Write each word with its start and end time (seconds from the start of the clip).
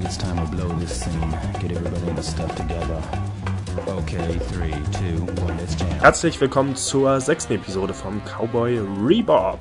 think 0.00 0.12
it's 0.12 0.16
time 0.16 0.36
to 0.36 0.56
blow 0.56 0.68
this 0.78 1.00
scene. 1.02 1.30
Get 1.60 1.72
everybody 1.72 2.08
in 2.08 2.16
the 2.16 2.22
stuff 2.22 2.54
together. 2.54 3.02
Okay, 3.86 4.38
three, 4.52 4.74
two, 4.92 5.24
one, 5.42 5.56
let's 5.58 5.74
jam. 5.74 5.88
Herzlich 6.00 6.40
willkommen 6.40 6.74
zur 6.76 7.20
sechsten 7.20 7.54
Episode 7.54 7.92
vom 7.92 8.20
Cowboy 8.24 8.78
Rebop 8.78 9.58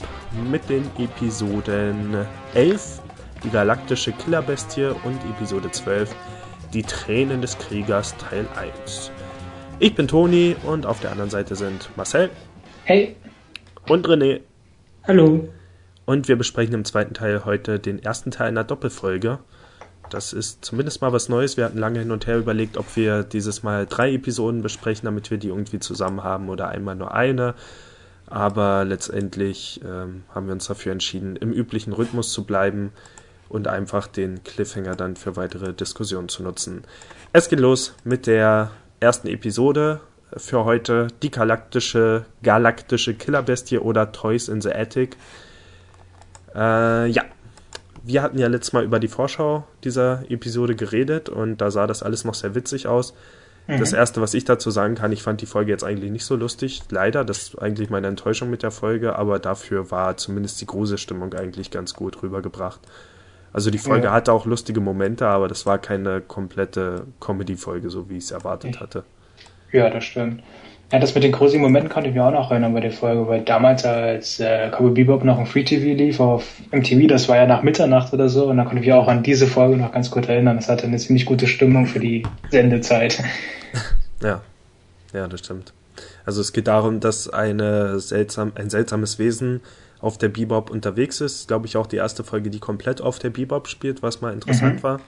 mit 0.49 0.67
den 0.70 0.89
Episoden 0.97 2.25
11, 2.54 3.02
die 3.43 3.49
galaktische 3.49 4.11
Killerbestie 4.13 4.93
und 5.04 5.20
Episode 5.29 5.71
12, 5.71 6.15
die 6.73 6.83
Tränen 6.83 7.41
des 7.41 7.57
Kriegers 7.57 8.15
Teil 8.17 8.47
1. 8.55 9.11
Ich 9.79 9.95
bin 9.95 10.07
Toni 10.07 10.55
und 10.63 10.85
auf 10.85 10.99
der 11.01 11.11
anderen 11.11 11.29
Seite 11.29 11.55
sind 11.55 11.89
Marcel 11.97 12.29
Hey, 12.85 13.15
und 13.87 14.07
René. 14.07 14.41
hallo. 15.07 15.50
Und 16.06 16.28
wir 16.28 16.37
besprechen 16.37 16.74
im 16.74 16.86
zweiten 16.86 17.14
Teil 17.14 17.46
heute 17.46 17.79
den 17.79 18.01
ersten 18.01 18.32
Teil 18.32 18.47
einer 18.47 18.64
Doppelfolge. 18.64 19.39
Das 20.09 20.33
ist 20.33 20.65
zumindest 20.65 21.01
mal 21.01 21.13
was 21.13 21.29
Neues. 21.29 21.57
Wir 21.57 21.65
hatten 21.65 21.77
lange 21.77 21.99
hin 21.99 22.11
und 22.11 22.27
her 22.27 22.37
überlegt, 22.37 22.77
ob 22.77 22.95
wir 22.95 23.23
dieses 23.23 23.63
Mal 23.63 23.86
drei 23.86 24.13
Episoden 24.13 24.61
besprechen, 24.61 25.05
damit 25.05 25.31
wir 25.31 25.37
die 25.37 25.50
irgendwie 25.50 25.79
zusammen 25.79 26.23
haben 26.23 26.50
oder 26.50 26.69
einmal 26.69 26.95
nur 26.95 27.13
eine. 27.13 27.54
Aber 28.27 28.86
letztendlich 28.86 29.81
ähm, 29.83 30.23
haben 30.33 30.47
wir 30.47 30.53
uns 30.53 30.67
dafür 30.67 30.91
entschieden, 30.91 31.36
im 31.36 31.51
üblichen 31.51 31.93
Rhythmus 31.93 32.31
zu 32.31 32.44
bleiben 32.44 32.91
und 33.50 33.67
einfach 33.67 34.08
den 34.08 34.44
Cliffhanger 34.44 34.95
dann 34.95 35.16
für 35.16 35.36
weitere 35.36 35.73
Diskussionen 35.73 36.30
zu 36.30 36.44
nutzen. 36.44 36.83
Es 37.33 37.50
geht 37.50 37.59
los 37.59 37.95
mit 38.03 38.28
der 38.28 38.72
ersten 39.00 39.28
Episode 39.28 40.02
für 40.38 40.66
heute, 40.66 41.08
die 41.23 41.31
galaktische, 41.31 42.25
galaktische 42.44 43.16
Killerbestie 43.16 43.80
oder 43.80 44.11
Toys 44.11 44.47
in 44.47 44.61
the 44.61 44.72
Attic. 44.72 45.17
Äh, 46.53 47.08
ja, 47.08 47.23
wir 48.03 48.22
hatten 48.22 48.38
ja 48.38 48.47
letztes 48.47 48.73
Mal 48.73 48.83
über 48.83 49.00
die 49.00 49.08
Vorschau 49.08 49.66
dieser 49.83 50.23
Episode 50.30 50.75
geredet 50.75 51.30
und 51.30 51.58
da 51.58 51.72
sah 51.72 51.88
das 51.88 52.03
alles 52.03 52.25
noch 52.25 52.33
sehr 52.33 52.56
witzig 52.56 52.88
aus. 52.88 53.14
Das 53.67 53.94
erste, 53.94 54.19
was 54.19 54.33
ich 54.33 54.45
dazu 54.45 54.72
sagen 54.72 54.95
kann, 54.95 55.11
ich 55.11 55.22
fand 55.22 55.41
die 55.41 55.45
Folge 55.45 55.69
jetzt 55.72 55.83
eigentlich 55.83 56.09
nicht 56.09 56.25
so 56.25 56.36
lustig. 56.36 56.81
Leider, 56.89 57.23
das 57.23 57.38
ist 57.44 57.61
eigentlich 57.61 57.91
meine 57.91 58.08
Enttäuschung 58.08 58.50
mit 58.50 58.64
der 58.64 58.72
Folge, 58.72 59.16
aber 59.16 59.38
dafür 59.38 59.91
war 59.91 60.17
zumindest 60.17 60.59
die 60.59 60.66
Gruselstimmung 60.66 61.36
eigentlich 61.36 61.69
ganz 61.69 61.94
gut 61.94 62.23
rübergebracht. 62.23 62.80
Also 63.53 63.69
die 63.69 63.78
Folge 63.78 64.06
Ja. 64.08 64.11
hatte 64.13 64.34
auch 64.34 64.47
lustige 64.47 64.80
Momente, 64.80 65.28
aber 65.28 65.47
das 65.47 65.67
war 65.67 65.78
keine 65.78 66.19
komplette 66.19 67.06
Comedy-Folge, 67.19 67.91
so 67.91 68.09
wie 68.09 68.17
ich 68.17 68.23
es 68.23 68.31
erwartet 68.31 68.80
hatte. 68.80 69.03
Ja, 69.72 69.88
das 69.91 70.03
stimmt. 70.03 70.41
Ja, 70.92 70.98
das 70.98 71.14
mit 71.14 71.23
den 71.23 71.32
gruseligen 71.32 71.62
Momenten 71.62 71.90
konnte 71.90 72.09
ich 72.09 72.16
mir 72.16 72.23
auch 72.26 72.32
noch 72.32 72.50
erinnern 72.50 72.73
bei 72.73 72.80
der 72.80 72.92
Folge, 72.92 73.28
weil 73.28 73.42
damals, 73.42 73.86
als 73.86 74.40
äh, 74.40 74.70
Cowboy 74.72 74.92
Bebop 74.92 75.23
noch 75.23 75.38
im 75.38 75.46
Free 75.46 75.64
TV 75.64 75.96
lief 75.96 76.20
auf 76.20 76.46
MTV, 76.72 77.08
das 77.08 77.30
war 77.30 77.36
ja 77.38 77.46
nach 77.46 77.62
Mitternacht 77.62 78.12
oder 78.12 78.28
so, 78.28 78.48
und 78.48 78.58
da 78.58 78.64
konnte 78.64 78.80
ich 78.80 78.88
mich 78.88 78.94
auch 78.94 79.08
an 79.08 79.22
diese 79.22 79.46
Folge 79.46 79.78
noch 79.78 79.92
ganz 79.92 80.09
gut 80.09 80.28
erinnern. 80.28 80.56
Das 80.56 80.68
hatte 80.68 80.86
eine 80.88 80.98
ziemlich 80.98 81.26
gute 81.28 81.46
Stimmung 81.46 81.86
für 81.86 82.00
die 82.00 82.23
Sendezeit. 82.50 83.22
Ja, 84.22 84.42
ja, 85.14 85.28
das 85.30 85.40
stimmt. 85.40 85.72
Also 86.26 86.42
es 86.42 86.52
geht 86.52 86.68
darum, 86.68 87.00
dass 87.00 87.30
eine 87.30 88.02
seltsam, 88.02 88.52
ein 88.56 88.70
seltsames 88.70 89.18
Wesen 89.18 89.62
auf 90.02 90.18
der 90.18 90.28
Bebop 90.28 90.70
unterwegs 90.70 91.22
ist. 91.22 91.48
Glaube 91.48 91.68
ich 91.68 91.78
auch 91.78 91.88
die 91.88 91.96
erste 91.96 92.26
Folge, 92.26 92.50
die 92.50 92.59
komplett 92.59 93.00
auf 93.00 93.18
der 93.20 93.30
Bebop 93.30 93.70
spielt, 93.70 94.03
was 94.03 94.20
mal 94.20 94.34
interessant 94.34 94.76
Mhm. 94.80 94.84
war. 94.84 95.00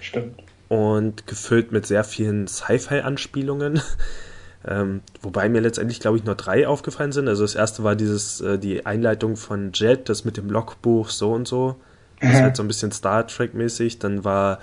Stimmt. 0.00 0.34
Und 0.68 1.28
gefüllt 1.28 1.70
mit 1.70 1.86
sehr 1.86 2.02
vielen 2.02 2.48
Sci-Fi-Anspielungen. 2.48 3.80
Ähm, 4.68 5.02
wobei 5.22 5.48
mir 5.48 5.60
letztendlich, 5.60 6.00
glaube 6.00 6.16
ich, 6.16 6.24
nur 6.24 6.34
drei 6.34 6.66
aufgefallen 6.66 7.12
sind. 7.12 7.28
Also 7.28 7.42
das 7.44 7.54
erste 7.54 7.84
war 7.84 7.94
dieses, 7.94 8.40
äh, 8.40 8.58
die 8.58 8.84
Einleitung 8.84 9.36
von 9.36 9.70
Jet, 9.72 10.08
das 10.08 10.24
mit 10.24 10.36
dem 10.36 10.50
Logbuch 10.50 11.08
so 11.10 11.32
und 11.32 11.46
so. 11.46 11.76
Das 12.20 12.30
ist 12.30 12.38
Mhm. 12.38 12.42
halt 12.42 12.56
so 12.56 12.62
ein 12.64 12.68
bisschen 12.68 12.90
Star 12.92 13.26
Trek-mäßig. 13.26 13.98
Dann 14.00 14.24
war, 14.24 14.58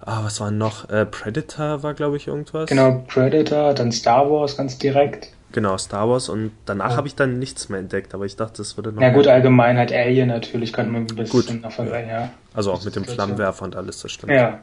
ah, 0.00 0.20
was 0.24 0.40
war 0.40 0.50
noch? 0.50 0.88
Äh, 0.90 1.06
Predator 1.06 1.82
war, 1.82 1.94
glaube 1.94 2.16
ich, 2.16 2.26
irgendwas. 2.26 2.68
Genau, 2.68 3.04
Predator, 3.06 3.72
dann 3.74 3.92
Star 3.92 4.28
Wars 4.30 4.56
ganz 4.56 4.78
direkt. 4.78 5.28
Genau, 5.52 5.76
Star 5.78 6.08
Wars 6.08 6.28
und 6.28 6.52
danach 6.64 6.96
habe 6.96 7.08
ich 7.08 7.16
dann 7.16 7.40
nichts 7.40 7.68
mehr 7.68 7.80
entdeckt, 7.80 8.14
aber 8.14 8.24
ich 8.24 8.36
dachte, 8.36 8.58
das 8.58 8.76
würde 8.76 8.92
noch. 8.92 9.00
Na 9.00 9.10
gut, 9.10 9.26
allgemein 9.26 9.76
halt 9.78 9.92
Alien 9.92 10.28
natürlich, 10.28 10.72
könnte 10.72 10.92
man 10.92 11.02
ein 11.02 11.06
bisschen 11.16 11.28
Gut. 11.28 11.62
noch 11.62 11.72
vergleichen, 11.72 12.08
ja. 12.08 12.30
Also 12.54 12.70
auch 12.72 12.84
mit 12.84 12.94
dem 12.94 13.04
Flammenwerfer 13.04 13.64
und 13.64 13.74
alles, 13.74 14.00
das 14.00 14.12
stimmt. 14.12 14.32
Ja, 14.32 14.60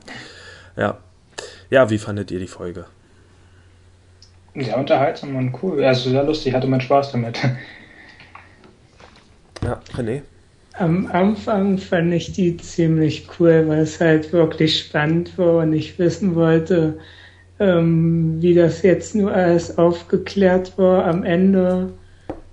Ja. 0.78 0.97
Ja, 1.69 1.89
wie 1.89 1.97
fandet 1.97 2.31
ihr 2.31 2.39
die 2.39 2.47
Folge? 2.47 2.85
Sehr 4.63 4.78
unterhaltsam 4.78 5.35
und 5.35 5.53
cool. 5.62 5.84
Also 5.84 6.09
sehr 6.09 6.23
lustig, 6.23 6.53
hatte 6.53 6.68
man 6.68 6.81
Spaß 6.81 7.12
damit. 7.12 7.40
Ja, 9.63 9.79
René? 9.95 10.22
Am 10.73 11.07
Anfang 11.07 11.79
fand 11.79 12.13
ich 12.13 12.34
die 12.34 12.56
ziemlich 12.57 13.28
cool, 13.40 13.66
weil 13.67 13.79
es 13.79 14.00
halt 14.00 14.31
wirklich 14.31 14.79
spannend 14.79 15.38
war 15.38 15.63
und 15.63 15.73
ich 15.73 15.97
wissen 15.97 16.35
wollte, 16.35 17.00
ähm, 17.59 18.38
wie 18.40 18.53
das 18.53 18.84
jetzt 18.84 19.16
nur 19.16 19.34
alles 19.34 19.78
aufgeklärt 19.79 20.78
war. 20.78 21.06
Am 21.06 21.23
Ende 21.23 21.94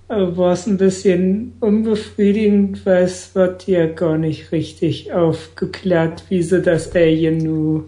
äh, 0.09 0.14
war 0.14 0.53
es 0.53 0.66
ein 0.66 0.78
bisschen 0.78 1.53
unbefriedigend, 1.60 2.87
weil 2.87 3.04
es 3.04 3.34
wird 3.34 3.66
ja 3.66 3.87
gar 3.87 4.16
nicht 4.16 4.53
richtig 4.53 5.12
aufgeklärt, 5.12 6.25
wie 6.31 6.43
sie 6.43 6.62
das 6.62 6.94
Alien 6.94 7.38
nu, 7.38 7.84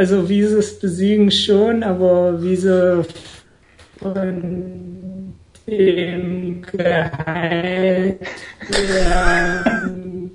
also 0.00 0.26
wie 0.30 0.42
sie 0.46 0.56
es 0.56 0.78
besiegen 0.78 1.30
schon, 1.30 1.82
aber 1.82 2.42
wie 2.42 2.56
sie 2.56 3.04
von 3.98 5.34
dem 5.66 6.62
Gehalt 6.62 8.18
werden 8.70 10.30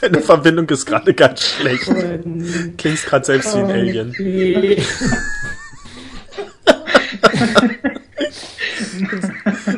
Deine 0.00 0.22
Verbindung 0.22 0.66
ist 0.70 0.86
gerade 0.86 1.12
ganz 1.12 1.42
schlecht. 1.42 1.86
und 1.88 2.78
Klingst 2.78 3.04
gerade 3.04 3.26
selbst 3.26 3.54
wie 3.54 3.58
ein 3.60 3.70
Alien. 3.70 4.14
irgendwie- 4.18 4.82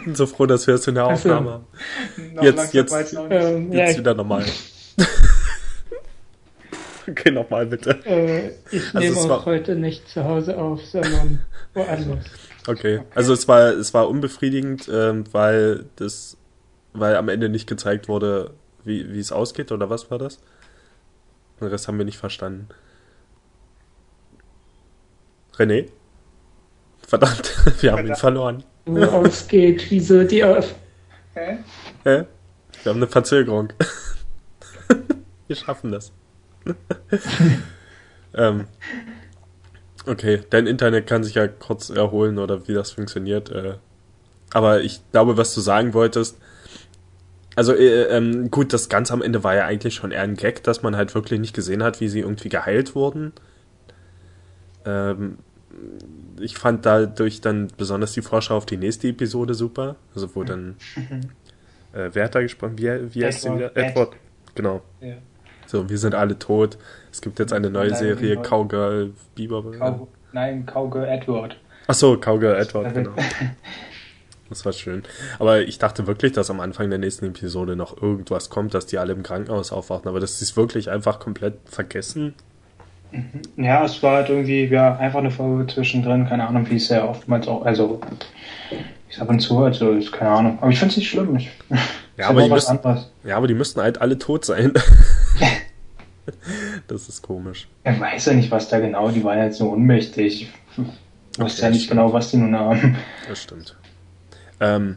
Bin 0.05 0.15
so 0.15 0.27
froh, 0.27 0.47
dass 0.47 0.67
wir 0.69 0.75
es 0.75 0.87
in 0.87 0.95
der 0.95 1.05
Ach 1.05 1.17
so. 1.17 1.31
Aufnahme 1.33 1.51
haben. 1.51 1.65
Noch 2.35 2.43
Jetzt- 2.45 2.75
jetzt- 2.75 2.95
ich 2.95 3.13
nicht. 3.19 3.27
Ähm, 3.31 3.73
ja, 3.73 3.79
Jetzt 3.81 3.93
ich, 3.93 3.99
wieder 3.99 4.15
normal. 4.15 4.45
okay, 7.09 7.31
nochmal 7.31 7.67
bitte. 7.67 7.99
äh, 8.07 8.49
ich 8.71 8.83
Also 8.95 8.99
nehme 8.99 9.17
es 9.17 9.25
auch 9.25 9.29
war- 9.29 9.45
heute 9.47 9.75
nicht 9.77 10.09
zu 10.09 10.25
Hause 10.25 10.57
auf, 10.59 10.85
sondern 10.85 11.41
woanders. 11.75 12.25
Okay. 12.67 13.01
Also 13.15 13.33
es 13.33 13.49
war, 13.49 13.71
es 13.71 13.93
war 13.95 14.09
unbefriedigend, 14.09 14.89
ähm, 14.93 15.25
weil 15.33 15.87
das, 15.97 16.37
weil 16.93 17.17
am 17.17 17.29
Ende 17.29 17.49
nicht 17.49 17.69
gezeigt 17.69 18.09
wurde, 18.09 18.53
wie, 18.85 19.13
wie 19.13 19.19
es 19.21 19.33
ausgeht, 19.33 19.73
oder 19.73 19.91
was 19.91 20.11
war 20.11 20.19
das? 20.19 20.39
Den 21.61 21.69
Rest 21.69 21.89
haben 21.89 21.99
wir 21.99 22.05
nicht 22.05 22.19
verstanden. 22.19 22.69
René? 25.57 25.89
Verdammt, 27.07 27.53
wir 27.83 27.93
haben 27.93 28.07
ihn 28.07 28.17
verloren. 28.17 28.65
Wo 28.87 29.03
ausgeht, 29.05 29.87
wieso 29.91 30.25
die 30.25 30.43
auf. 30.45 30.75
Hä? 31.35 31.59
Hä? 32.05 32.25
Wir 32.83 32.91
haben 32.91 32.97
eine 32.99 33.07
Verzögerung. 33.07 33.73
Wir 35.49 35.57
schaffen 35.57 35.93
das. 35.93 36.13
ähm, 38.35 38.67
okay, 40.07 40.41
dein 40.51 40.67
Internet 40.67 41.07
kann 41.07 41.25
sich 41.25 41.35
ja 41.35 41.49
kurz 41.49 41.91
erholen 41.91 42.39
oder 42.39 42.67
wie 42.69 42.75
das 42.75 42.93
funktioniert. 42.93 43.51
Äh, 43.51 43.75
aber 44.53 44.83
ich 44.83 45.01
glaube, 45.13 45.37
was 45.37 45.55
du 45.55 45.61
sagen 45.61 45.95
wolltest. 45.95 46.39
Also 47.55 47.75
äh, 47.75 48.05
ähm, 48.05 48.51
gut, 48.51 48.73
das 48.73 48.89
ganz 48.89 49.11
am 49.11 49.23
Ende 49.23 49.45
war 49.45 49.55
ja 49.55 49.67
eigentlich 49.67 49.95
schon 49.95 50.11
eher 50.11 50.23
ein 50.23 50.37
Gag, 50.37 50.63
dass 50.63 50.83
man 50.83 50.97
halt 50.97 51.15
wirklich 51.15 51.41
nicht 51.41 51.55
gesehen 51.55 51.83
hat, 51.83 52.01
wie 52.01 52.09
sie 52.09 52.21
irgendwie 52.21 52.49
geheilt 52.49 52.95
wurden. 52.95 53.33
Ähm, 54.85 55.39
ich 56.41 56.57
fand 56.57 56.87
dadurch 56.87 57.41
dann 57.41 57.69
besonders 57.77 58.13
die 58.13 58.23
Vorschau 58.23 58.57
auf 58.57 58.67
die 58.67 58.77
nächste 58.77 59.09
Episode 59.09 59.55
super. 59.55 59.97
Also 60.15 60.35
wo 60.35 60.45
dann 60.45 60.77
äh, 61.93 62.11
wer 62.13 62.25
hat 62.25 62.35
da 62.35 62.41
gesprochen? 62.41 62.79
Wie, 62.79 63.15
wie 63.15 63.25
heißt 63.25 63.43
sie 63.43 63.49
Edward. 63.49 63.75
wieder? 63.75 63.77
Edward. 63.77 64.17
Genau. 64.55 64.83
Ja. 65.01 65.17
So, 65.73 65.89
wir 65.89 65.97
sind 65.97 66.15
alle 66.15 66.39
tot. 66.39 66.77
Es 67.11 67.23
gibt 67.23 67.39
jetzt 67.39 67.55
eine 67.55 67.71
neue 67.71 67.89
Nein, 67.89 67.99
Serie, 67.99 68.37
genau. 68.37 68.43
Cowgirl 68.43 69.13
Bieber. 69.35 69.63
Cow 69.73 70.07
Nein, 70.33 70.67
Cowgirl 70.67 71.09
Edward. 71.09 71.57
Achso, 71.87 72.19
Cowgirl 72.19 72.61
Edward, 72.61 72.93
genau. 72.93 73.13
Das 74.51 74.67
war 74.67 74.75
schön. 74.75 75.03
Aber 75.39 75.63
ich 75.63 75.79
dachte 75.79 76.07
wirklich, 76.07 76.33
dass 76.33 76.51
am 76.51 76.61
Anfang 76.61 76.91
der 76.91 76.99
nächsten 76.99 77.25
Episode 77.25 77.75
noch 77.75 78.03
irgendwas 78.03 78.51
kommt, 78.51 78.75
dass 78.75 78.85
die 78.85 78.99
alle 78.99 79.15
im 79.15 79.23
Krankenhaus 79.23 79.73
aufwachen. 79.73 80.09
Aber 80.09 80.21
das 80.21 80.43
ist 80.43 80.59
wirklich 80.59 80.91
einfach 80.91 81.19
komplett 81.19 81.55
vergessen. 81.65 82.35
Ja, 83.57 83.83
es 83.87 84.03
war 84.03 84.17
halt 84.17 84.29
irgendwie 84.29 84.67
ja, 84.67 84.97
einfach 84.97 85.21
eine 85.21 85.31
Folge 85.31 85.73
zwischendrin, 85.73 86.29
keine 86.29 86.47
Ahnung, 86.47 86.69
wie 86.69 86.77
es 86.77 86.91
ja 86.91 87.09
oftmals 87.09 87.49
auch, 87.49 87.65
also 87.65 87.99
ich 89.09 89.19
ab 89.19 89.31
und 89.31 89.41
zu, 89.41 89.59
also 89.59 89.93
ist 89.93 90.13
keine 90.13 90.33
Ahnung. 90.33 90.59
Aber 90.61 90.71
ich 90.71 90.79
finde 90.79 90.93
es 90.93 90.97
nicht 90.99 91.09
schlimm. 91.09 91.35
Ich, 91.37 91.51
Ja, 92.17 92.29
aber 92.29 92.43
die 92.43 92.51
müssen-. 92.51 92.79
Ja, 93.25 93.37
aber 93.37 93.47
die 93.47 93.55
müssten 93.55 93.81
halt 93.81 94.01
alle 94.01 94.19
tot 94.19 94.45
sein. 94.45 94.73
das 96.89 97.09
ist 97.09 97.23
komisch. 97.23 97.69
Ich 97.85 97.99
weiß 98.01 98.27
ja 98.27 98.35
nicht, 98.35 98.51
was 98.51 98.69
da 98.69 98.79
genau, 98.81 99.11
die 99.11 99.23
waren 99.25 99.39
jetzt 99.39 99.59
so 99.59 99.69
unmächtig. 99.71 100.53
Ich 100.77 101.39
wusste 101.41 101.63
Okay, 101.63 101.63
ja 101.63 101.71
nicht 101.71 101.85
stimmt. 101.85 102.01
genau, 102.01 102.13
was 102.13 102.31
die 102.31 102.37
nun 102.37 102.57
haben. 102.57 102.97
Das 103.29 103.43
stimmt. 103.43 103.77
Ähm, 104.61 104.97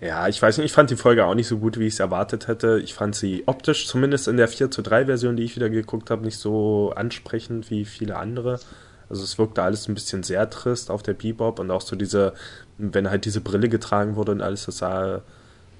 Ja, 0.00 0.28
ich 0.28 0.40
weiß 0.40 0.58
nicht, 0.58 0.66
ich 0.66 0.72
fand 0.72 0.90
die 0.90 0.96
Folge 0.96 1.24
auch 1.24 1.34
nicht 1.34 1.48
so 1.48 1.58
gut, 1.58 1.78
wie 1.78 1.86
ich 1.86 1.94
es 1.94 2.00
erwartet 2.00 2.48
hätte. 2.48 2.80
Ich 2.84 2.94
fand 2.94 3.14
sie 3.14 3.44
optisch, 3.46 3.86
zumindest 3.88 4.28
in 4.28 4.36
der 4.36 4.46
4 4.48 4.70
zu 4.70 4.82
3 4.82 5.06
Version, 5.06 5.36
die 5.36 5.42
ich 5.44 5.56
wieder 5.56 5.70
geguckt 5.70 6.10
habe, 6.10 6.24
nicht 6.24 6.38
so 6.38 6.92
ansprechend 6.94 7.70
wie 7.70 7.84
viele 7.84 8.16
andere. 8.16 8.60
Also 9.08 9.22
es 9.22 9.38
wirkte 9.38 9.62
alles 9.62 9.88
ein 9.88 9.94
bisschen 9.94 10.22
sehr 10.22 10.50
trist 10.50 10.90
auf 10.90 11.02
der 11.02 11.14
Bebop 11.14 11.58
und 11.60 11.70
auch 11.70 11.80
so 11.80 11.96
diese, 11.96 12.34
wenn 12.76 13.08
halt 13.08 13.24
diese 13.24 13.40
Brille 13.40 13.68
getragen 13.68 14.16
wurde 14.16 14.32
und 14.32 14.42
alles, 14.42 14.66
das 14.66 14.78
sah 14.78 15.22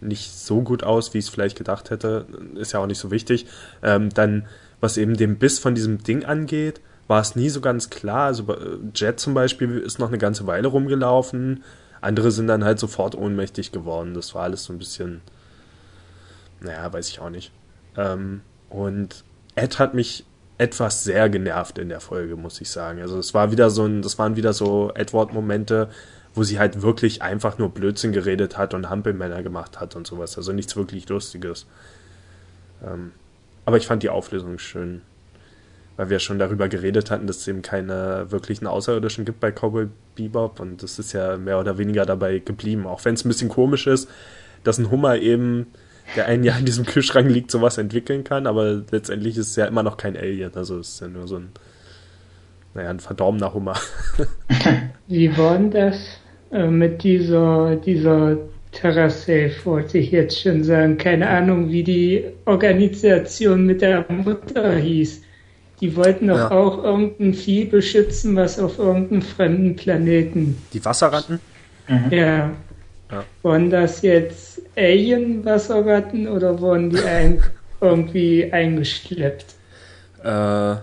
nicht 0.00 0.32
so 0.32 0.62
gut 0.62 0.84
aus, 0.84 1.14
wie 1.14 1.18
ich 1.18 1.26
es 1.26 1.30
vielleicht 1.30 1.56
gedacht 1.56 1.90
hätte. 1.90 2.26
Ist 2.54 2.72
ja 2.72 2.80
auch 2.80 2.86
nicht 2.86 2.98
so 2.98 3.10
wichtig. 3.10 3.46
Ähm, 3.82 4.10
dann, 4.10 4.46
was 4.80 4.96
eben 4.96 5.16
den 5.16 5.38
Biss 5.38 5.58
von 5.58 5.74
diesem 5.74 6.02
Ding 6.02 6.24
angeht, 6.24 6.80
war 7.06 7.20
es 7.20 7.36
nie 7.36 7.48
so 7.48 7.60
ganz 7.60 7.90
klar. 7.90 8.26
Also 8.26 8.46
Jet 8.94 9.20
zum 9.20 9.34
Beispiel 9.34 9.78
ist 9.78 9.98
noch 9.98 10.08
eine 10.08 10.18
ganze 10.18 10.46
Weile 10.46 10.68
rumgelaufen. 10.68 11.62
Andere 12.00 12.30
sind 12.30 12.46
dann 12.46 12.64
halt 12.64 12.78
sofort 12.78 13.14
ohnmächtig 13.14 13.72
geworden. 13.72 14.14
Das 14.14 14.34
war 14.34 14.44
alles 14.44 14.64
so 14.64 14.72
ein 14.72 14.78
bisschen, 14.78 15.22
naja, 16.60 16.92
weiß 16.92 17.08
ich 17.08 17.20
auch 17.20 17.30
nicht. 17.30 17.52
Ähm, 17.96 18.42
und 18.68 19.24
Ed 19.54 19.78
hat 19.78 19.94
mich 19.94 20.24
etwas 20.58 21.04
sehr 21.04 21.28
genervt 21.28 21.78
in 21.78 21.88
der 21.88 22.00
Folge, 22.00 22.36
muss 22.36 22.60
ich 22.60 22.70
sagen. 22.70 23.00
Also 23.00 23.18
es 23.18 23.34
war 23.34 23.50
wieder 23.50 23.70
so 23.70 23.84
ein, 23.84 24.02
das 24.02 24.18
waren 24.18 24.36
wieder 24.36 24.52
so 24.52 24.90
Edward-Momente, 24.94 25.88
wo 26.36 26.44
sie 26.44 26.58
halt 26.58 26.82
wirklich 26.82 27.22
einfach 27.22 27.58
nur 27.58 27.70
Blödsinn 27.70 28.12
geredet 28.12 28.56
hat 28.56 28.74
und 28.74 28.88
Hampelmänner 28.88 29.42
gemacht 29.42 29.80
hat 29.80 29.96
und 29.96 30.06
sowas. 30.06 30.36
Also 30.36 30.52
nichts 30.52 30.76
wirklich 30.76 31.08
Lustiges. 31.08 31.66
Ähm, 32.84 33.12
aber 33.64 33.78
ich 33.78 33.86
fand 33.86 34.02
die 34.02 34.10
Auflösung 34.10 34.58
schön 34.58 35.02
weil 35.96 36.10
wir 36.10 36.18
schon 36.18 36.38
darüber 36.38 36.68
geredet 36.68 37.10
hatten, 37.10 37.26
dass 37.26 37.38
es 37.38 37.48
eben 37.48 37.62
keine 37.62 38.30
wirklichen 38.30 38.66
Außerirdischen 38.66 39.24
gibt 39.24 39.40
bei 39.40 39.50
Cowboy 39.50 39.88
Bebop 40.14 40.60
und 40.60 40.82
das 40.82 40.98
ist 40.98 41.12
ja 41.12 41.36
mehr 41.36 41.58
oder 41.58 41.78
weniger 41.78 42.04
dabei 42.04 42.38
geblieben, 42.38 42.86
auch 42.86 43.04
wenn 43.04 43.14
es 43.14 43.24
ein 43.24 43.28
bisschen 43.28 43.48
komisch 43.48 43.86
ist, 43.86 44.08
dass 44.62 44.78
ein 44.78 44.90
Hummer 44.90 45.16
eben, 45.16 45.66
der 46.14 46.26
ein 46.26 46.44
Jahr 46.44 46.58
in 46.58 46.66
diesem 46.66 46.84
Kühlschrank 46.86 47.30
liegt, 47.30 47.50
sowas 47.50 47.78
entwickeln 47.78 48.24
kann, 48.24 48.46
aber 48.46 48.82
letztendlich 48.90 49.36
ist 49.38 49.48
es 49.48 49.56
ja 49.56 49.66
immer 49.66 49.82
noch 49.82 49.96
kein 49.96 50.16
Alien, 50.16 50.54
also 50.54 50.78
es 50.78 50.88
ist 50.94 51.00
ja 51.00 51.08
nur 51.08 51.26
so 51.26 51.36
ein, 51.36 51.48
naja, 52.74 52.90
ein 52.90 53.00
verdorbener 53.00 53.54
Hummer. 53.54 53.76
Wie 55.06 55.36
war 55.36 55.56
denn 55.56 55.70
das 55.70 55.96
äh, 56.50 56.66
mit 56.66 57.02
dieser, 57.02 57.76
dieser 57.76 58.36
TerraSafe, 58.72 59.52
wollte 59.64 59.98
ich 59.98 60.10
jetzt 60.10 60.40
schon 60.40 60.62
sagen. 60.62 60.98
Keine 60.98 61.28
Ahnung, 61.28 61.70
wie 61.70 61.82
die 61.82 62.24
Organisation 62.44 63.64
mit 63.66 63.82
der 63.82 64.04
Mutter 64.10 64.76
hieß. 64.76 65.22
Die 65.80 65.94
wollten 65.96 66.28
doch 66.28 66.36
ja. 66.36 66.50
auch 66.50 66.82
irgendein 66.82 67.34
Vieh 67.34 67.64
beschützen, 67.64 68.36
was 68.36 68.58
auf 68.58 68.78
irgendeinem 68.78 69.22
fremden 69.22 69.76
Planeten. 69.76 70.56
Die 70.72 70.84
Wasserratten? 70.84 71.38
Mhm. 71.88 72.10
Ja. 72.10 72.50
ja. 73.10 73.24
Waren 73.42 73.70
das 73.70 74.02
jetzt 74.02 74.62
Alien-Wasserratten 74.76 76.28
oder 76.28 76.60
wurden 76.60 76.90
die 76.90 77.02
ein 77.02 77.42
irgendwie 77.80 78.50
eingeschleppt? 78.52 79.54
Äh, 80.22 80.76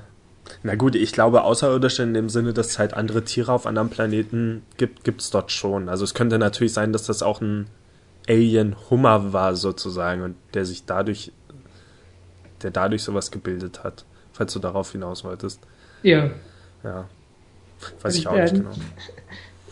na 0.63 0.75
gut, 0.75 0.95
ich 0.95 1.11
glaube, 1.11 1.43
Außerirdische 1.43 2.03
in 2.03 2.13
dem 2.13 2.29
Sinne, 2.29 2.53
dass 2.53 2.67
es 2.67 2.79
halt 2.79 2.93
andere 2.93 3.23
Tiere 3.23 3.51
auf 3.51 3.65
anderen 3.65 3.89
Planeten 3.89 4.63
gibt, 4.77 5.03
gibt 5.03 5.21
es 5.21 5.29
dort 5.29 5.51
schon. 5.51 5.89
Also 5.89 6.03
es 6.03 6.13
könnte 6.13 6.39
natürlich 6.39 6.73
sein, 6.73 6.93
dass 6.93 7.05
das 7.05 7.21
auch 7.21 7.41
ein 7.41 7.67
Alien-Hummer 8.27 9.33
war 9.33 9.55
sozusagen 9.55 10.21
und 10.21 10.35
der 10.53 10.65
sich 10.65 10.85
dadurch, 10.85 11.31
der 12.61 12.71
dadurch 12.71 13.03
sowas 13.03 13.31
gebildet 13.31 13.83
hat 13.83 14.05
falls 14.33 14.53
du 14.53 14.59
darauf 14.59 14.91
hinaus 14.91 15.23
wolltest. 15.23 15.61
Ja. 16.01 16.31
Ja. 16.83 17.07
Weiß 18.01 18.15
ich 18.15 18.27
auch 18.27 18.35
nicht 18.35 18.55
genau. 18.55 18.71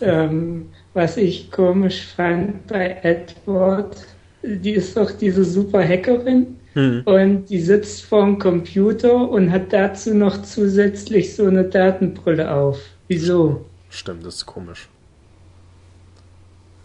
Ähm, 0.04 0.70
was 0.96 1.16
ich 1.16 1.52
komisch 1.52 2.08
fand 2.16 2.66
bei 2.66 2.98
Edward, 3.04 3.96
die 4.42 4.72
ist 4.72 4.98
doch 4.98 5.12
diese 5.12 5.46
super 5.46 5.88
Hackerin 5.88 6.60
hm. 6.74 7.04
und 7.06 7.46
die 7.46 7.60
sitzt 7.60 8.04
vorm 8.04 8.40
Computer 8.40 9.30
und 9.30 9.52
hat 9.52 9.74
dazu 9.74 10.14
noch 10.14 10.42
zusätzlich 10.42 11.36
so 11.36 11.46
eine 11.46 11.64
Datenbrille 11.64 12.52
auf. 12.52 12.80
Wieso? 13.08 13.66
Stimmt, 13.90 14.26
das 14.26 14.36
ist 14.36 14.46
komisch. 14.46 14.88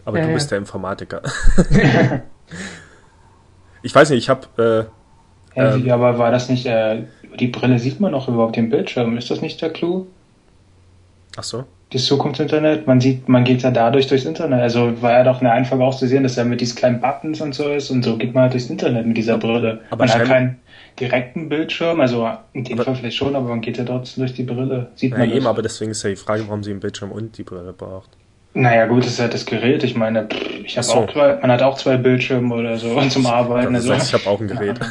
Aber 0.05 0.19
äh. 0.19 0.27
du 0.27 0.33
bist 0.33 0.51
der 0.51 0.57
Informatiker. 0.57 1.21
ich 3.81 3.93
weiß 3.93 4.09
nicht, 4.09 4.19
ich 4.19 4.29
habe. 4.29 4.89
Äh, 5.55 5.59
ähm, 5.59 5.89
aber 5.89 6.17
war 6.19 6.31
das 6.31 6.49
nicht 6.49 6.65
äh, 6.65 7.03
die 7.39 7.47
Brille 7.47 7.79
sieht 7.79 7.99
man 7.99 8.13
auch 8.13 8.27
überhaupt 8.27 8.55
den 8.55 8.69
Bildschirm. 8.69 9.17
Ist 9.17 9.29
das 9.29 9.41
nicht 9.41 9.61
der 9.61 9.71
Clou? 9.71 10.07
Ach 11.35 11.43
so. 11.43 11.65
Das 11.89 12.05
Zukunftsinternet, 12.05 12.85
man 12.85 12.99
sieht, 12.99 13.29
man 13.29 13.45
geht 13.45 13.61
ja 13.61 13.71
dadurch 13.71 14.07
durchs 14.07 14.25
Internet. 14.25 14.61
Also 14.61 15.01
war 15.01 15.11
ja 15.13 15.23
doch 15.23 15.39
eine 15.39 15.51
Einfache 15.51 15.81
auch 15.81 15.95
zu 15.95 16.05
sehen, 16.07 16.23
dass 16.23 16.37
er 16.37 16.43
mit 16.43 16.59
diesen 16.59 16.75
kleinen 16.75 16.99
Buttons 16.99 17.39
und 17.39 17.55
so 17.55 17.69
ist 17.69 17.89
und 17.91 18.03
so 18.03 18.17
geht 18.17 18.33
man 18.33 18.43
halt 18.43 18.53
durchs 18.53 18.69
Internet 18.69 19.05
mit 19.05 19.15
dieser 19.15 19.37
Brille. 19.37 19.79
Aber 19.89 20.05
man 20.05 20.13
hat 20.13 20.25
keinen 20.25 20.59
direkten 20.99 21.47
Bildschirm, 21.47 22.01
also 22.01 22.29
in 22.53 22.65
dem 22.65 22.77
Fall 22.77 22.95
vielleicht 22.95 23.15
schon, 23.15 23.35
aber 23.35 23.49
man 23.49 23.61
geht 23.61 23.77
ja 23.77 23.85
trotzdem 23.85 24.23
durch 24.23 24.33
die 24.33 24.43
Brille. 24.43 24.87
Sieht 24.95 25.17
man 25.17 25.31
eben, 25.31 25.47
aber 25.47 25.61
deswegen 25.61 25.91
ist 25.91 26.03
ja 26.03 26.09
die 26.09 26.15
Frage, 26.15 26.43
warum 26.47 26.63
sie 26.63 26.71
einen 26.71 26.79
Bildschirm 26.79 27.11
und 27.11 27.37
die 27.37 27.43
Brille 27.43 27.71
braucht. 27.71 28.09
Naja, 28.53 28.87
gut, 28.87 29.03
das 29.05 29.13
ist 29.13 29.19
halt 29.19 29.33
das 29.33 29.45
Gerät. 29.45 29.83
Ich 29.83 29.95
meine, 29.95 30.27
ich 30.65 30.77
habe 30.77 30.85
so. 30.85 30.93
auch 30.93 31.11
zwei, 31.11 31.37
man 31.39 31.51
hat 31.51 31.61
auch 31.61 31.77
zwei 31.77 31.97
Bildschirme 31.97 32.53
oder 32.55 32.77
so 32.77 32.99
zum 33.09 33.25
Arbeiten. 33.27 33.75
Also, 33.75 33.93
ich 33.93 34.13
habe 34.13 34.27
auch 34.27 34.39
ein 34.39 34.47
Gerät. 34.47 34.79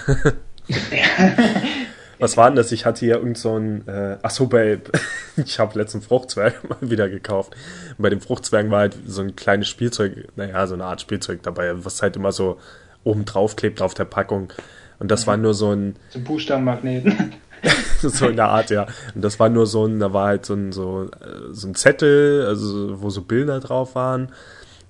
Ja. 0.69 1.33
Was 2.19 2.37
war 2.37 2.49
denn 2.49 2.57
das? 2.57 2.73
Ich 2.73 2.87
hatte 2.87 3.01
hier 3.01 3.17
irgend 3.17 3.39
so 3.39 3.59
ein, 3.59 3.87
äh, 3.89 4.17
ach 4.23 4.31
so, 4.31 4.47
bei, 4.47 4.81
ich 5.37 5.59
habe 5.59 5.79
letzten 5.79 6.03
Fruchtzwerg 6.03 6.69
mal 6.69 6.79
wieder 6.81 7.09
gekauft. 7.09 7.55
Und 7.97 8.03
bei 8.03 8.11
dem 8.11 8.21
Fruchtzwerg 8.21 8.71
war 8.71 8.81
halt 8.81 8.97
so 9.07 9.23
ein 9.23 9.37
kleines 9.37 9.69
Spielzeug, 9.69 10.29
naja, 10.37 10.67
so 10.67 10.75
eine 10.75 10.85
Art 10.85 11.01
Spielzeug 11.01 11.43
dabei, 11.43 11.85
was 11.85 12.03
halt 12.03 12.17
immer 12.17 12.33
so 12.33 12.59
oben 13.05 13.25
drauf 13.25 13.57
klebt 13.57 13.83
auf 13.83 13.95
der 13.95 14.05
Packung. 14.05 14.53
Und 14.99 15.11
das 15.11 15.25
mhm. 15.25 15.31
war 15.31 15.37
nur 15.37 15.55
so 15.55 15.73
ein... 15.73 15.97
So 16.11 16.19
ein 16.19 16.25
Buchstabenmagneten. 16.25 17.35
so 18.01 18.29
in 18.29 18.37
der 18.37 18.49
Art, 18.49 18.71
ja. 18.71 18.87
Und 19.15 19.23
das 19.23 19.39
war 19.39 19.49
nur 19.49 19.67
so 19.67 19.87
ein, 19.87 19.99
da 19.99 20.13
war 20.13 20.29
halt 20.29 20.47
so 20.47 20.55
ein, 20.55 20.73
so, 20.73 21.05
äh, 21.05 21.53
so 21.53 21.69
ein 21.69 21.75
Zettel, 21.75 22.47
also 22.47 23.03
wo 23.03 23.11
so 23.11 23.23
Bilder 23.23 23.61
drauf 23.61 23.95
waren. 23.95 24.33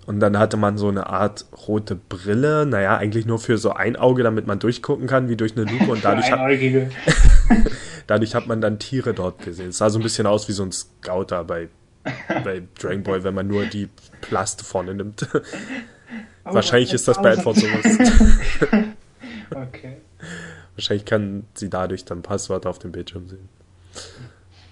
Und 0.06 0.20
dann 0.20 0.38
hatte 0.38 0.56
man 0.56 0.78
so 0.78 0.88
eine 0.88 1.08
Art 1.08 1.46
rote 1.66 1.96
Brille, 1.96 2.64
naja, 2.64 2.96
eigentlich 2.96 3.26
nur 3.26 3.40
für 3.40 3.58
so 3.58 3.72
ein 3.72 3.96
Auge, 3.96 4.22
damit 4.22 4.46
man 4.46 4.60
durchgucken 4.60 5.08
kann, 5.08 5.28
wie 5.28 5.36
durch 5.36 5.56
eine 5.56 5.64
Lupe. 5.70 5.90
Und 5.90 6.04
dadurch, 6.04 6.30
hat, 6.30 6.40
dadurch 8.06 8.34
hat 8.36 8.46
man 8.46 8.60
dann 8.60 8.78
Tiere 8.78 9.14
dort 9.14 9.42
gesehen. 9.42 9.70
Es 9.70 9.78
sah 9.78 9.90
so 9.90 9.98
ein 9.98 10.02
bisschen 10.02 10.28
aus 10.28 10.48
wie 10.48 10.52
so 10.52 10.62
ein 10.62 10.70
Scouter 10.70 11.42
bei, 11.42 11.68
bei 12.44 12.62
Dragon 12.80 13.02
Ball, 13.02 13.24
wenn 13.24 13.34
man 13.34 13.48
nur 13.48 13.66
die 13.66 13.88
Plaste 14.20 14.64
vorne 14.64 14.94
nimmt. 14.94 15.26
Oh, 15.34 15.40
Wahrscheinlich 16.54 16.92
ist 16.92 17.08
das 17.08 17.20
bei 17.20 17.32
Edward 17.32 17.56
sowas. 17.56 17.84
okay. 19.50 19.96
Wahrscheinlich 20.76 21.04
kann 21.04 21.46
sie 21.54 21.68
dadurch 21.68 22.04
dann 22.04 22.22
Passwörter 22.22 22.70
auf 22.70 22.78
dem 22.78 22.92
Bildschirm 22.92 23.28
sehen. 23.28 23.48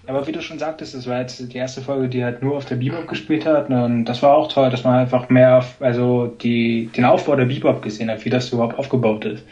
Aber 0.07 0.27
wie 0.27 0.31
du 0.31 0.41
schon 0.41 0.59
sagtest, 0.59 0.93
das 0.93 1.07
war 1.07 1.21
jetzt 1.21 1.39
die 1.39 1.57
erste 1.57 1.81
Folge, 1.81 2.09
die 2.09 2.23
halt 2.23 2.43
nur 2.43 2.57
auf 2.57 2.65
der 2.65 2.75
Bebop 2.75 3.07
gespielt 3.07 3.45
hat. 3.45 3.69
Und 3.69 4.05
das 4.05 4.21
war 4.21 4.35
auch 4.35 4.51
toll, 4.51 4.69
dass 4.69 4.83
man 4.83 4.99
einfach 4.99 5.29
mehr, 5.29 5.57
auf, 5.57 5.75
also 5.79 6.27
die, 6.27 6.89
den 6.95 7.05
Aufbau 7.05 7.35
der 7.35 7.45
Bebop 7.45 7.81
gesehen 7.81 8.11
hat, 8.11 8.23
wie 8.23 8.29
das 8.29 8.51
überhaupt 8.51 8.77
aufgebaut 8.77 9.25
ist. 9.25 9.43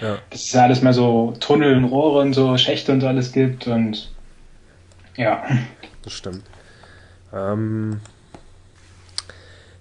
Ja. 0.00 0.18
Dass 0.30 0.44
es 0.44 0.56
alles 0.56 0.82
mehr 0.82 0.92
so 0.92 1.34
Tunnel 1.40 1.76
und 1.76 1.84
Rohre 1.84 2.20
und 2.20 2.32
so 2.32 2.56
Schächte 2.56 2.92
und 2.92 3.00
so 3.00 3.08
alles 3.08 3.32
gibt 3.32 3.66
und 3.66 4.10
ja. 5.16 5.42
Das 6.02 6.12
stimmt. 6.12 6.42
Ähm, 7.34 8.00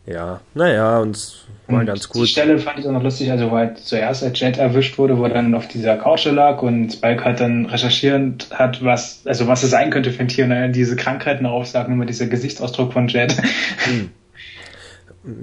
ja, 0.08 0.40
naja, 0.54 1.00
und 1.00 1.46
war 1.68 1.84
ganz 1.84 2.08
gut. 2.08 2.24
Die 2.24 2.28
Stelle 2.28 2.60
fand 2.60 2.80
ich 2.80 2.88
auch 2.88 2.92
noch 2.92 3.04
lustig, 3.04 3.30
also 3.30 3.52
wo 3.52 3.58
halt 3.58 3.78
zuerst 3.78 4.22
der 4.22 4.32
Jet 4.32 4.58
erwischt 4.58 4.98
wurde, 4.98 5.18
wo 5.18 5.24
er 5.24 5.30
dann 5.30 5.54
auf 5.54 5.68
dieser 5.68 5.98
Couch 5.98 6.26
lag 6.26 6.62
und 6.62 6.94
Spike 6.94 7.26
halt 7.26 7.42
dann 7.42 7.66
recherchierend 7.66 8.48
hat, 8.52 8.84
was, 8.84 9.24
also 9.26 9.48
was 9.48 9.64
es 9.64 9.72
sein 9.72 9.90
könnte 9.92 10.12
für 10.12 10.22
ein 10.22 10.30
Tier 10.30 10.46
und 10.46 10.52
dann 10.52 10.72
diese 10.72 10.96
Krankheiten 10.96 11.46
aufsagen, 11.46 11.94
immer 11.94 12.06
dieser 12.06 12.28
Gesichtsausdruck 12.28 12.94
von 12.94 13.08
Jet. 13.08 13.36
Hm. 13.84 14.12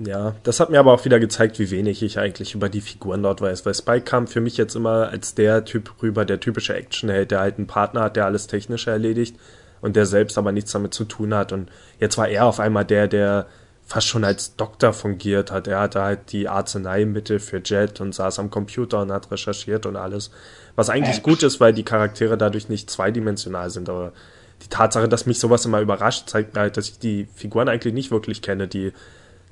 Ja, 0.06 0.34
das 0.44 0.60
hat 0.60 0.70
mir 0.70 0.78
aber 0.78 0.94
auch 0.94 1.04
wieder 1.04 1.20
gezeigt, 1.20 1.58
wie 1.58 1.70
wenig 1.70 2.02
ich 2.02 2.18
eigentlich 2.18 2.54
über 2.54 2.70
die 2.70 2.80
Figuren 2.80 3.22
dort 3.22 3.42
weiß, 3.42 3.66
weil 3.66 3.74
Spike 3.74 4.04
kam 4.04 4.26
für 4.26 4.40
mich 4.40 4.56
jetzt 4.56 4.74
immer 4.74 5.10
als 5.10 5.34
der 5.34 5.66
Typ 5.66 6.02
rüber, 6.02 6.24
der 6.24 6.40
typische 6.40 6.74
Actionheld, 6.74 7.30
der 7.30 7.40
halt 7.40 7.58
einen 7.58 7.66
Partner 7.66 8.04
hat, 8.04 8.16
der 8.16 8.24
alles 8.24 8.46
Technische 8.46 8.90
erledigt 8.90 9.36
und 9.82 9.94
der 9.94 10.06
selbst 10.06 10.38
aber 10.38 10.52
nichts 10.52 10.72
damit 10.72 10.94
zu 10.94 11.04
tun 11.04 11.34
hat 11.34 11.52
und 11.52 11.68
jetzt 12.00 12.16
war 12.16 12.28
er 12.28 12.46
auf 12.46 12.60
einmal 12.60 12.86
der, 12.86 13.08
der 13.08 13.46
fast 13.86 14.06
schon 14.06 14.24
als 14.24 14.56
Doktor 14.56 14.92
fungiert 14.92 15.50
hat. 15.50 15.66
Er 15.68 15.80
hatte 15.80 16.02
halt 16.02 16.32
die 16.32 16.48
Arzneimittel 16.48 17.38
für 17.38 17.60
Jet 17.64 18.00
und 18.00 18.14
saß 18.14 18.38
am 18.38 18.50
Computer 18.50 19.02
und 19.02 19.12
hat 19.12 19.30
recherchiert 19.30 19.86
und 19.86 19.96
alles. 19.96 20.30
Was 20.74 20.90
eigentlich 20.90 21.22
gut 21.22 21.42
ist, 21.42 21.60
weil 21.60 21.72
die 21.72 21.84
Charaktere 21.84 22.38
dadurch 22.38 22.68
nicht 22.68 22.90
zweidimensional 22.90 23.70
sind. 23.70 23.88
Aber 23.88 24.12
die 24.62 24.68
Tatsache, 24.68 25.08
dass 25.08 25.26
mich 25.26 25.38
sowas 25.38 25.64
immer 25.66 25.80
überrascht, 25.80 26.28
zeigt 26.28 26.54
mir 26.54 26.62
halt, 26.62 26.76
dass 26.76 26.88
ich 26.88 26.98
die 26.98 27.28
Figuren 27.34 27.68
eigentlich 27.68 27.94
nicht 27.94 28.10
wirklich 28.10 28.40
kenne. 28.40 28.68
Die 28.68 28.92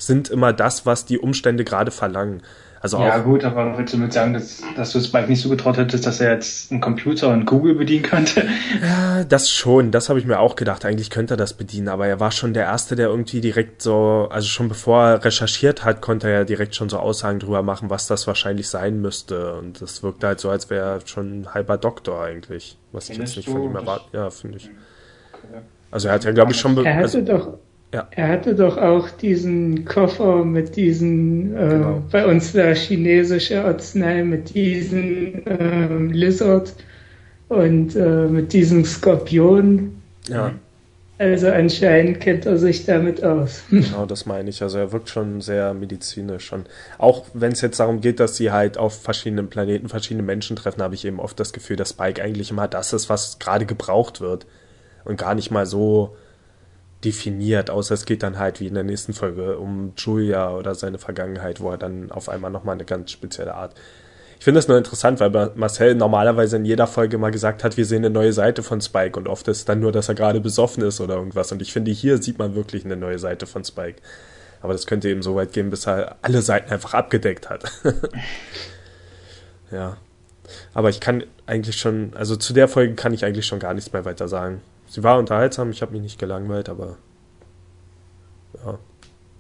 sind 0.07 0.29
immer 0.31 0.53
das, 0.53 0.87
was 0.87 1.05
die 1.05 1.19
Umstände 1.19 1.65
gerade 1.65 1.91
verlangen. 1.91 2.43
Also 2.81 2.99
ja 3.01 3.21
auch, 3.21 3.25
gut, 3.25 3.45
aber 3.45 3.79
willst 3.79 3.95
du 3.95 3.99
mit 3.99 4.13
sagen, 4.13 4.33
dass, 4.35 4.61
dass 4.75 4.91
du 4.91 4.99
Spike 5.01 5.29
nicht 5.29 5.41
so 5.41 5.49
getraut 5.49 5.77
hättest, 5.77 6.05
dass 6.05 6.21
er 6.21 6.33
jetzt 6.33 6.73
einen 6.73 6.81
Computer 6.81 7.29
und 7.29 7.45
Google 7.47 7.77
bedienen 7.77 8.03
könnte? 8.03 8.45
Ja, 8.83 9.23
das 9.23 9.53
schon, 9.53 9.93
das 9.93 10.09
habe 10.09 10.19
ich 10.19 10.27
mir 10.27 10.41
auch 10.41 10.57
gedacht. 10.57 10.85
Eigentlich 10.85 11.09
könnte 11.09 11.35
er 11.35 11.37
das 11.37 11.55
bedienen, 11.55 11.87
aber 11.89 12.09
er 12.09 12.19
war 12.19 12.33
schon 12.33 12.55
der 12.55 12.65
Erste, 12.65 12.97
der 12.97 13.07
irgendwie 13.07 13.41
direkt 13.41 13.83
so, 13.83 14.27
also 14.33 14.49
schon 14.49 14.69
bevor 14.69 15.01
er 15.05 15.25
recherchiert 15.25 15.85
hat, 15.85 16.01
konnte 16.03 16.27
er 16.29 16.39
ja 16.41 16.45
direkt 16.45 16.75
schon 16.75 16.89
so 16.89 16.99
Aussagen 16.99 17.39
drüber 17.39 17.63
machen, 17.63 17.89
was 17.89 18.09
das 18.09 18.27
wahrscheinlich 18.27 18.69
sein 18.69 19.01
müsste. 19.01 19.55
Und 19.55 19.81
das 19.81 20.03
wirkte 20.03 20.27
halt 20.27 20.41
so, 20.41 20.51
als 20.51 20.69
wäre 20.69 20.95
er 20.97 21.07
schon 21.07 21.43
ein 21.43 21.55
halber 21.55 21.79
Doktor 21.79 22.21
eigentlich. 22.25 22.79
Was 22.91 23.05
ich 23.05 23.11
jetzt 23.11 23.35
Findest 23.35 23.37
nicht 23.37 23.49
von 23.49 23.63
ihm 23.63 23.75
Das- 23.75 23.83
erwarte. 23.83 24.05
Ja, 24.13 24.31
finde 24.31 24.57
ich. 24.57 24.71
Also 25.93 26.09
er 26.09 26.15
hat 26.15 26.25
ja, 26.25 26.33
glaube 26.33 26.51
ich, 26.51 26.59
schon... 26.59 26.77
Er 26.85 26.95
hatte 26.95 27.03
Also, 27.03 27.21
doch, 27.21 27.59
Ja. 27.95 28.09
er 28.13 28.29
hatte 28.29 28.55
doch 28.55 28.79
auch 28.79 29.11
diesen 29.11 29.85
Koffer 29.85 30.45
mit 30.45 30.77
diesen, 30.77 31.55
äh, 31.57 31.69
Genau. 31.69 32.03
bei 32.11 32.25
uns 32.27 32.55
war 32.55 32.75
chinesische 32.75 33.63
Arznei 33.65 34.25
mit 34.25 34.55
diesem 34.55 35.43
ähm, 35.47 36.11
Lizard 36.11 36.73
und 37.49 37.95
äh, 37.95 38.27
mit 38.29 38.53
diesem 38.55 38.85
Skorpion. 38.87 40.01
ja, 40.29 40.53
Also 41.19 41.49
anscheinend 41.49 42.21
kennt 42.21 42.47
er 42.47 42.57
sich 42.57 42.87
damit 42.87 43.23
aus. 43.23 43.63
genau, 43.71 44.07
das 44.07 44.25
meine 44.25 44.49
ich. 44.49 44.63
Also 44.63 44.79
er 44.79 44.91
wirkt 44.91 45.11
schon 45.11 45.43
sehr 45.43 45.75
medizinisch. 45.75 46.51
Und 46.53 46.67
auch 46.97 47.27
wenn 47.35 47.53
es 47.53 47.61
jetzt 47.61 47.79
darum 47.79 48.01
geht, 48.01 48.21
dass 48.21 48.37
sie 48.39 48.51
halt 48.53 48.79
auf 48.79 49.03
verschiedenen 49.03 49.49
Planeten 49.51 49.89
verschiedene 49.91 50.23
Menschen 50.23 50.57
treffen, 50.57 50.83
habe 50.83 50.95
ich 50.95 51.05
eben 51.05 51.21
oft 51.21 51.39
das 51.39 51.53
Gefühl, 51.53 51.77
dass 51.77 51.91
Spike 51.91 52.23
eigentlich 52.23 52.51
immer 52.51 52.69
das 52.69 52.95
ist, 52.95 53.11
was 53.11 53.39
gerade 53.39 53.67
gebraucht 53.67 54.23
wird. 54.23 54.47
Und 55.05 55.19
gar 55.19 55.35
nicht 55.35 55.51
mal 55.51 55.67
so 55.67 56.17
definiert, 57.05 57.71
außer 57.71 57.95
es 57.95 58.05
geht 58.05 58.23
dann 58.23 58.39
halt 58.39 58.61
wie 58.61 58.67
in 58.67 58.75
der 58.75 58.85
nächsten 58.85 59.13
Folge 59.13 59.59
um 59.59 59.93
Julia 59.97 60.53
oder 60.53 60.75
seine 60.75 60.99
Vergangenheit, 60.99 61.61
wo 61.61 61.71
er 61.71 61.79
dann 61.79 62.11
auf 62.11 62.29
einmal 62.29 62.51
nochmal 62.51 62.75
eine 62.75 62.85
ganz 62.85 63.11
spezielle 63.11 63.55
Art. 63.55 63.75
Ich 64.39 64.45
finde 64.45 64.59
das 64.59 64.67
nur 64.67 64.77
interessant, 64.77 65.21
weil 65.21 65.53
Marcel 65.55 65.95
normalerweise 65.95 66.57
in 66.57 66.65
jeder 66.65 66.89
Folge 66.89 67.17
mal 67.17 67.31
gesagt 67.31 67.63
hat, 67.63 67.77
wir 67.77 67.87
sehen 67.87 68.05
eine 68.05 68.11
neue 68.11 68.33
Seite 68.33 68.65
von 68.65 68.81
Spike 68.81 69.17
und 69.17 69.29
oft 69.29 69.47
ist 69.47 69.69
dann 69.69 69.79
nur, 69.79 69.93
dass 69.93 70.09
er 70.09 70.17
gerade 70.17 70.41
besoffen 70.41 70.83
ist 70.83 71.01
oder 71.01 71.15
irgendwas. 71.15 71.53
Und 71.53 71.63
ich 71.63 71.73
finde, 71.73 71.93
hier 71.93 72.21
sieht 72.21 72.41
man 72.41 72.57
wirklich 72.57 72.85
eine 72.85 72.97
neue 72.97 73.21
Seite 73.21 73.47
von 73.47 73.65
Spike. 73.65 74.03
Aber 74.61 74.73
das 74.73 74.87
könnte 74.87 75.09
eben 75.09 75.23
so 75.23 75.37
weit 75.37 75.53
gehen, 75.53 75.71
bis 75.71 75.87
er 75.87 76.17
alle 76.23 76.43
Seiten 76.43 76.73
einfach 76.73 76.93
abgedeckt 76.95 77.51
hat. 77.51 77.71
ja. 79.71 79.97
Aber 80.75 80.89
ich 80.89 80.99
kann 80.99 81.23
eigentlich 81.47 81.77
schon, 81.77 82.13
also 82.17 82.35
zu 82.35 82.53
der 82.53 82.67
Folge 82.67 82.95
kann 82.95 83.15
ich 83.15 83.25
eigentlich 83.25 83.47
schon 83.47 83.61
gar 83.61 83.75
nichts 83.75 83.93
mehr 83.93 84.05
weiter 84.05 84.27
sagen. 84.27 84.61
Sie 84.93 85.03
war 85.03 85.19
unterhaltsam, 85.19 85.71
ich 85.71 85.81
habe 85.81 85.93
mich 85.93 86.03
nicht 86.03 86.19
gelangweilt, 86.19 86.69
aber 86.69 86.99
ja, 88.63 88.79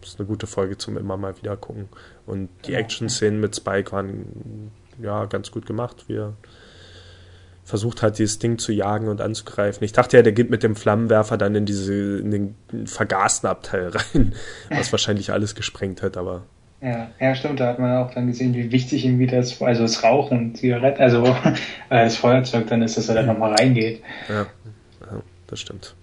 ist 0.02 0.18
eine 0.18 0.26
gute 0.26 0.46
Folge 0.46 0.78
zum 0.78 0.96
immer 0.96 1.18
mal 1.18 1.36
wieder 1.36 1.58
gucken. 1.58 1.90
Und 2.24 2.48
die 2.64 2.72
Action-Szenen 2.72 3.38
mit 3.38 3.54
Spike 3.54 3.92
waren 3.92 4.70
ja 4.98 5.26
ganz 5.26 5.50
gut 5.50 5.66
gemacht. 5.66 6.04
Wir 6.08 6.32
versucht 7.64 8.00
hat, 8.00 8.18
dieses 8.18 8.38
Ding 8.38 8.56
zu 8.56 8.72
jagen 8.72 9.08
und 9.08 9.20
anzugreifen. 9.20 9.84
Ich 9.84 9.92
dachte 9.92 10.16
ja, 10.16 10.22
der 10.22 10.32
geht 10.32 10.48
mit 10.48 10.62
dem 10.62 10.74
Flammenwerfer 10.74 11.36
dann 11.36 11.54
in 11.54 11.66
diese 11.66 12.20
in 12.20 12.30
den 12.30 12.86
vergasten 12.86 13.46
Abteil 13.46 13.88
rein, 14.14 14.34
was 14.70 14.90
wahrscheinlich 14.90 15.32
alles 15.32 15.54
gesprengt 15.54 16.00
hat, 16.00 16.16
aber 16.16 16.46
Ja, 16.80 17.10
ja, 17.20 17.34
stimmt, 17.34 17.60
da 17.60 17.66
hat 17.66 17.78
man 17.78 17.94
auch 17.98 18.14
dann 18.14 18.26
gesehen, 18.26 18.54
wie 18.54 18.72
wichtig 18.72 19.04
ihm 19.04 19.18
wieder 19.18 19.36
das, 19.36 19.60
also 19.60 19.82
das 19.82 20.02
Rauchen, 20.02 20.54
Zigaretten, 20.54 21.02
also 21.02 21.26
äh, 21.90 22.04
das 22.04 22.16
Feuerzeug 22.16 22.68
dann 22.68 22.80
ist, 22.80 22.96
dass 22.96 23.10
er 23.10 23.16
da 23.16 23.22
nochmal 23.22 23.52
reingeht. 23.52 24.00
ja 24.30 24.46
das 25.52 25.60
stimmt. 25.60 25.94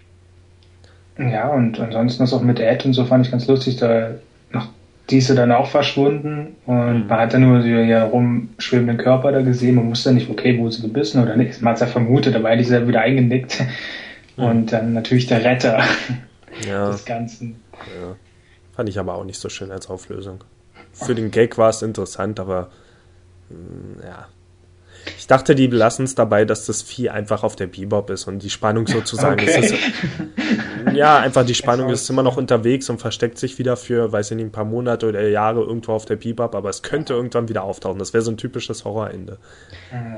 Ja, 1.18 1.50
und 1.50 1.80
ansonsten 1.80 2.24
ist 2.24 2.32
auch 2.34 2.42
mit 2.42 2.60
Ed 2.60 2.86
und 2.86 2.94
so 2.94 3.04
fand 3.04 3.26
ich 3.26 3.32
ganz 3.32 3.48
lustig, 3.48 3.76
da 3.78 4.12
noch 4.52 4.70
die 5.10 5.18
ist 5.18 5.28
ja 5.28 5.36
dann 5.36 5.52
auch 5.52 5.68
verschwunden 5.68 6.56
und 6.68 7.08
man 7.08 7.20
hat 7.20 7.34
dann 7.34 7.42
nur 7.42 7.60
die 7.62 7.70
ja 7.70 8.04
rumschwebenden 8.06 8.98
Körper 8.98 9.32
da 9.32 9.42
gesehen, 9.42 9.76
man 9.76 9.90
wusste 9.90 10.14
nicht, 10.14 10.30
okay, 10.30 10.58
wo 10.60 10.70
sie 10.70 10.84
gebissen 10.84 11.22
oder 11.22 11.36
nicht. 11.36 11.62
Man 11.62 11.72
hat 11.72 11.78
es 11.78 11.82
ja 11.82 11.88
vermutet, 11.88 12.36
aber 12.36 12.50
eigentlich 12.50 12.68
ist 12.68 12.74
er 12.74 12.88
wieder 12.88 13.02
eingenickt. 13.02 13.64
Und 14.38 14.72
dann 14.72 14.94
natürlich 14.94 15.28
der 15.28 15.44
Retter 15.44 15.84
Ja, 16.68 16.92
des 16.92 17.06
Ganzen. 17.06 17.60
ja. 17.74 18.16
Fand 18.74 18.88
ich 18.88 19.00
aber 19.00 19.16
auch 19.16 19.26
nicht 19.26 19.40
so 19.40 19.50
schön 19.50 19.72
als 19.72 19.90
Auflösung. 19.90 20.44
Für 20.94 21.16
den 21.16 21.32
Gag 21.32 21.58
war 21.58 21.70
es 21.70 21.82
interessant, 21.82 22.40
aber 22.40 22.70
mh, 23.50 24.06
ja. 24.06 24.28
Ich 25.18 25.28
dachte, 25.28 25.56
die 25.56 25.68
belassen 25.68 26.06
es 26.06 26.16
dabei, 26.16 26.46
dass 26.46 26.66
das 26.66 26.82
Vieh 26.82 27.10
einfach 27.10 27.44
auf 27.44 27.56
der 27.56 27.68
Bebop 27.68 28.10
ist 28.10 28.28
und 28.28 28.44
die 28.44 28.50
Spannung 28.50 28.88
sozusagen 28.88 29.42
Okay. 29.42 29.60
ist. 29.60 29.74
Es, 29.74 29.80
ja, 30.94 31.18
einfach 31.20 31.46
die 31.46 31.56
Spannung 31.56 31.90
ist 31.90 32.10
immer 32.10 32.24
noch 32.24 32.38
unterwegs 32.38 32.90
und 32.90 33.00
versteckt 33.00 33.38
sich 33.38 33.58
wieder 33.60 33.78
für, 33.78 34.12
weiß 34.12 34.32
ich 34.32 34.38
nicht, 34.38 34.46
ein 34.48 34.52
paar 34.52 34.66
Monate 34.66 35.08
oder 35.08 35.28
Jahre 35.28 35.62
irgendwo 35.62 35.94
auf 35.94 36.06
der 36.06 36.16
Bebop, 36.16 36.56
aber 36.56 36.70
es 36.70 36.82
könnte 36.82 37.14
irgendwann 37.14 37.50
wieder 37.50 37.64
auftauchen. 37.64 38.00
Das 38.00 38.14
wäre 38.14 38.22
so 38.22 38.32
ein 38.32 38.38
typisches 38.38 38.86
Horrorende. 38.86 39.38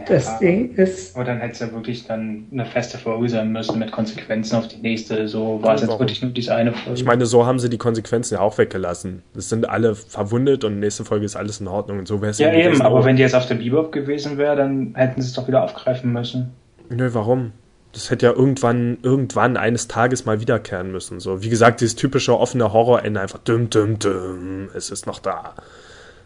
Das 0.08 0.26
Ja. 0.26 0.38
Ding 0.40 0.76
ist, 0.76 1.16
Aber 1.16 1.26
dann 1.26 1.40
hätte 1.40 1.54
es 1.54 1.60
ja 1.60 1.72
wirklich 1.72 2.06
dann 2.08 2.48
eine 2.52 2.66
feste 2.66 2.98
Folge 2.98 3.30
sein 3.30 3.52
müssen 3.52 3.80
mit 3.80 3.92
Konsequenzen 3.92 4.56
auf 4.56 4.68
die 4.68 4.78
nächste. 4.78 5.28
So 5.28 5.60
war 5.62 5.76
es 5.76 5.82
jetzt 5.82 6.00
wirklich 6.00 6.22
nur 6.22 6.32
diese 6.32 6.56
eine 6.56 6.74
Folge. 6.74 6.98
Ich 7.00 7.06
meine, 7.06 7.26
so 7.26 7.46
haben 7.46 7.60
sie 7.60 7.70
die 7.70 7.78
Konsequenzen 7.78 8.36
ja 8.36 8.40
auch 8.42 8.58
weggelassen. 8.58 9.24
Es 9.36 9.50
sind 9.50 9.68
alle 9.70 9.96
verwundet 9.96 10.64
und 10.64 10.80
nächste 10.80 11.06
Folge 11.06 11.26
ist 11.26 11.36
alles 11.36 11.60
in 11.62 11.68
Ordnung 11.68 12.00
und 12.00 12.08
so 12.08 12.22
wäre 12.22 12.32
es 12.32 12.40
ja, 12.40 12.50
der 12.50 12.66
eben, 12.72 12.82
aber 12.82 13.00
auch. 13.00 13.06
wenn 13.06 13.16
die 13.16 13.22
jetzt 13.22 13.36
auf 13.36 13.46
der 13.48 13.56
Bebop 13.56 13.92
gewesen 13.92 14.38
wäre, 14.38 14.56
dann 14.56 14.81
hätten 14.96 15.22
sie 15.22 15.28
es 15.28 15.34
doch 15.34 15.48
wieder 15.48 15.64
aufgreifen 15.64 16.12
müssen. 16.12 16.52
Nö, 16.90 17.10
warum? 17.14 17.52
Das 17.94 18.10
hätte 18.10 18.26
ja 18.26 18.32
irgendwann, 18.32 18.98
irgendwann 19.02 19.58
eines 19.58 19.88
Tages 19.88 20.26
mal 20.26 20.40
wiederkehren 20.40 20.92
müssen. 20.92 21.20
So, 21.20 21.42
wie 21.44 21.50
gesagt, 21.50 21.82
dieses 21.82 21.96
typische 21.96 22.38
offene 22.40 22.72
Horrorende, 22.72 23.20
einfach 23.20 23.40
düm, 23.40 23.70
düm, 23.70 24.00
düm, 24.00 24.70
es 24.74 24.90
ist 24.92 25.06
noch 25.08 25.20
da. 25.20 25.56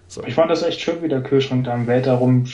So. 0.08 0.24
Ich 0.26 0.36
fand 0.36 0.52
das 0.52 0.62
echt 0.62 0.80
schön, 0.82 1.02
wie 1.02 1.08
der 1.08 1.22
Kühlschrank 1.22 1.66
da 1.66 1.74
im 1.74 1.88
Wälder 1.88 2.14
rum, 2.14 2.46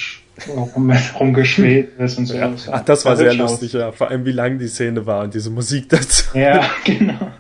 rum, 0.48 0.94
rumgeschwebt 1.20 2.00
ist 2.00 2.18
und 2.18 2.26
so. 2.28 2.36
Ja. 2.36 2.54
Ach, 2.72 2.86
das 2.86 3.04
war 3.04 3.18
sah 3.18 3.24
sehr 3.24 3.32
hübsch 3.34 3.42
aus. 3.42 3.52
lustig, 3.52 3.74
ja. 3.74 3.92
Vor 3.92 4.10
allem, 4.10 4.24
wie 4.24 4.32
lang 4.32 4.58
die 4.58 4.70
Szene 4.70 5.06
war 5.06 5.24
und 5.26 5.34
diese 5.34 5.50
Musik 5.50 5.90
dazu. 5.90 6.38
Ja, 6.38 6.64
genau. 6.86 7.32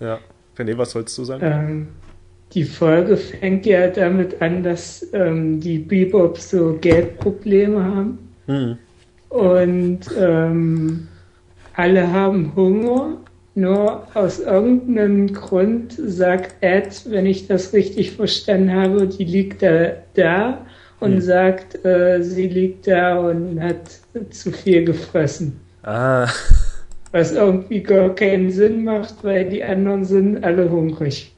Ja. 0.00 0.18
René, 0.56 0.76
was 0.78 0.90
sollst 0.92 1.16
du 1.18 1.24
sagen? 1.24 1.44
ähm, 1.44 1.88
die 2.54 2.64
Folge 2.64 3.16
fängt 3.16 3.66
ja 3.66 3.88
damit 3.88 4.40
an, 4.40 4.62
dass 4.62 5.06
ähm, 5.12 5.60
die 5.60 5.78
Bebop 5.78 6.38
so 6.38 6.78
Geldprobleme 6.80 7.84
haben. 7.84 8.18
Hm. 8.46 8.78
Und 9.28 10.00
ähm, 10.18 11.08
alle 11.74 12.12
haben 12.12 12.52
Hunger. 12.56 13.18
Nur 13.54 14.06
aus 14.14 14.38
irgendeinem 14.38 15.32
Grund 15.32 15.92
sagt 15.98 16.54
Ed, 16.60 17.02
wenn 17.08 17.26
ich 17.26 17.48
das 17.48 17.72
richtig 17.72 18.12
verstanden 18.12 18.72
habe, 18.72 19.08
die 19.08 19.24
liegt 19.24 19.62
da, 19.62 19.94
da 20.14 20.64
und 21.00 21.14
Hm. 21.14 21.20
sagt, 21.20 21.84
äh, 21.84 22.22
sie 22.22 22.46
liegt 22.46 22.86
da 22.86 23.18
und 23.18 23.60
hat 23.60 23.98
zu 24.30 24.52
viel 24.52 24.84
gefressen. 24.84 25.60
Ah, 25.82 26.28
Was 27.12 27.32
irgendwie 27.32 27.82
gar 27.82 28.14
keinen 28.14 28.50
Sinn 28.50 28.84
macht, 28.84 29.16
weil 29.22 29.48
die 29.48 29.64
anderen 29.64 30.04
sind 30.04 30.44
alle 30.44 30.70
hungrig. 30.70 31.32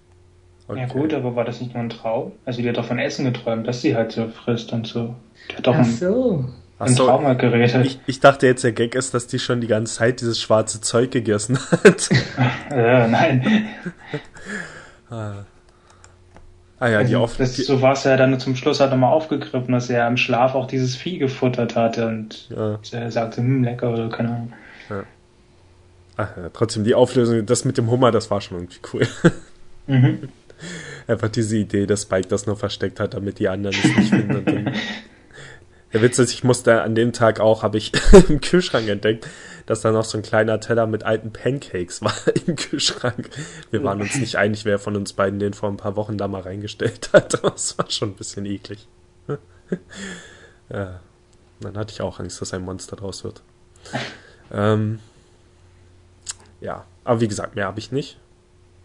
Okay. 0.70 0.80
Ja 0.80 0.86
gut, 0.86 1.14
aber 1.14 1.36
war 1.36 1.44
das 1.44 1.60
nicht 1.60 1.74
nur 1.74 1.82
ein 1.82 1.90
Traum? 1.90 2.32
Also 2.44 2.62
die 2.62 2.68
hat 2.68 2.76
doch 2.76 2.84
von 2.84 2.98
Essen 2.98 3.24
geträumt, 3.24 3.66
dass 3.66 3.82
sie 3.82 3.94
halt 3.94 4.12
so 4.12 4.28
frisst 4.28 4.72
und 4.72 4.86
so. 4.86 5.14
Die 5.50 5.56
hat 5.56 5.66
doch 5.66 5.76
Ach 5.76 5.84
so. 5.84 6.44
Ach 6.78 6.88
so. 6.88 7.06
Traum 7.06 7.26
halt 7.26 7.38
geredet. 7.38 7.84
Ich, 7.84 8.00
ich 8.06 8.20
dachte 8.20 8.46
jetzt, 8.46 8.64
der 8.64 8.72
Gag 8.72 8.94
ist, 8.94 9.12
dass 9.12 9.26
die 9.26 9.38
schon 9.38 9.60
die 9.60 9.66
ganze 9.66 9.94
Zeit 9.94 10.20
dieses 10.20 10.40
schwarze 10.40 10.80
Zeug 10.80 11.10
gegessen 11.10 11.58
hat. 11.58 12.08
äh, 12.70 13.06
nein. 13.06 13.68
ah. 15.10 15.44
ah 16.78 16.88
ja, 16.88 17.02
die 17.04 17.16
Also, 17.16 17.34
das, 17.36 17.52
die, 17.52 17.62
so 17.62 17.82
war 17.82 17.92
es 17.92 18.04
ja 18.04 18.16
dann 18.16 18.40
zum 18.40 18.56
Schluss 18.56 18.80
halt 18.80 18.90
nochmal 18.90 19.12
aufgegriffen, 19.12 19.72
dass 19.72 19.90
er 19.90 20.08
im 20.08 20.16
Schlaf 20.16 20.54
auch 20.54 20.66
dieses 20.66 20.96
Vieh 20.96 21.18
gefuttert 21.18 21.76
hatte 21.76 22.06
und 22.06 22.48
ja. 22.48 22.78
er 22.92 23.10
sagte, 23.10 23.42
hm, 23.42 23.62
lecker 23.62 23.92
oder 23.92 24.08
keine 24.08 24.28
Ahnung. 24.30 24.52
Ach, 26.16 26.36
ja, 26.36 26.50
trotzdem 26.52 26.84
die 26.84 26.94
Auflösung, 26.94 27.46
das 27.46 27.64
mit 27.64 27.78
dem 27.78 27.90
Hummer, 27.90 28.10
das 28.10 28.30
war 28.30 28.40
schon 28.40 28.58
irgendwie 28.58 28.80
cool. 28.92 29.06
Mhm. 29.86 30.28
Einfach 31.06 31.28
diese 31.28 31.56
Idee, 31.56 31.86
dass 31.86 32.02
Spike 32.02 32.28
das 32.28 32.46
nur 32.46 32.56
versteckt 32.56 33.00
hat, 33.00 33.14
damit 33.14 33.38
die 33.38 33.48
anderen 33.48 33.76
es 33.76 33.96
nicht 33.96 34.10
finden. 34.10 34.72
Der 35.92 36.02
Witz 36.02 36.20
ist, 36.20 36.32
ich 36.32 36.44
musste 36.44 36.82
an 36.82 36.94
dem 36.94 37.12
Tag 37.12 37.40
auch, 37.40 37.64
habe 37.64 37.76
ich 37.76 37.92
im 38.28 38.40
Kühlschrank 38.40 38.88
entdeckt, 38.88 39.26
dass 39.66 39.80
da 39.80 39.90
noch 39.90 40.04
so 40.04 40.18
ein 40.18 40.22
kleiner 40.22 40.60
Teller 40.60 40.86
mit 40.86 41.02
alten 41.02 41.32
Pancakes 41.32 42.00
war 42.02 42.14
im 42.46 42.54
Kühlschrank. 42.54 43.28
Wir 43.70 43.82
waren 43.82 44.00
uns 44.00 44.14
nicht 44.16 44.36
einig, 44.36 44.64
wer 44.64 44.78
von 44.78 44.94
uns 44.96 45.12
beiden 45.12 45.40
den 45.40 45.52
vor 45.52 45.68
ein 45.68 45.76
paar 45.76 45.96
Wochen 45.96 46.16
da 46.16 46.28
mal 46.28 46.42
reingestellt 46.42 47.10
hat. 47.12 47.42
Das 47.42 47.76
war 47.76 47.90
schon 47.90 48.10
ein 48.10 48.14
bisschen 48.14 48.46
eklig. 48.46 48.86
ja. 50.68 51.00
Dann 51.60 51.76
hatte 51.76 51.92
ich 51.92 52.00
auch 52.00 52.20
Angst, 52.20 52.40
dass 52.40 52.54
ein 52.54 52.62
Monster 52.62 52.96
draus 52.96 53.22
wird. 53.22 53.42
Ähm, 54.50 54.98
ja, 56.60 56.86
aber 57.04 57.20
wie 57.20 57.28
gesagt, 57.28 57.54
mehr 57.54 57.66
habe 57.66 57.78
ich 57.78 57.92
nicht. 57.92 58.18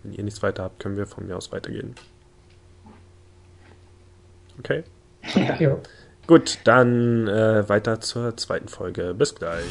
Wenn 0.06 0.14
ihr 0.14 0.24
nichts 0.24 0.44
weiter 0.44 0.64
habt, 0.64 0.80
können 0.80 0.98
wir 0.98 1.08
von 1.08 1.26
mir 1.26 1.36
aus 1.36 1.52
weitergehen. 1.52 1.96
Okay. 4.60 4.84
Ja. 5.60 5.78
Gut, 6.28 6.60
dann 6.64 7.28
äh, 7.28 7.68
weiter 7.68 8.02
zur 8.02 8.38
zweiten 8.38 8.68
Folge. 8.68 9.16
Bis 9.16 9.34
gleich. 9.34 9.66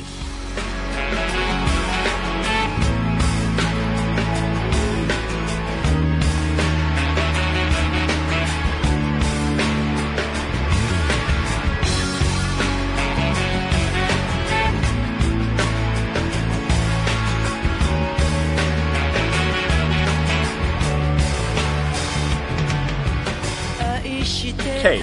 Okay, 24.84 25.02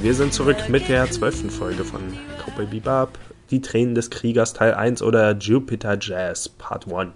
wir 0.00 0.14
sind 0.14 0.32
zurück 0.32 0.70
mit 0.70 0.88
der 0.88 1.10
zwölften 1.10 1.50
Folge 1.50 1.84
von 1.84 2.00
Cowboy 2.38 2.64
Bebop, 2.64 3.18
Die 3.50 3.60
Tränen 3.60 3.94
des 3.94 4.08
Kriegers 4.08 4.54
Teil 4.54 4.72
1 4.72 5.02
oder 5.02 5.36
Jupiter 5.36 5.98
Jazz 6.00 6.48
Part 6.48 6.90
1. 6.90 7.12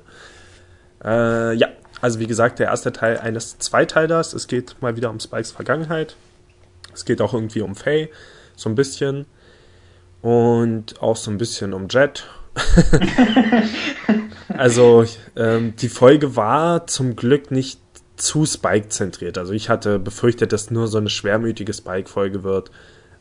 Äh, 1.02 1.54
ja, 1.54 1.68
also 2.02 2.18
wie 2.18 2.26
gesagt, 2.26 2.58
der 2.58 2.66
erste 2.66 2.92
Teil 2.92 3.16
eines 3.16 3.56
Zweiteilers. 3.60 4.34
Es 4.34 4.46
geht 4.46 4.76
mal 4.82 4.94
wieder 4.94 5.08
um 5.08 5.20
Spikes 5.20 5.52
Vergangenheit. 5.52 6.16
Es 6.92 7.06
geht 7.06 7.22
auch 7.22 7.32
irgendwie 7.32 7.62
um 7.62 7.75
Faye, 7.75 8.10
so 8.56 8.68
ein 8.68 8.75
bisschen. 8.75 9.25
Und 10.20 11.00
auch 11.00 11.16
so 11.16 11.30
ein 11.30 11.38
bisschen 11.38 11.72
um 11.72 11.88
Jet. 11.88 12.26
also 14.49 15.06
ähm, 15.34 15.72
die 15.76 15.88
Folge 15.88 16.37
war 16.37 16.87
zum 16.87 17.16
Glück 17.16 17.50
nicht 17.50 17.80
zu 18.20 18.44
Spike-zentriert. 18.44 19.38
Also 19.38 19.52
ich 19.52 19.68
hatte 19.68 19.98
befürchtet, 19.98 20.52
dass 20.52 20.70
nur 20.70 20.88
so 20.88 20.98
eine 20.98 21.08
schwermütige 21.08 21.72
Spike-Folge 21.72 22.42
wird. 22.42 22.70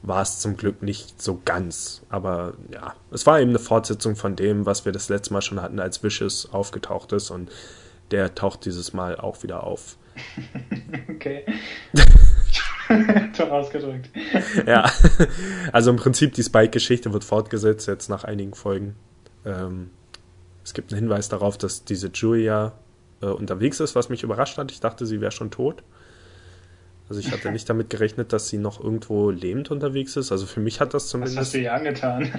War 0.01 0.21
es 0.21 0.39
zum 0.39 0.55
Glück 0.55 0.81
nicht 0.81 1.21
so 1.21 1.41
ganz. 1.43 2.01
Aber 2.09 2.53
ja, 2.73 2.95
es 3.11 3.25
war 3.25 3.39
eben 3.39 3.49
eine 3.49 3.59
Fortsetzung 3.59 4.15
von 4.15 4.35
dem, 4.35 4.65
was 4.65 4.85
wir 4.85 4.91
das 4.91 5.09
letzte 5.09 5.33
Mal 5.33 5.41
schon 5.41 5.61
hatten, 5.61 5.79
als 5.79 6.03
Vicious 6.03 6.49
aufgetaucht 6.51 7.11
ist. 7.11 7.31
Und 7.31 7.49
der 8.11 8.35
taucht 8.35 8.65
dieses 8.65 8.93
Mal 8.93 9.17
auch 9.17 9.43
wieder 9.43 9.63
auf. 9.63 9.97
Okay. 11.09 11.43
Toll 13.35 13.49
ausgedrückt. 13.49 14.09
ja, 14.65 14.89
also 15.73 15.91
im 15.91 15.97
Prinzip 15.97 16.33
die 16.33 16.43
Spike-Geschichte 16.43 17.11
wird 17.13 17.23
fortgesetzt 17.23 17.87
jetzt 17.87 18.09
nach 18.09 18.23
einigen 18.23 18.53
Folgen. 18.53 18.95
Ähm, 19.45 19.89
es 20.63 20.73
gibt 20.73 20.91
einen 20.91 21.01
Hinweis 21.01 21.29
darauf, 21.29 21.57
dass 21.57 21.83
diese 21.83 22.07
Julia 22.07 22.73
äh, 23.21 23.27
unterwegs 23.27 23.79
ist, 23.79 23.95
was 23.95 24.09
mich 24.09 24.23
überrascht 24.23 24.57
hat. 24.57 24.71
Ich 24.71 24.79
dachte, 24.79 25.05
sie 25.05 25.21
wäre 25.21 25.31
schon 25.31 25.51
tot. 25.51 25.83
Also 27.09 27.19
ich 27.19 27.31
hatte 27.31 27.51
nicht 27.51 27.69
damit 27.69 27.89
gerechnet, 27.89 28.33
dass 28.33 28.49
sie 28.49 28.57
noch 28.57 28.83
irgendwo 28.83 29.29
lebend 29.29 29.71
unterwegs 29.71 30.15
ist. 30.15 30.31
Also 30.31 30.45
für 30.45 30.59
mich 30.59 30.79
hat 30.79 30.93
das 30.93 31.07
zumindest. 31.07 31.37
Was 31.37 31.45
hast 31.47 31.53
du 31.53 31.59
ihr 31.59 31.73
angetan? 31.73 32.31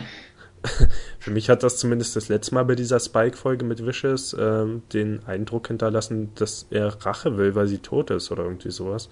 für 1.19 1.31
mich 1.31 1.49
hat 1.49 1.63
das 1.63 1.79
zumindest 1.79 2.17
das 2.17 2.29
letzte 2.29 2.55
Mal 2.55 2.65
bei 2.65 2.75
dieser 2.75 3.01
Spike-Folge 3.01 3.65
mit 3.65 3.85
Vicious 3.85 4.37
ähm, 4.39 4.83
den 4.93 5.25
Eindruck 5.27 5.69
hinterlassen, 5.69 6.33
dass 6.35 6.67
er 6.71 6.89
Rache 7.05 7.37
will, 7.37 7.55
weil 7.55 7.67
sie 7.67 7.79
tot 7.79 8.11
ist 8.11 8.31
oder 8.31 8.45
irgendwie 8.45 8.71
sowas. 8.71 9.09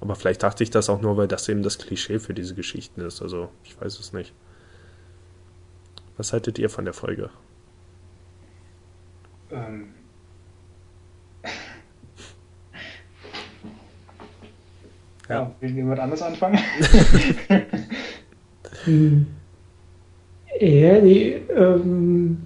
Aber 0.00 0.16
vielleicht 0.16 0.42
dachte 0.42 0.64
ich 0.64 0.70
das 0.70 0.90
auch 0.90 1.00
nur, 1.00 1.16
weil 1.16 1.28
das 1.28 1.48
eben 1.48 1.62
das 1.62 1.78
Klischee 1.78 2.18
für 2.18 2.34
diese 2.34 2.54
Geschichten 2.54 3.00
ist. 3.00 3.22
Also 3.22 3.50
ich 3.64 3.80
weiß 3.80 3.98
es 4.00 4.12
nicht. 4.12 4.34
Was 6.16 6.32
haltet 6.32 6.58
ihr 6.58 6.68
von 6.68 6.84
der 6.84 6.94
Folge? 6.94 7.30
Ähm. 9.50 9.94
Ja, 15.28 15.50
will 15.60 15.70
jemand 15.70 16.00
anders 16.00 16.22
anfangen? 16.22 16.58
hm. 18.84 19.26
Ja, 20.60 21.00
die, 21.00 21.40
ähm, 21.56 22.38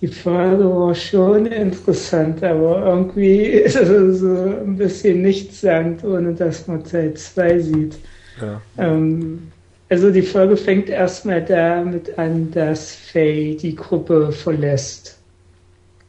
die 0.00 0.08
Frage 0.08 0.64
war 0.64 0.94
schon 0.94 1.46
interessant, 1.46 2.42
aber 2.42 2.86
irgendwie 2.86 3.42
ist 3.42 3.76
es 3.76 4.20
so 4.20 4.34
ein 4.64 4.76
bisschen 4.76 5.22
nichtssagend, 5.22 6.02
ohne 6.04 6.32
dass 6.32 6.66
man 6.66 6.82
Teil 6.84 7.14
2 7.14 7.58
sieht. 7.58 7.98
Ja. 8.40 8.62
Ähm, 8.78 9.50
also 9.90 10.10
die 10.10 10.22
Folge 10.22 10.56
fängt 10.56 10.88
erstmal 10.88 11.44
damit 11.44 12.16
an, 12.16 12.50
dass 12.52 12.94
Faye 12.94 13.56
die 13.56 13.74
Gruppe 13.74 14.30
verlässt. 14.30 15.18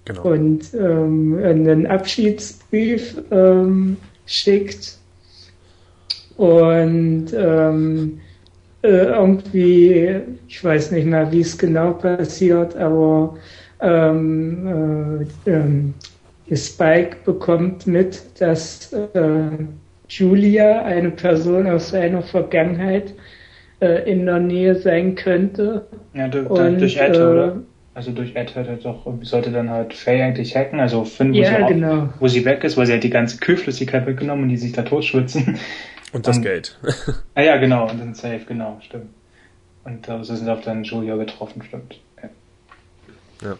Genau. 0.05 0.21
Und 0.23 0.73
ähm, 0.73 1.39
einen 1.43 1.87
Abschiedsbrief 1.87 3.17
ähm, 3.31 3.97
schickt. 4.25 4.97
Und 6.37 7.27
ähm, 7.35 8.19
äh, 8.83 8.87
irgendwie, 8.87 10.21
ich 10.47 10.63
weiß 10.63 10.91
nicht 10.91 11.05
mehr, 11.05 11.31
wie 11.31 11.41
es 11.41 11.57
genau 11.57 11.91
passiert, 11.93 12.75
aber 12.75 13.35
ähm, 13.79 15.27
äh, 15.45 15.49
ähm, 15.49 15.93
Spike 16.53 17.17
bekommt 17.25 17.87
mit, 17.87 18.21
dass 18.39 18.91
äh, 18.93 19.49
Julia, 20.09 20.83
eine 20.83 21.11
Person 21.11 21.67
aus 21.67 21.89
seiner 21.89 22.21
Vergangenheit, 22.21 23.13
äh, 23.81 24.09
in 24.11 24.25
der 24.25 24.39
Nähe 24.39 24.75
sein 24.75 25.15
könnte. 25.15 25.85
Ja, 26.13 26.27
durch, 26.27 26.49
und, 26.49 26.79
durch 26.79 26.97
Ed, 26.97 27.15
äh, 27.15 27.21
oder? 27.21 27.57
Also 27.93 28.11
durch 28.11 28.35
Ed 28.35 28.55
hat 28.55 28.67
er 28.67 28.77
doch, 28.77 29.05
sollte 29.21 29.51
dann 29.51 29.69
halt 29.69 29.93
Faye 29.93 30.23
eigentlich 30.23 30.55
hacken, 30.55 30.79
also 30.79 31.03
finden, 31.03 31.33
wo, 31.33 31.39
ja, 31.39 31.67
sie, 31.67 31.73
genau. 31.73 32.09
wo 32.19 32.27
sie 32.27 32.45
weg 32.45 32.63
ist, 32.63 32.77
weil 32.77 32.85
sie 32.85 32.93
halt 32.93 33.03
die 33.03 33.09
ganze 33.09 33.37
Kühlflüssigkeit 33.37 34.05
weggenommen 34.05 34.43
und 34.43 34.49
die 34.49 34.57
sich 34.57 34.71
da 34.71 34.83
totschwitzen. 34.83 35.57
Und 36.13 36.27
das 36.27 36.37
und, 36.37 36.43
Geld. 36.43 36.77
ah 37.35 37.41
ja, 37.41 37.57
genau, 37.57 37.89
und 37.89 37.99
dann 37.99 38.13
safe, 38.13 38.41
genau, 38.47 38.79
stimmt. 38.81 39.09
Und 39.83 40.07
äh, 40.07 40.23
so 40.23 40.35
sind 40.35 40.49
auch 40.49 40.61
dann 40.61 40.83
Julia 40.83 41.15
getroffen, 41.15 41.63
stimmt. 41.63 41.99
Ja. 42.21 43.49
ja. 43.49 43.57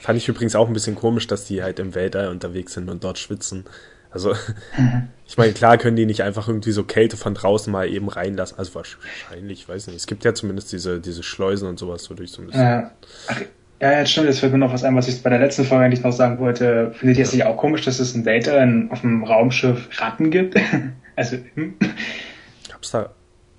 Fand 0.00 0.18
ich 0.18 0.28
übrigens 0.28 0.56
auch 0.56 0.66
ein 0.66 0.72
bisschen 0.72 0.96
komisch, 0.96 1.26
dass 1.26 1.44
die 1.44 1.62
halt 1.62 1.78
im 1.78 1.94
Weltall 1.94 2.28
unterwegs 2.28 2.72
sind 2.72 2.88
und 2.88 3.04
dort 3.04 3.18
schwitzen. 3.18 3.64
Also, 4.10 4.34
ich 5.26 5.38
meine, 5.38 5.52
klar 5.52 5.78
können 5.78 5.96
die 5.96 6.06
nicht 6.06 6.22
einfach 6.22 6.48
irgendwie 6.48 6.72
so 6.72 6.84
Kälte 6.84 7.16
von 7.16 7.34
draußen 7.34 7.72
mal 7.72 7.88
eben 7.88 8.08
reinlassen. 8.08 8.58
Also 8.58 8.74
wahrscheinlich, 8.74 9.68
weiß 9.68 9.86
nicht. 9.86 9.96
Es 9.96 10.06
gibt 10.06 10.24
ja 10.24 10.34
zumindest 10.34 10.72
diese, 10.72 11.00
diese 11.00 11.22
Schleusen 11.22 11.68
und 11.68 11.78
sowas 11.78 12.04
so 12.04 12.14
durch 12.14 12.32
so 12.32 12.42
ein 12.42 12.46
bisschen. 12.46 12.62
Ja. 12.62 12.90
Ach, 13.28 13.40
ja, 13.80 13.98
jetzt 13.98 14.12
stimmt, 14.12 14.28
jetzt 14.28 14.40
fällt 14.40 14.52
mir 14.52 14.58
noch 14.58 14.72
was 14.72 14.84
ein, 14.84 14.94
was 14.94 15.08
ich 15.08 15.22
bei 15.22 15.30
der 15.30 15.40
letzten 15.40 15.64
Folge 15.64 15.84
eigentlich 15.84 16.04
noch 16.04 16.12
sagen 16.12 16.38
wollte. 16.38 16.92
Findet 16.94 17.18
ihr 17.18 17.24
es 17.24 17.32
nicht 17.32 17.44
auch 17.44 17.56
komisch, 17.56 17.84
dass 17.84 17.98
es 17.98 18.14
ein 18.14 18.22
Data 18.22 18.64
auf 18.90 19.00
dem 19.00 19.24
Raumschiff 19.24 19.88
Ratten 20.00 20.30
gibt? 20.30 20.54
also, 21.22 21.38
hm? 21.54 21.74
Gab's 22.68 22.90
da 22.90 23.10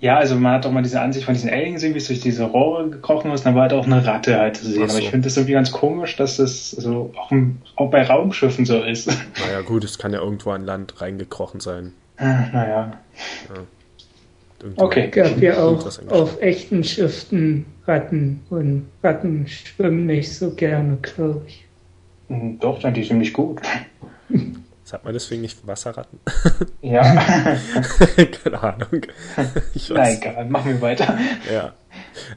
ja, 0.04 0.18
also 0.18 0.34
man 0.34 0.52
hat 0.52 0.66
doch 0.66 0.70
mal 0.70 0.82
diese 0.82 1.00
Ansicht 1.00 1.24
von 1.24 1.32
diesen 1.32 1.48
Aliens 1.48 1.76
gesehen, 1.76 1.94
wie 1.94 1.98
es 1.98 2.08
durch 2.08 2.20
diese 2.20 2.44
Rohre 2.44 2.90
gekrochen 2.90 3.30
ist, 3.30 3.46
dann 3.46 3.54
war 3.54 3.62
halt 3.62 3.72
auch 3.72 3.86
eine 3.86 4.04
Ratte 4.04 4.38
halt 4.38 4.58
zu 4.58 4.66
sehen. 4.66 4.86
So. 4.86 4.94
Aber 4.96 5.02
ich 5.02 5.08
finde 5.08 5.26
das 5.26 5.38
irgendwie 5.38 5.54
ganz 5.54 5.72
komisch, 5.72 6.16
dass 6.16 6.36
das 6.36 6.72
so 6.72 7.10
auch, 7.16 7.32
auch, 7.76 7.90
bei 7.90 8.02
Raumschiffen 8.02 8.66
so 8.66 8.82
ist. 8.82 9.08
Naja, 9.46 9.62
gut, 9.62 9.82
es 9.82 9.96
kann 9.96 10.12
ja 10.12 10.20
irgendwo 10.20 10.50
an 10.50 10.66
Land 10.66 11.00
reingekrochen 11.00 11.60
sein. 11.60 11.94
Ah, 12.18 12.48
naja. 12.52 12.98
Ja. 13.48 14.72
Okay. 14.76 15.08
Gab 15.08 15.40
ja 15.40 15.62
auch 15.62 15.86
auf 16.10 16.38
echten 16.42 16.84
Schiffen 16.84 17.64
Ratten 17.86 18.40
und 18.50 18.86
Ratten 19.02 19.46
schwimmen 19.48 20.04
nicht 20.04 20.34
so 20.34 20.50
gerne, 20.50 20.98
glaube 21.00 21.44
ich. 21.46 21.64
Hm, 22.28 22.58
doch, 22.60 22.78
dann 22.78 22.92
die 22.92 23.08
ziemlich 23.08 23.32
gut. 23.32 23.62
Sagt 24.84 25.04
man 25.04 25.14
deswegen 25.14 25.40
nicht 25.40 25.66
Wasserratten? 25.66 26.20
Ja. 26.82 27.02
Keine 28.44 28.62
Ahnung. 28.62 29.06
Ich 29.74 29.90
weiß. 29.90 30.20
Na 30.20 30.28
egal, 30.30 30.44
machen 30.44 30.72
wir 30.74 30.80
weiter. 30.82 31.18
Ja. 31.52 31.72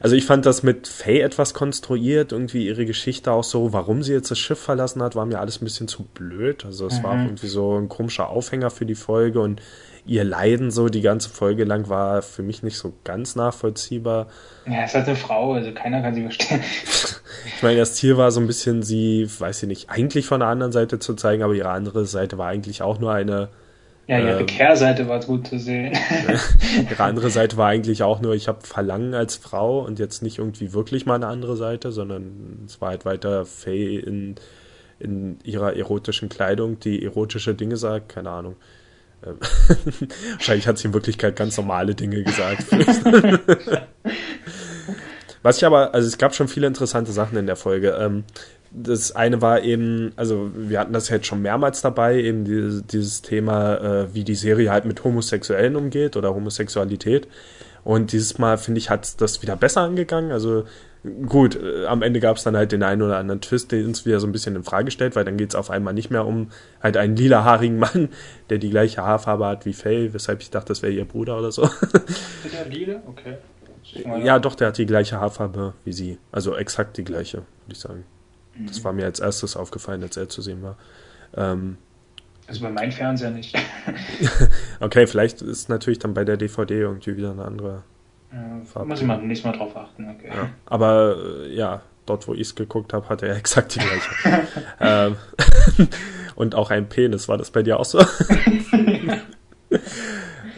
Also 0.00 0.16
ich 0.16 0.24
fand 0.24 0.46
das 0.46 0.62
mit 0.62 0.88
Faye 0.88 1.20
etwas 1.20 1.52
konstruiert, 1.52 2.32
irgendwie 2.32 2.66
ihre 2.66 2.86
Geschichte 2.86 3.30
auch 3.30 3.44
so, 3.44 3.74
warum 3.74 4.02
sie 4.02 4.14
jetzt 4.14 4.30
das 4.30 4.38
Schiff 4.38 4.58
verlassen 4.58 5.02
hat, 5.02 5.14
war 5.16 5.26
mir 5.26 5.40
alles 5.40 5.60
ein 5.60 5.64
bisschen 5.64 5.88
zu 5.88 6.04
blöd. 6.04 6.64
Also 6.64 6.86
es 6.86 7.00
mhm. 7.00 7.02
war 7.02 7.22
irgendwie 7.22 7.48
so 7.48 7.78
ein 7.78 7.90
komischer 7.90 8.30
Aufhänger 8.30 8.70
für 8.70 8.86
die 8.86 8.94
Folge 8.94 9.40
und 9.40 9.60
ihr 10.06 10.24
Leiden 10.24 10.70
so 10.70 10.88
die 10.88 11.00
ganze 11.00 11.28
Folge 11.28 11.64
lang 11.64 11.88
war 11.88 12.22
für 12.22 12.42
mich 12.42 12.62
nicht 12.62 12.76
so 12.76 12.92
ganz 13.04 13.36
nachvollziehbar. 13.36 14.28
Ja, 14.66 14.82
es 14.82 14.90
ist 14.90 14.94
halt 14.94 15.08
eine 15.08 15.16
Frau, 15.16 15.52
also 15.54 15.72
keiner 15.72 16.02
kann 16.02 16.14
sie 16.14 16.22
verstehen. 16.22 16.62
ich 17.56 17.62
meine, 17.62 17.78
das 17.78 17.94
Ziel 17.94 18.16
war 18.16 18.30
so 18.30 18.40
ein 18.40 18.46
bisschen 18.46 18.82
sie, 18.82 19.28
weiß 19.38 19.62
ich 19.62 19.68
nicht, 19.68 19.90
eigentlich 19.90 20.26
von 20.26 20.40
der 20.40 20.48
anderen 20.48 20.72
Seite 20.72 20.98
zu 20.98 21.14
zeigen, 21.14 21.42
aber 21.42 21.54
ihre 21.54 21.70
andere 21.70 22.04
Seite 22.06 22.38
war 22.38 22.48
eigentlich 22.48 22.82
auch 22.82 22.98
nur 22.98 23.12
eine 23.12 23.48
ja, 24.08 24.18
ihre 24.20 24.40
ähm, 24.40 24.46
Kehrseite 24.46 25.06
war 25.06 25.20
gut 25.20 25.48
zu 25.48 25.58
sehen. 25.58 25.92
ihre 26.90 27.04
andere 27.04 27.28
Seite 27.28 27.58
war 27.58 27.68
eigentlich 27.68 28.02
auch 28.02 28.22
nur, 28.22 28.34
ich 28.34 28.48
habe 28.48 28.66
Verlangen 28.66 29.12
als 29.12 29.36
Frau 29.36 29.80
und 29.80 29.98
jetzt 29.98 30.22
nicht 30.22 30.38
irgendwie 30.38 30.72
wirklich 30.72 31.04
mal 31.04 31.16
eine 31.16 31.26
andere 31.26 31.56
Seite, 31.56 31.92
sondern 31.92 32.64
es 32.66 32.80
war 32.80 32.88
halt 32.88 33.04
weiter 33.04 33.44
Faye 33.44 33.98
in, 33.98 34.36
in 34.98 35.38
ihrer 35.44 35.76
erotischen 35.76 36.30
Kleidung, 36.30 36.80
die 36.80 37.04
erotische 37.04 37.54
Dinge 37.54 37.76
sagt, 37.76 38.08
keine 38.08 38.30
Ahnung. 38.30 38.56
Ähm, 39.26 39.36
wahrscheinlich 40.34 40.68
hat 40.68 40.78
sie 40.78 40.86
in 40.86 40.94
Wirklichkeit 40.94 41.34
ganz 41.34 41.56
normale 41.56 41.94
Dinge 41.96 42.22
gesagt. 42.22 42.66
Was 45.42 45.56
ich 45.56 45.64
aber, 45.64 45.92
also 45.94 46.06
es 46.06 46.18
gab 46.18 46.34
schon 46.34 46.46
viele 46.46 46.66
interessante 46.66 47.10
Sachen 47.12 47.36
in 47.36 47.46
der 47.46 47.56
Folge. 47.56 47.96
Ähm, 47.98 48.24
das 48.70 49.12
eine 49.16 49.40
war 49.40 49.62
eben, 49.62 50.12
also 50.16 50.50
wir 50.54 50.78
hatten 50.78 50.92
das 50.92 51.08
jetzt 51.08 51.26
schon 51.26 51.42
mehrmals 51.42 51.80
dabei, 51.80 52.20
eben 52.20 52.44
dieses, 52.44 52.86
dieses 52.86 53.22
Thema, 53.22 53.76
äh, 53.76 54.14
wie 54.14 54.24
die 54.24 54.34
Serie 54.34 54.70
halt 54.70 54.84
mit 54.84 55.02
Homosexuellen 55.04 55.76
umgeht 55.76 56.16
oder 56.16 56.34
Homosexualität. 56.34 57.28
Und 57.88 58.12
dieses 58.12 58.36
Mal, 58.36 58.58
finde 58.58 58.80
ich, 58.80 58.90
hat 58.90 59.18
das 59.22 59.40
wieder 59.40 59.56
besser 59.56 59.80
angegangen. 59.80 60.30
Also 60.30 60.64
gut, 61.26 61.56
äh, 61.56 61.86
am 61.86 62.02
Ende 62.02 62.20
gab 62.20 62.36
es 62.36 62.42
dann 62.42 62.54
halt 62.54 62.70
den 62.70 62.82
einen 62.82 63.00
oder 63.00 63.16
anderen 63.16 63.40
Twist, 63.40 63.72
der 63.72 63.82
uns 63.82 64.04
wieder 64.04 64.20
so 64.20 64.26
ein 64.26 64.32
bisschen 64.32 64.54
in 64.56 64.62
Frage 64.62 64.90
stellt, 64.90 65.16
weil 65.16 65.24
dann 65.24 65.38
geht 65.38 65.48
es 65.48 65.54
auf 65.54 65.70
einmal 65.70 65.94
nicht 65.94 66.10
mehr 66.10 66.26
um 66.26 66.50
halt 66.82 66.98
einen 66.98 67.16
lilahaarigen 67.16 67.78
Mann, 67.78 68.10
der 68.50 68.58
die 68.58 68.68
gleiche 68.68 69.02
Haarfarbe 69.02 69.46
hat 69.46 69.64
wie 69.64 69.72
Faye, 69.72 70.12
weshalb 70.12 70.42
ich 70.42 70.50
dachte, 70.50 70.68
das 70.68 70.82
wäre 70.82 70.92
ihr 70.92 71.06
Bruder 71.06 71.38
oder 71.38 71.50
so. 71.50 71.62
Ist 72.44 72.52
der 72.52 72.66
lila? 72.68 73.02
Okay. 73.06 73.38
Ja, 74.22 74.38
doch, 74.38 74.54
der 74.54 74.68
hat 74.68 74.76
die 74.76 74.84
gleiche 74.84 75.18
Haarfarbe 75.18 75.72
wie 75.86 75.94
sie. 75.94 76.18
Also 76.30 76.54
exakt 76.56 76.98
die 76.98 77.04
gleiche, 77.04 77.38
würde 77.38 77.72
ich 77.72 77.78
sagen. 77.78 78.04
Mhm. 78.54 78.66
Das 78.66 78.84
war 78.84 78.92
mir 78.92 79.06
als 79.06 79.18
erstes 79.18 79.56
aufgefallen, 79.56 80.02
als 80.02 80.18
er 80.18 80.28
zu 80.28 80.42
sehen 80.42 80.62
war. 80.62 80.76
Ähm, 81.34 81.78
also 82.48 82.62
bei 82.62 82.70
meinem 82.70 82.92
Fernseher 82.92 83.30
nicht. 83.30 83.54
Okay, 84.80 85.06
vielleicht 85.06 85.42
ist 85.42 85.68
natürlich 85.68 85.98
dann 85.98 86.14
bei 86.14 86.24
der 86.24 86.36
DVD 86.36 86.80
irgendwie 86.80 87.16
wieder 87.16 87.32
eine 87.32 87.44
andere. 87.44 87.82
Ja, 88.32 88.84
muss 88.84 89.00
ich 89.00 89.06
mal 89.06 89.20
nächstes 89.20 89.50
Mal 89.50 89.56
drauf 89.56 89.76
achten, 89.76 90.08
okay. 90.08 90.28
Ja, 90.28 90.50
aber 90.66 91.16
äh, 91.44 91.54
ja, 91.54 91.82
dort 92.06 92.28
wo 92.28 92.34
ich 92.34 92.42
es 92.42 92.54
geguckt 92.54 92.92
habe, 92.92 93.08
hatte 93.08 93.26
er 93.26 93.36
exakt 93.38 93.74
die 93.74 93.80
gleiche. 93.80 94.48
ähm, 94.80 95.16
und 96.36 96.54
auch 96.54 96.70
ein 96.70 96.88
Penis, 96.88 97.28
war 97.28 97.38
das 97.38 97.50
bei 97.50 97.62
dir 97.62 97.80
auch 97.80 97.84
so? 97.84 97.98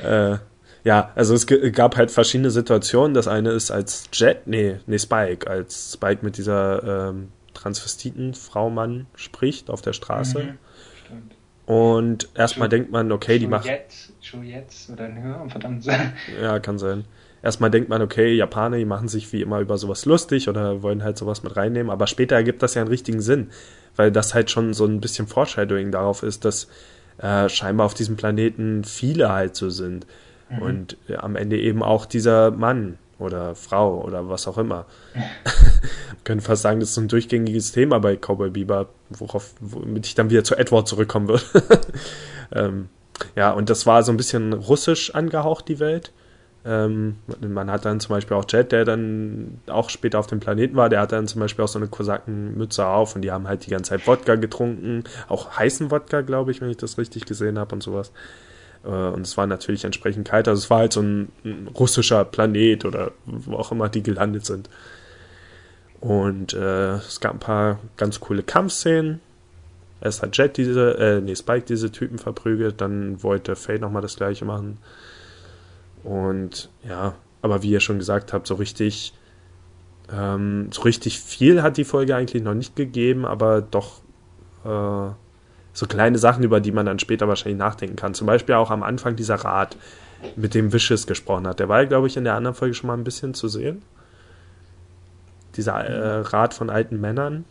äh, 0.04 0.36
ja, 0.84 1.12
also 1.14 1.34
es 1.34 1.46
gab 1.46 1.96
halt 1.96 2.10
verschiedene 2.10 2.50
Situationen. 2.50 3.14
Das 3.14 3.26
eine 3.26 3.50
ist 3.50 3.70
als 3.70 4.08
Jet, 4.12 4.46
nee, 4.46 4.76
nee, 4.86 4.98
Spike, 4.98 5.48
als 5.48 5.94
Spike 5.94 6.24
mit 6.24 6.36
dieser 6.36 7.08
ähm, 7.08 7.28
Transvestiten-Frau 7.54 8.70
Mann 8.70 9.06
spricht 9.14 9.70
auf 9.70 9.82
der 9.82 9.92
Straße. 9.92 10.38
Mhm, 10.40 10.58
und 11.70 12.28
erstmal 12.34 12.68
denkt 12.68 12.90
man, 12.90 13.12
okay, 13.12 13.38
die 13.38 13.46
macht. 13.46 13.64
Jetzt, 13.64 14.12
schon 14.20 14.42
jetzt 14.42 14.90
oder 14.90 15.08
ja, 15.08 15.48
verdammt. 15.48 15.86
ja, 16.42 16.58
kann 16.58 16.80
sein. 16.80 17.04
Erstmal 17.44 17.70
denkt 17.70 17.88
man, 17.88 18.02
okay, 18.02 18.34
Japaner, 18.34 18.76
die 18.76 18.84
machen 18.84 19.06
sich 19.06 19.32
wie 19.32 19.40
immer 19.40 19.60
über 19.60 19.78
sowas 19.78 20.04
lustig 20.04 20.48
oder 20.48 20.82
wollen 20.82 21.04
halt 21.04 21.16
sowas 21.16 21.44
mit 21.44 21.54
reinnehmen, 21.54 21.92
aber 21.92 22.08
später 22.08 22.34
ergibt 22.34 22.64
das 22.64 22.74
ja 22.74 22.82
einen 22.82 22.90
richtigen 22.90 23.20
Sinn, 23.20 23.50
weil 23.94 24.10
das 24.10 24.34
halt 24.34 24.50
schon 24.50 24.74
so 24.74 24.84
ein 24.84 25.00
bisschen 25.00 25.28
Foreshadowing 25.28 25.92
darauf 25.92 26.24
ist, 26.24 26.44
dass 26.44 26.66
äh, 27.18 27.48
scheinbar 27.48 27.86
auf 27.86 27.94
diesem 27.94 28.16
Planeten 28.16 28.82
viele 28.82 29.30
halt 29.30 29.54
so 29.54 29.70
sind. 29.70 30.08
Mhm. 30.48 30.62
Und 30.62 30.96
äh, 31.08 31.18
am 31.18 31.36
Ende 31.36 31.56
eben 31.56 31.84
auch 31.84 32.04
dieser 32.04 32.50
Mann 32.50 32.98
oder 33.20 33.54
Frau 33.54 34.02
oder 34.02 34.28
was 34.28 34.48
auch 34.48 34.58
immer. 34.58 34.86
Wir 35.14 35.22
können 36.24 36.40
fast 36.40 36.62
sagen, 36.62 36.80
das 36.80 36.90
ist 36.90 36.98
ein 36.98 37.08
durchgängiges 37.08 37.72
Thema 37.72 38.00
bei 38.00 38.16
Cowboy 38.16 38.50
Bieber, 38.50 38.88
worauf, 39.10 39.54
womit 39.60 40.06
ich 40.06 40.14
dann 40.14 40.30
wieder 40.30 40.44
zu 40.44 40.56
Edward 40.56 40.88
zurückkommen 40.88 41.28
würde. 41.28 41.44
ähm, 42.52 42.88
ja, 43.36 43.52
und 43.52 43.70
das 43.70 43.86
war 43.86 44.02
so 44.02 44.12
ein 44.12 44.16
bisschen 44.16 44.52
russisch 44.52 45.14
angehaucht, 45.14 45.68
die 45.68 45.78
Welt. 45.78 46.12
Ähm, 46.64 47.16
man 47.40 47.70
hat 47.70 47.86
dann 47.86 48.00
zum 48.00 48.14
Beispiel 48.14 48.36
auch 48.36 48.44
Jet, 48.46 48.72
der 48.72 48.84
dann 48.84 49.60
auch 49.66 49.88
später 49.88 50.18
auf 50.18 50.26
dem 50.26 50.40
Planeten 50.40 50.76
war, 50.76 50.90
der 50.90 51.00
hat 51.00 51.12
dann 51.12 51.26
zum 51.26 51.40
Beispiel 51.40 51.64
auch 51.64 51.68
so 51.68 51.78
eine 51.78 51.88
Kosakenmütze 51.88 52.86
auf 52.86 53.14
und 53.14 53.22
die 53.22 53.30
haben 53.32 53.48
halt 53.48 53.64
die 53.64 53.70
ganze 53.70 53.90
Zeit 53.90 54.06
Wodka 54.06 54.34
getrunken, 54.34 55.04
auch 55.28 55.56
heißen 55.56 55.90
Wodka, 55.90 56.20
glaube 56.20 56.50
ich, 56.50 56.60
wenn 56.60 56.68
ich 56.68 56.76
das 56.76 56.98
richtig 56.98 57.24
gesehen 57.24 57.58
habe 57.58 57.74
und 57.74 57.82
sowas. 57.82 58.12
Äh, 58.84 58.88
und 58.88 59.22
es 59.22 59.36
war 59.36 59.46
natürlich 59.46 59.84
entsprechend 59.84 60.28
kalt. 60.28 60.48
Also 60.48 60.58
es 60.60 60.70
war 60.70 60.78
halt 60.78 60.92
so 60.92 61.02
ein, 61.02 61.28
ein 61.44 61.68
russischer 61.68 62.24
Planet 62.24 62.84
oder 62.84 63.12
wo 63.26 63.56
auch 63.56 63.72
immer 63.72 63.88
die 63.88 64.02
gelandet 64.02 64.46
sind. 64.46 64.68
Und 66.00 66.54
äh, 66.54 66.94
es 66.94 67.20
gab 67.20 67.34
ein 67.34 67.40
paar 67.40 67.78
ganz 67.96 68.20
coole 68.20 68.42
Kampfszenen. 68.42 69.20
Erst 70.00 70.22
hat 70.22 70.36
Jet 70.36 70.56
diese, 70.56 70.96
äh, 70.98 71.20
nee, 71.20 71.36
Spike 71.36 71.66
diese 71.66 71.92
Typen 71.92 72.18
verprügelt, 72.18 72.80
dann 72.80 73.22
wollte 73.22 73.54
Faye 73.54 73.78
nochmal 73.78 74.00
das 74.00 74.16
gleiche 74.16 74.46
machen. 74.46 74.78
Und 76.02 76.70
ja, 76.88 77.14
aber 77.42 77.62
wie 77.62 77.70
ihr 77.70 77.80
schon 77.80 77.98
gesagt 77.98 78.32
habt, 78.32 78.46
so 78.46 78.54
richtig, 78.54 79.12
ähm, 80.10 80.68
so 80.72 80.82
richtig 80.82 81.20
viel 81.20 81.62
hat 81.62 81.76
die 81.76 81.84
Folge 81.84 82.16
eigentlich 82.16 82.42
noch 82.42 82.54
nicht 82.54 82.76
gegeben, 82.76 83.26
aber 83.26 83.60
doch 83.60 84.00
äh, 84.64 85.12
so 85.72 85.86
kleine 85.86 86.18
Sachen, 86.18 86.42
über 86.42 86.60
die 86.60 86.72
man 86.72 86.86
dann 86.86 86.98
später 86.98 87.28
wahrscheinlich 87.28 87.58
nachdenken 87.58 87.96
kann. 87.96 88.14
Zum 88.14 88.26
Beispiel 88.26 88.54
auch 88.54 88.70
am 88.70 88.82
Anfang 88.82 89.16
dieser 89.16 89.36
Rat, 89.36 89.76
mit 90.36 90.54
dem 90.54 90.72
Wishes 90.72 91.06
gesprochen 91.06 91.46
hat. 91.46 91.60
Der 91.60 91.68
war, 91.68 91.84
glaube 91.86 92.06
ich, 92.06 92.16
in 92.16 92.24
der 92.24 92.34
anderen 92.34 92.54
Folge 92.54 92.74
schon 92.74 92.88
mal 92.88 92.96
ein 92.96 93.04
bisschen 93.04 93.34
zu 93.34 93.48
sehen. 93.48 93.82
Dieser 95.56 95.84
äh, 95.84 96.20
Rat 96.20 96.54
von 96.54 96.70
alten 96.70 97.00
Männern. 97.00 97.44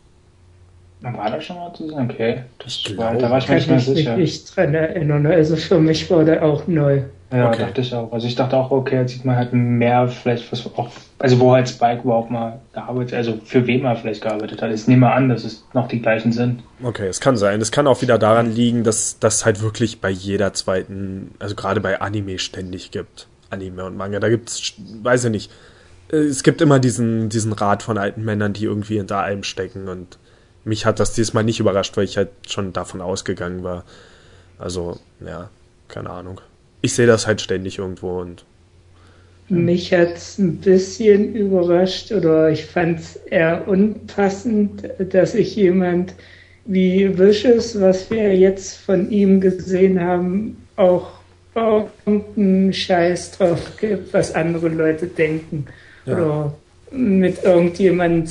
War 1.02 1.32
das 1.32 1.46
schon 1.46 1.56
mal 1.56 1.74
zu 1.74 1.88
sehen? 1.88 2.10
Okay. 2.12 2.44
Das 2.60 2.98
war, 2.98 3.16
da 3.16 3.30
war 3.30 3.38
ich 3.38 3.48
mir 3.48 3.56
nicht 3.56 3.70
mehr 3.70 3.80
sicher. 3.80 4.14
Ich 4.14 4.20
mich 4.20 4.46
dran 4.46 4.74
erinnern. 4.74 5.26
Also 5.26 5.56
für 5.56 5.80
mich 5.80 6.10
war 6.10 6.24
der 6.24 6.44
auch 6.44 6.68
neu. 6.68 7.04
Ja, 7.32 7.50
okay. 7.50 7.60
dachte 7.60 7.82
ich 7.82 7.94
auch. 7.94 8.12
Also 8.12 8.26
ich 8.26 8.36
dachte 8.36 8.58
auch, 8.58 8.72
okay, 8.72 9.02
jetzt 9.02 9.14
sieht 9.14 9.24
man 9.24 9.36
halt 9.36 9.54
mehr 9.54 10.08
vielleicht 10.08 10.52
was 10.52 10.66
auch, 10.66 10.90
also 11.20 11.40
wo 11.40 11.54
halt 11.54 11.70
Spike 11.70 12.02
überhaupt 12.02 12.32
mal 12.32 12.60
gearbeitet, 12.74 13.14
also 13.14 13.40
für 13.46 13.68
wen 13.68 13.86
er 13.86 13.96
vielleicht 13.96 14.22
gearbeitet 14.22 14.62
hat. 14.64 14.72
Ich 14.72 14.88
nehme 14.88 15.12
an, 15.12 15.30
dass 15.30 15.44
es 15.44 15.64
noch 15.74 15.88
die 15.88 16.02
gleichen 16.02 16.32
sind. 16.32 16.64
Okay, 16.82 17.08
es 17.08 17.20
kann 17.20 17.38
sein. 17.38 17.62
Es 17.62 17.72
kann 17.72 17.86
auch 17.86 18.02
wieder 18.02 18.18
daran 18.18 18.52
liegen, 18.52 18.84
dass 18.84 19.20
das 19.20 19.46
halt 19.46 19.62
wirklich 19.62 20.02
bei 20.02 20.10
jeder 20.10 20.54
zweiten, 20.54 21.36
also 21.38 21.54
gerade 21.54 21.82
bei 21.82 22.02
Anime 22.02 22.40
ständig 22.40 22.90
gibt. 22.90 23.28
Anime 23.52 23.86
und 23.86 23.96
Manga, 23.96 24.20
da 24.20 24.30
gibt's, 24.30 24.74
weiß 25.04 25.26
ich 25.26 25.32
nicht, 25.32 25.52
äh, 26.12 26.18
es 26.18 26.42
gibt 26.42 26.62
immer 26.62 26.80
diesen, 26.80 27.30
diesen 27.30 27.54
Rat 27.54 27.84
von 27.84 28.00
alten 28.00 28.26
Männern, 28.26 28.54
die 28.54 28.66
irgendwie 28.66 28.98
hinter 28.98 29.18
allem 29.18 29.44
stecken 29.44 29.88
und 29.88 30.18
mich 30.64 30.86
hat 30.86 31.00
das 31.00 31.14
diesmal 31.14 31.44
nicht 31.44 31.60
überrascht, 31.60 31.96
weil 31.96 32.04
ich 32.04 32.18
halt 32.18 32.30
schon 32.48 32.74
davon 32.74 33.02
ausgegangen 33.02 33.64
war. 33.64 33.86
Also, 34.58 34.98
ja, 35.26 35.50
keine 35.88 36.10
Ahnung 36.10 36.42
ich 36.82 36.94
sehe 36.94 37.08
das 37.08 37.28
halt 37.28 37.42
ständig 37.42 37.80
irgendwo 37.80 38.20
und. 38.20 38.46
Mich 39.52 39.92
hat 39.94 40.16
es 40.16 40.38
ein 40.38 40.58
bisschen 40.58 41.34
überrascht 41.34 42.12
oder 42.12 42.52
ich 42.52 42.66
fand 42.66 43.00
es 43.00 43.16
eher 43.16 43.68
unpassend, 43.68 44.84
dass 45.00 45.32
sich 45.32 45.56
jemand 45.56 46.14
wie 46.66 47.18
Vicious, 47.18 47.82
was 47.82 48.12
wir 48.12 48.36
jetzt 48.36 48.78
von 48.78 49.10
ihm 49.10 49.42
gesehen 49.42 50.00
haben, 50.00 50.56
auch 50.76 51.08
irgendeinen 51.56 52.72
Scheiß 52.72 53.32
drauf 53.32 53.76
gibt, 53.80 54.14
was 54.14 54.36
andere 54.36 54.70
Leute 54.70 55.08
denken. 55.08 55.66
Ja. 56.06 56.14
Oder 56.14 56.54
mit 56.92 57.44
irgendjemandem 57.44 58.28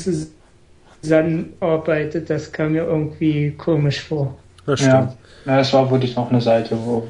zusammenarbeitet, 1.03 2.31
das 2.31 2.53
kam 2.53 2.73
mir 2.73 2.85
irgendwie 2.85 3.51
komisch 3.59 4.01
vor. 4.01 4.37
Das 4.67 4.79
stimmt. 4.81 5.17
Ja, 5.47 5.57
das 5.57 5.73
war 5.73 5.91
wirklich 5.91 6.15
noch 6.15 6.31
eine 6.31 6.41
Seite, 6.41 6.77
wo, 6.81 7.07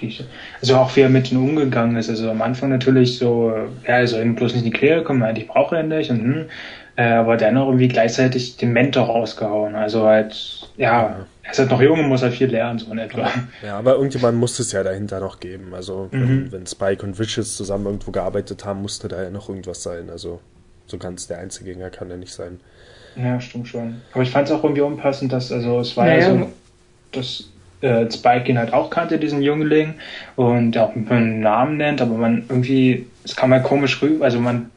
ja, 0.00 0.24
also 0.60 0.76
auch 0.76 0.94
wie 0.96 1.00
er 1.00 1.08
mit 1.08 1.30
ihnen 1.30 1.42
umgegangen 1.42 1.96
ist. 1.96 2.08
Also 2.08 2.30
am 2.30 2.42
Anfang 2.42 2.70
natürlich 2.70 3.18
so, 3.18 3.52
ja, 3.86 3.96
also 3.96 4.18
bloß 4.18 4.54
nicht 4.54 4.64
in 4.64 4.70
die 4.70 4.78
Quere 4.78 5.02
kommen, 5.02 5.36
ich 5.36 5.48
brauche 5.48 5.78
ihn 5.78 5.88
nicht 5.88 6.10
und 6.10 6.20
hm, 6.20 6.44
äh, 6.96 7.02
aber 7.02 7.36
dennoch 7.36 7.66
irgendwie 7.66 7.88
gleichzeitig 7.88 8.56
den 8.56 8.72
Mentor 8.72 9.06
rausgehauen. 9.06 9.74
Also 9.74 10.06
halt, 10.06 10.70
ja, 10.76 11.26
er 11.42 11.50
ist 11.50 11.58
halt 11.58 11.70
noch 11.70 11.82
jung 11.82 12.00
und 12.00 12.08
muss 12.08 12.22
halt 12.22 12.34
viel 12.34 12.48
lernen, 12.48 12.78
so 12.78 12.90
in 12.90 12.98
etwa. 12.98 13.30
Ja, 13.62 13.78
aber 13.78 13.94
irgendjemand 13.94 14.38
musste 14.38 14.62
es 14.62 14.72
ja 14.72 14.82
dahinter 14.82 15.20
noch 15.20 15.38
geben. 15.38 15.74
Also 15.74 16.08
wenn, 16.10 16.44
mhm. 16.44 16.52
wenn 16.52 16.66
Spike 16.66 17.04
und 17.04 17.18
Vicious 17.18 17.56
zusammen 17.56 17.86
irgendwo 17.86 18.10
gearbeitet 18.12 18.64
haben, 18.64 18.80
musste 18.80 19.08
da 19.08 19.22
ja 19.22 19.30
noch 19.30 19.48
irgendwas 19.48 19.82
sein. 19.82 20.08
Also 20.10 20.40
so 20.86 20.96
ganz 20.98 21.26
der 21.26 21.38
Einzelgänger 21.38 21.90
kann 21.90 22.10
er 22.10 22.16
nicht 22.16 22.32
sein. 22.32 22.60
Ja, 23.16 23.40
stimmt 23.40 23.68
schon. 23.68 24.00
Aber 24.12 24.22
ich 24.22 24.30
fand 24.30 24.48
es 24.48 24.54
auch 24.54 24.62
irgendwie 24.62 24.82
unpassend, 24.82 25.32
dass, 25.32 25.52
also 25.52 25.80
es 25.80 25.96
war 25.96 26.06
naja, 26.06 26.28
ja 26.28 26.38
so, 26.38 26.48
dass 27.12 27.50
äh, 27.80 28.10
Spike 28.10 28.48
ihn 28.48 28.58
halt 28.58 28.72
auch 28.72 28.90
kannte, 28.90 29.18
diesen 29.18 29.42
Jüngling, 29.42 29.94
und 30.36 30.76
auch 30.78 30.94
mit 30.94 31.10
einem 31.10 31.40
Namen 31.40 31.76
nennt, 31.76 32.00
aber 32.00 32.16
man 32.16 32.44
irgendwie, 32.48 33.06
es 33.24 33.36
kam 33.36 33.52
halt 33.52 33.64
komisch 33.64 34.00
rüber, 34.02 34.24
also 34.24 34.40
man 34.40 34.70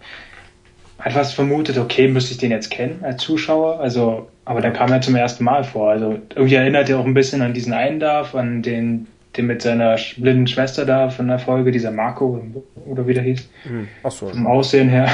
hat 1.00 1.14
fast 1.14 1.34
vermutet, 1.34 1.78
okay, 1.78 2.08
müsste 2.08 2.34
ich 2.34 2.38
den 2.38 2.52
jetzt 2.52 2.72
kennen 2.72 3.00
als 3.04 3.24
Zuschauer, 3.24 3.80
also, 3.80 4.30
aber 4.46 4.62
der 4.62 4.72
kam 4.72 4.90
ja 4.90 5.00
zum 5.00 5.16
ersten 5.16 5.44
Mal 5.44 5.64
vor, 5.64 5.92
also 5.92 6.20
irgendwie 6.36 6.56
erinnert 6.56 6.90
er 6.90 7.00
auch 7.00 7.06
ein 7.06 7.14
bisschen 7.14 7.42
an 7.42 7.54
diesen 7.54 7.74
einen 7.74 8.00
da, 8.00 8.24
an 8.34 8.62
den, 8.62 9.08
den 9.38 9.48
mit 9.48 9.62
seiner 9.62 9.98
blinden 10.18 10.48
Schwester 10.48 10.86
da 10.86 11.10
von 11.10 11.28
der 11.28 11.40
Folge, 11.40 11.72
dieser 11.72 11.92
Marco, 11.92 12.42
oder 12.86 13.08
wie 13.08 13.14
der 13.14 13.24
hieß. 13.24 13.50
Mhm. 13.66 13.88
Ach 14.04 14.12
so. 14.12 14.28
Vom 14.28 14.48
Aussehen 14.48 14.90
her. 14.90 15.10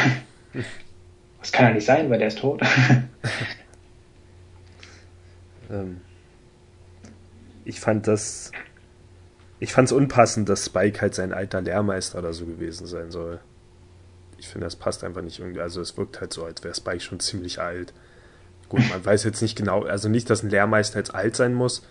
Das 1.39 1.51
kann 1.51 1.67
ja 1.67 1.73
nicht 1.73 1.85
sein, 1.85 2.09
weil 2.09 2.17
der 2.17 2.29
ist 2.29 2.39
tot. 2.39 2.61
ähm, 5.71 5.97
ich 7.65 7.79
fand 7.79 8.07
das. 8.07 8.51
Ich 9.59 9.73
fand 9.73 9.87
es 9.87 9.91
unpassend, 9.91 10.47
dass 10.47 10.65
Spike 10.65 11.01
halt 11.01 11.15
sein 11.15 11.33
alter 11.33 11.61
Lehrmeister 11.61 12.19
oder 12.19 12.33
so 12.33 12.45
gewesen 12.45 12.85
sein 12.85 13.09
soll. 13.09 13.39
Ich 14.37 14.47
finde, 14.47 14.65
das 14.65 14.75
passt 14.75 15.03
einfach 15.03 15.21
nicht 15.21 15.39
irgendwie. 15.39 15.61
Also, 15.61 15.81
es 15.81 15.97
wirkt 15.97 16.21
halt 16.21 16.31
so, 16.31 16.45
als 16.45 16.63
wäre 16.63 16.75
Spike 16.75 17.01
schon 17.01 17.19
ziemlich 17.19 17.59
alt. 17.59 17.93
Gut, 18.69 18.81
man 18.89 19.03
weiß 19.03 19.23
jetzt 19.23 19.41
nicht 19.41 19.55
genau, 19.55 19.83
also 19.83 20.09
nicht, 20.09 20.29
dass 20.29 20.43
ein 20.43 20.49
Lehrmeister 20.49 20.97
jetzt 20.99 21.13
alt 21.13 21.35
sein 21.35 21.53
muss, 21.53 21.85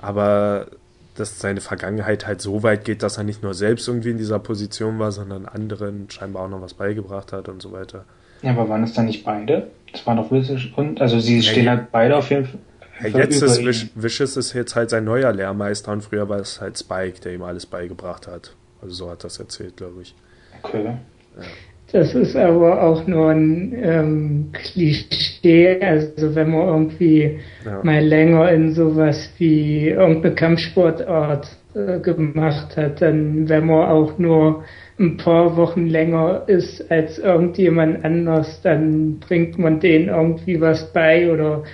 aber 0.00 0.68
dass 1.14 1.38
seine 1.38 1.60
Vergangenheit 1.60 2.26
halt 2.26 2.40
so 2.40 2.62
weit 2.62 2.84
geht, 2.84 3.02
dass 3.02 3.18
er 3.18 3.24
nicht 3.24 3.42
nur 3.42 3.52
selbst 3.52 3.86
irgendwie 3.86 4.10
in 4.10 4.16
dieser 4.16 4.38
Position 4.38 4.98
war, 4.98 5.12
sondern 5.12 5.44
anderen 5.44 6.08
scheinbar 6.08 6.44
auch 6.44 6.48
noch 6.48 6.62
was 6.62 6.72
beigebracht 6.72 7.32
hat 7.32 7.48
und 7.50 7.60
so 7.60 7.72
weiter. 7.72 8.06
Ja, 8.40 8.52
aber 8.52 8.70
waren 8.70 8.82
es 8.82 8.94
dann 8.94 9.04
nicht 9.04 9.24
beide? 9.24 9.70
Das 9.92 10.06
waren 10.06 10.16
doch 10.16 10.30
wirklich 10.30 10.72
und 10.76 11.02
also 11.02 11.20
sie 11.20 11.42
stehen 11.42 11.66
ja, 11.66 11.72
halt 11.72 11.92
beide 11.92 12.16
auf 12.16 12.30
jeden 12.30 12.46
Fall 12.46 12.58
ja, 13.02 13.18
jetzt 13.18 13.42
ist 13.42 13.64
Wish, 13.64 13.90
Vicious 13.94 14.36
ist 14.36 14.52
jetzt 14.52 14.76
halt 14.76 14.90
sein 14.90 15.04
neuer 15.04 15.32
Lehrmeister 15.32 15.92
und 15.92 16.02
früher 16.02 16.28
war 16.28 16.38
es 16.38 16.60
halt 16.60 16.78
Spike, 16.78 17.20
der 17.20 17.34
ihm 17.34 17.42
alles 17.42 17.66
beigebracht 17.66 18.26
hat. 18.26 18.54
Also 18.82 18.94
so 18.94 19.10
hat 19.10 19.24
das 19.24 19.38
erzählt, 19.38 19.76
glaube 19.76 20.02
ich. 20.02 20.14
Okay. 20.62 20.84
Ja. 20.84 20.98
Das 21.92 22.14
ist 22.14 22.36
aber 22.36 22.82
auch 22.82 23.06
nur 23.06 23.30
ein 23.30 23.74
ähm, 23.74 24.50
Klischee. 24.52 25.80
Also 25.80 26.34
wenn 26.34 26.50
man 26.50 26.68
irgendwie 26.68 27.40
ja. 27.64 27.80
mal 27.82 28.00
länger 28.00 28.50
in 28.52 28.72
sowas 28.74 29.30
wie 29.38 29.88
irgendeine 29.88 30.34
Kampfsportart 30.36 31.48
äh, 31.74 31.98
gemacht 31.98 32.76
hat, 32.76 33.02
dann 33.02 33.48
wenn 33.48 33.66
man 33.66 33.88
auch 33.88 34.18
nur 34.18 34.64
ein 35.00 35.16
paar 35.16 35.56
Wochen 35.56 35.86
länger 35.86 36.44
ist 36.46 36.90
als 36.92 37.18
irgendjemand 37.18 38.04
anders, 38.04 38.60
dann 38.62 39.18
bringt 39.18 39.58
man 39.58 39.80
denen 39.80 40.08
irgendwie 40.08 40.60
was 40.60 40.92
bei 40.92 41.32
oder 41.32 41.64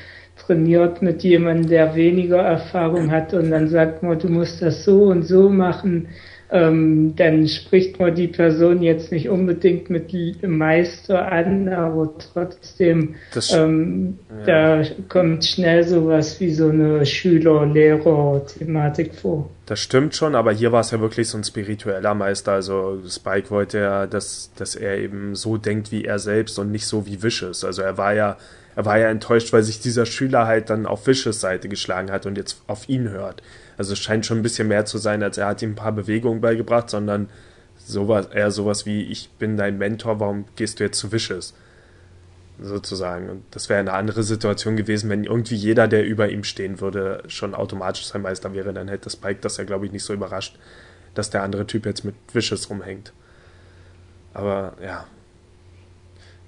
trainiert 0.46 1.02
mit 1.02 1.22
jemandem, 1.22 1.68
der 1.68 1.94
weniger 1.94 2.40
Erfahrung 2.40 3.10
hat 3.10 3.34
und 3.34 3.50
dann 3.50 3.68
sagt 3.68 4.02
man, 4.02 4.18
du 4.18 4.28
musst 4.28 4.62
das 4.62 4.84
so 4.84 5.04
und 5.04 5.22
so 5.22 5.48
machen, 5.50 6.08
ähm, 6.50 7.14
dann 7.16 7.48
spricht 7.48 7.98
man 7.98 8.14
die 8.14 8.28
Person 8.28 8.82
jetzt 8.82 9.10
nicht 9.10 9.28
unbedingt 9.28 9.90
mit 9.90 10.14
Meister 10.42 11.30
an, 11.30 11.68
aber 11.68 12.14
trotzdem, 12.32 13.16
ähm, 13.52 14.18
ja. 14.46 14.82
da 14.82 14.88
kommt 15.08 15.44
schnell 15.44 15.82
sowas 15.82 16.38
wie 16.40 16.52
so 16.52 16.68
eine 16.68 17.04
Schüler-Lehrer-Thematik 17.04 19.14
vor. 19.14 19.50
Das 19.66 19.80
stimmt 19.80 20.14
schon, 20.14 20.36
aber 20.36 20.52
hier 20.52 20.70
war 20.70 20.82
es 20.82 20.92
ja 20.92 21.00
wirklich 21.00 21.28
so 21.28 21.36
ein 21.36 21.44
spiritueller 21.44 22.14
Meister. 22.14 22.52
Also 22.52 23.02
Spike 23.08 23.50
wollte 23.50 23.78
ja, 23.78 24.06
dass, 24.06 24.52
dass 24.54 24.76
er 24.76 24.98
eben 24.98 25.34
so 25.34 25.56
denkt 25.56 25.90
wie 25.90 26.04
er 26.04 26.20
selbst 26.20 26.60
und 26.60 26.70
nicht 26.70 26.86
so 26.86 27.06
wie 27.06 27.24
Vicious. 27.24 27.64
Also 27.64 27.82
er 27.82 27.98
war 27.98 28.14
ja, 28.14 28.36
er 28.76 28.84
war 28.84 28.98
ja 28.98 29.08
enttäuscht, 29.08 29.52
weil 29.52 29.64
sich 29.64 29.80
dieser 29.80 30.06
Schüler 30.06 30.46
halt 30.46 30.70
dann 30.70 30.86
auf 30.86 31.08
Vicious 31.08 31.40
Seite 31.40 31.68
geschlagen 31.68 32.12
hat 32.12 32.26
und 32.26 32.38
jetzt 32.38 32.62
auf 32.68 32.88
ihn 32.88 33.10
hört. 33.10 33.42
Also 33.78 33.92
es 33.92 33.98
scheint 33.98 34.26
schon 34.26 34.38
ein 34.38 34.42
bisschen 34.42 34.68
mehr 34.68 34.84
zu 34.84 34.98
sein, 34.98 35.22
als 35.22 35.38
er 35.38 35.46
hat 35.46 35.62
ihm 35.62 35.72
ein 35.72 35.76
paar 35.76 35.92
Bewegungen 35.92 36.40
beigebracht, 36.40 36.90
sondern 36.90 37.28
sowas, 37.78 38.26
eher 38.26 38.50
sowas 38.50 38.86
wie, 38.86 39.02
ich 39.02 39.30
bin 39.38 39.56
dein 39.56 39.78
Mentor, 39.78 40.20
warum 40.20 40.46
gehst 40.56 40.80
du 40.80 40.84
jetzt 40.84 40.98
zu 40.98 41.12
Wishes? 41.12 41.54
Sozusagen. 42.60 43.28
Und 43.28 43.42
das 43.50 43.68
wäre 43.68 43.80
eine 43.80 43.92
andere 43.92 44.22
Situation 44.22 44.76
gewesen, 44.76 45.10
wenn 45.10 45.24
irgendwie 45.24 45.56
jeder, 45.56 45.88
der 45.88 46.06
über 46.06 46.30
ihm 46.30 46.42
stehen 46.42 46.80
würde, 46.80 47.22
schon 47.28 47.54
automatisch 47.54 48.06
sein 48.06 48.22
Meister 48.22 48.54
wäre, 48.54 48.72
dann 48.72 48.88
hätte 48.88 49.10
Spike 49.10 49.40
das 49.42 49.58
ja, 49.58 49.64
glaube 49.64 49.84
ich, 49.84 49.92
nicht 49.92 50.04
so 50.04 50.14
überrascht, 50.14 50.58
dass 51.14 51.28
der 51.28 51.42
andere 51.42 51.66
Typ 51.66 51.84
jetzt 51.84 52.04
mit 52.04 52.14
Wishes 52.32 52.70
rumhängt. 52.70 53.12
Aber 54.32 54.74
ja, 54.82 55.06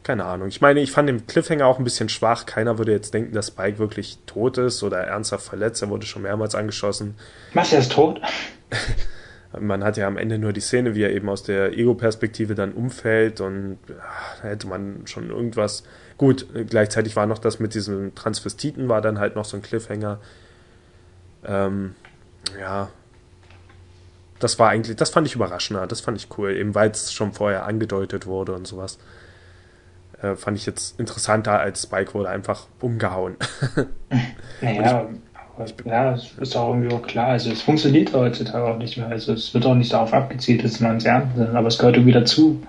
keine 0.08 0.24
Ahnung. 0.24 0.48
Ich 0.48 0.62
meine, 0.62 0.80
ich 0.80 0.90
fand 0.90 1.06
den 1.06 1.26
Cliffhanger 1.26 1.66
auch 1.66 1.76
ein 1.76 1.84
bisschen 1.84 2.08
schwach. 2.08 2.46
Keiner 2.46 2.78
würde 2.78 2.92
jetzt 2.92 3.12
denken, 3.12 3.34
dass 3.34 3.48
Spike 3.48 3.78
wirklich 3.78 4.16
tot 4.24 4.56
ist 4.56 4.82
oder 4.82 4.96
ernsthaft 5.00 5.44
verletzt. 5.44 5.82
Er 5.82 5.90
wurde 5.90 6.06
schon 6.06 6.22
mehrmals 6.22 6.54
angeschossen. 6.54 7.14
Was, 7.52 7.74
er 7.74 7.80
ist 7.80 7.92
tot? 7.92 8.18
man 9.60 9.84
hat 9.84 9.98
ja 9.98 10.06
am 10.06 10.16
Ende 10.16 10.38
nur 10.38 10.54
die 10.54 10.62
Szene, 10.62 10.94
wie 10.94 11.02
er 11.02 11.10
eben 11.10 11.28
aus 11.28 11.42
der 11.42 11.76
Ego-Perspektive 11.76 12.54
dann 12.54 12.72
umfällt 12.72 13.42
und 13.42 13.76
ach, 14.00 14.40
da 14.40 14.48
hätte 14.48 14.66
man 14.66 15.02
schon 15.06 15.28
irgendwas. 15.28 15.82
Gut, 16.16 16.46
gleichzeitig 16.70 17.14
war 17.14 17.26
noch 17.26 17.38
das 17.38 17.58
mit 17.58 17.74
diesem 17.74 18.14
Transvestiten, 18.14 18.88
war 18.88 19.02
dann 19.02 19.18
halt 19.18 19.36
noch 19.36 19.44
so 19.44 19.58
ein 19.58 19.62
Cliffhanger. 19.62 20.20
Ähm, 21.44 21.94
ja. 22.58 22.88
Das 24.38 24.58
war 24.58 24.70
eigentlich, 24.70 24.96
das 24.96 25.10
fand 25.10 25.26
ich 25.26 25.34
überraschender, 25.34 25.86
das 25.86 26.00
fand 26.00 26.16
ich 26.16 26.28
cool, 26.38 26.56
eben 26.56 26.74
weil 26.74 26.92
es 26.92 27.12
schon 27.12 27.34
vorher 27.34 27.66
angedeutet 27.66 28.24
wurde 28.24 28.54
und 28.54 28.66
sowas 28.66 28.98
äh, 30.22 30.34
fand 30.34 30.56
ich 30.58 30.66
jetzt 30.66 30.98
interessanter 30.98 31.58
als 31.58 31.82
Spike 31.82 32.14
wurde 32.14 32.28
einfach 32.28 32.66
umgehauen. 32.80 33.36
naja, 34.60 35.08
ich, 35.64 35.74
ja, 35.84 36.16
ist 36.40 36.56
auch 36.56 36.74
irgendwie 36.74 36.94
auch 36.94 37.02
klar. 37.02 37.28
Also 37.28 37.50
es 37.50 37.62
funktioniert 37.62 38.12
heutzutage 38.12 38.64
auch 38.64 38.78
nicht 38.78 38.96
mehr. 38.96 39.08
Also 39.08 39.32
es 39.32 39.52
wird 39.54 39.66
auch 39.66 39.74
nicht 39.74 39.92
darauf 39.92 40.12
abgezielt, 40.12 40.64
dass 40.64 40.80
man 40.80 40.96
es 40.96 41.04
ernst 41.04 41.36
nimmt, 41.36 41.54
aber 41.54 41.68
es 41.68 41.78
gehört 41.78 41.96
irgendwie 41.96 42.12
dazu. 42.12 42.62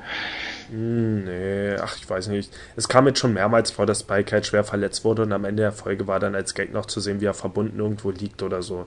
Hm, 0.70 1.26
nee, 1.26 1.76
ach, 1.82 1.98
ich 1.98 2.08
weiß 2.08 2.28
nicht. 2.28 2.54
Es 2.76 2.88
kam 2.88 3.08
jetzt 3.08 3.20
schon 3.20 3.34
mehrmals 3.34 3.72
vor, 3.72 3.86
dass 3.86 4.02
Spike 4.02 4.32
halt 4.32 4.46
schwer 4.46 4.64
verletzt 4.64 5.04
wurde 5.04 5.24
und 5.24 5.34
am 5.34 5.46
Ende 5.46 5.64
der 5.64 5.72
Folge 5.72 6.08
war 6.08 6.20
dann 6.20 6.36
als 6.36 6.54
Gag 6.54 6.74
noch 6.74 6.86
zu 6.86 7.00
sehen, 7.00 7.22
wie 7.22 7.26
er 7.26 7.34
verbunden 7.34 7.80
irgendwo 7.80 8.12
liegt 8.12 8.44
oder 8.44 8.62
so. 8.62 8.86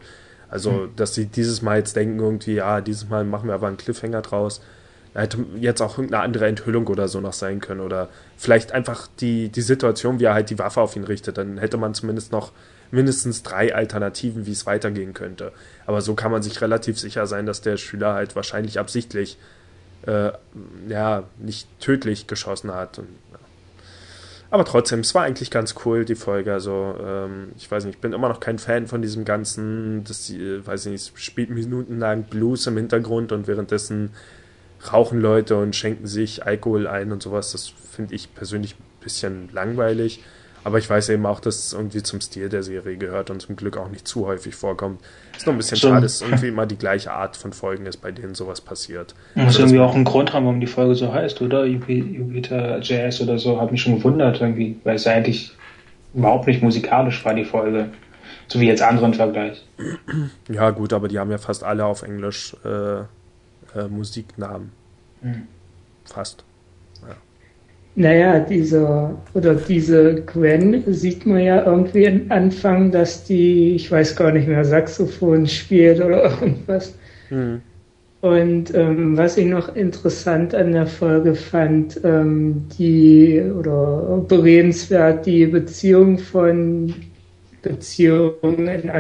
Also, 0.49 0.71
hm. 0.71 0.97
dass 0.97 1.15
sie 1.15 1.27
dieses 1.27 1.63
Mal 1.63 1.79
jetzt 1.79 1.97
denken, 1.97 2.21
irgendwie, 2.21 2.55
ja, 2.55 2.81
dieses 2.81 3.09
Mal 3.09 3.25
machen 3.25 3.49
wir 3.49 3.55
aber 3.55 3.67
einen 3.67 3.79
Cliffhanger 3.79 4.23
draus 4.23 4.61
hätte 5.15 5.45
jetzt 5.57 5.81
auch 5.81 5.99
irgendeine 5.99 6.25
andere 6.25 6.47
Enthüllung 6.47 6.87
oder 6.87 7.09
so 7.09 7.21
noch 7.21 7.33
sein 7.33 7.61
können. 7.61 7.81
Oder 7.81 8.09
vielleicht 8.37 8.73
einfach 8.73 9.09
die, 9.21 9.51
die 9.51 9.61
Situation, 9.61 10.21
wie 10.21 10.25
er 10.25 10.35
halt 10.35 10.51
die 10.51 10.59
Waffe 10.59 10.81
auf 10.81 10.97
ihn 10.97 11.05
richtet. 11.05 11.39
Dann 11.39 11.59
hätte 11.59 11.77
man 11.77 11.95
zumindest 11.95 12.33
noch 12.33 12.53
mindestens 12.91 13.43
drei 13.43 13.75
Alternativen, 13.75 14.47
wie 14.47 14.53
es 14.53 14.67
weitergehen 14.67 15.15
könnte. 15.15 15.53
Aber 15.87 16.01
so 16.01 16.15
kann 16.15 16.31
man 16.31 16.43
sich 16.43 16.61
relativ 16.61 16.99
sicher 16.99 17.27
sein, 17.27 17.47
dass 17.47 17.61
der 17.61 17.77
Schüler 17.77 18.15
halt 18.15 18.37
wahrscheinlich 18.37 18.79
absichtlich 18.79 19.39
äh, 20.07 20.33
ja, 20.89 21.25
nicht 21.39 21.69
tödlich 21.81 22.27
geschossen 22.27 22.73
hat. 22.73 22.99
Und, 22.99 23.09
ja. 23.33 23.39
Aber 24.51 24.65
trotzdem, 24.65 25.01
es 25.01 25.15
war 25.15 25.23
eigentlich 25.23 25.51
ganz 25.51 25.75
cool, 25.85 26.05
die 26.05 26.15
Folge. 26.15 26.53
Also, 26.53 26.95
ähm, 27.03 27.53
ich 27.57 27.71
weiß 27.71 27.85
nicht, 27.85 27.97
ich 27.97 28.01
bin 28.01 28.13
immer 28.13 28.29
noch 28.29 28.41
kein 28.41 28.59
Fan 28.59 28.87
von 28.87 29.01
diesem 29.01 29.25
ganzen, 29.25 30.05
das, 30.05 30.29
äh, 30.31 30.65
weiß 30.65 30.87
ich 30.87 30.93
nicht, 30.93 31.19
spielt 31.19 31.51
minutenlang 31.51 32.25
Blues 32.25 32.67
im 32.67 32.77
Hintergrund 32.77 33.33
und 33.33 33.47
währenddessen 33.47 34.11
rauchen 34.91 35.21
Leute 35.21 35.57
und 35.57 35.77
schenken 35.77 36.07
sich 36.07 36.45
Alkohol 36.45 36.87
ein 36.87 37.13
und 37.13 37.23
sowas. 37.23 37.53
Das 37.53 37.69
finde 37.69 38.15
ich 38.15 38.35
persönlich 38.35 38.75
ein 38.75 39.03
bisschen 39.03 39.49
langweilig. 39.53 40.23
Aber 40.65 40.79
ich 40.79 40.89
weiß 40.89 41.09
eben 41.09 41.27
auch, 41.27 41.41
dass 41.41 41.59
es 41.59 41.73
irgendwie 41.73 42.03
zum 42.03 42.21
Stil 42.21 42.49
der 42.49 42.63
Serie 42.63 42.97
gehört 42.97 43.31
und 43.31 43.43
zum 43.43 43.57
Glück 43.57 43.77
auch 43.77 43.89
nicht 43.89 44.07
zu 44.07 44.27
häufig 44.27 44.55
vorkommt. 44.55 45.01
Ist 45.37 45.47
noch 45.47 45.55
ein 45.55 45.57
bisschen 45.57 45.77
schade, 45.77 46.03
dass 46.03 46.17
es 46.17 46.23
irgendwie 46.23 46.49
immer 46.49 46.67
die 46.67 46.79
gleiche 46.79 47.13
Art 47.13 47.37
von 47.37 47.53
Folgen 47.53 47.87
ist, 47.87 47.97
bei 47.97 48.13
denen 48.13 48.35
sowas 48.35 48.61
passiert. 48.61 49.15
Muss 49.35 49.47
also 49.47 49.61
irgendwie 49.61 49.81
auch 49.81 49.95
einen 49.95 50.05
Grund 50.05 50.33
haben, 50.33 50.45
warum 50.45 50.61
die 50.61 50.69
Folge 50.69 50.95
so 50.95 51.13
heißt, 51.13 51.43
oder? 51.43 51.65
Jupiter 51.65 52.79
Jazz 52.81 53.21
oder 53.21 53.39
so, 53.39 53.61
hat 53.61 53.73
mich 53.73 53.83
schon 53.83 53.97
gewundert 53.97 54.41
irgendwie, 54.41 54.77
weil 54.85 54.95
es 54.95 55.07
eigentlich 55.07 55.53
überhaupt 56.15 56.47
nicht 56.47 56.63
musikalisch 56.63 57.25
war, 57.25 57.35
die 57.35 57.45
Folge. 57.45 57.89
So 58.47 58.61
wie 58.61 58.67
jetzt 58.67 58.83
andere 58.83 59.07
im 59.07 59.15
Vergleich. 59.15 59.65
Ja, 60.49 60.71
gut, 60.71 60.93
aber 60.93 61.09
die 61.09 61.19
haben 61.19 61.31
ja 61.31 61.39
fast 61.39 61.65
alle 61.65 61.87
auf 61.87 62.03
Englisch 62.03 62.55
äh, 62.65 63.03
äh, 63.75 63.89
Musiknamen. 63.89 64.71
Mhm. 65.23 65.43
Fast. 66.05 66.45
Ja. 67.03 67.17
Naja, 67.95 68.41
dieser 68.41 69.15
oder 69.35 69.55
diese 69.55 70.23
Gwen 70.23 70.83
sieht 70.93 71.27
man 71.27 71.41
ja 71.41 71.65
irgendwie 71.65 72.09
am 72.09 72.23
Anfang, 72.31 72.91
dass 72.91 73.25
die, 73.25 73.75
ich 73.75 73.91
weiß 73.91 74.17
gar 74.17 74.33
nicht 74.33 74.49
mehr, 74.49 74.65
Saxophon 74.65 75.47
spielt 75.47 76.01
oder 76.01 76.25
irgendwas. 76.41 76.95
Mhm. 77.31 77.63
Und 78.23 78.73
ähm, 78.75 79.17
was 79.17 79.37
ich 79.37 79.47
noch 79.47 79.75
interessant 79.75 80.55
an 80.55 80.71
der 80.71 80.87
Folge 80.87 81.35
fand, 81.35 82.01
ähm, 82.05 82.69
die 82.79 83.43
oder 83.43 84.25
beredenswert 84.29 85.27
die 85.27 85.47
Beziehung 85.47 86.19
von 86.19 86.95
Beziehungen 87.63 88.69
in 88.69 88.91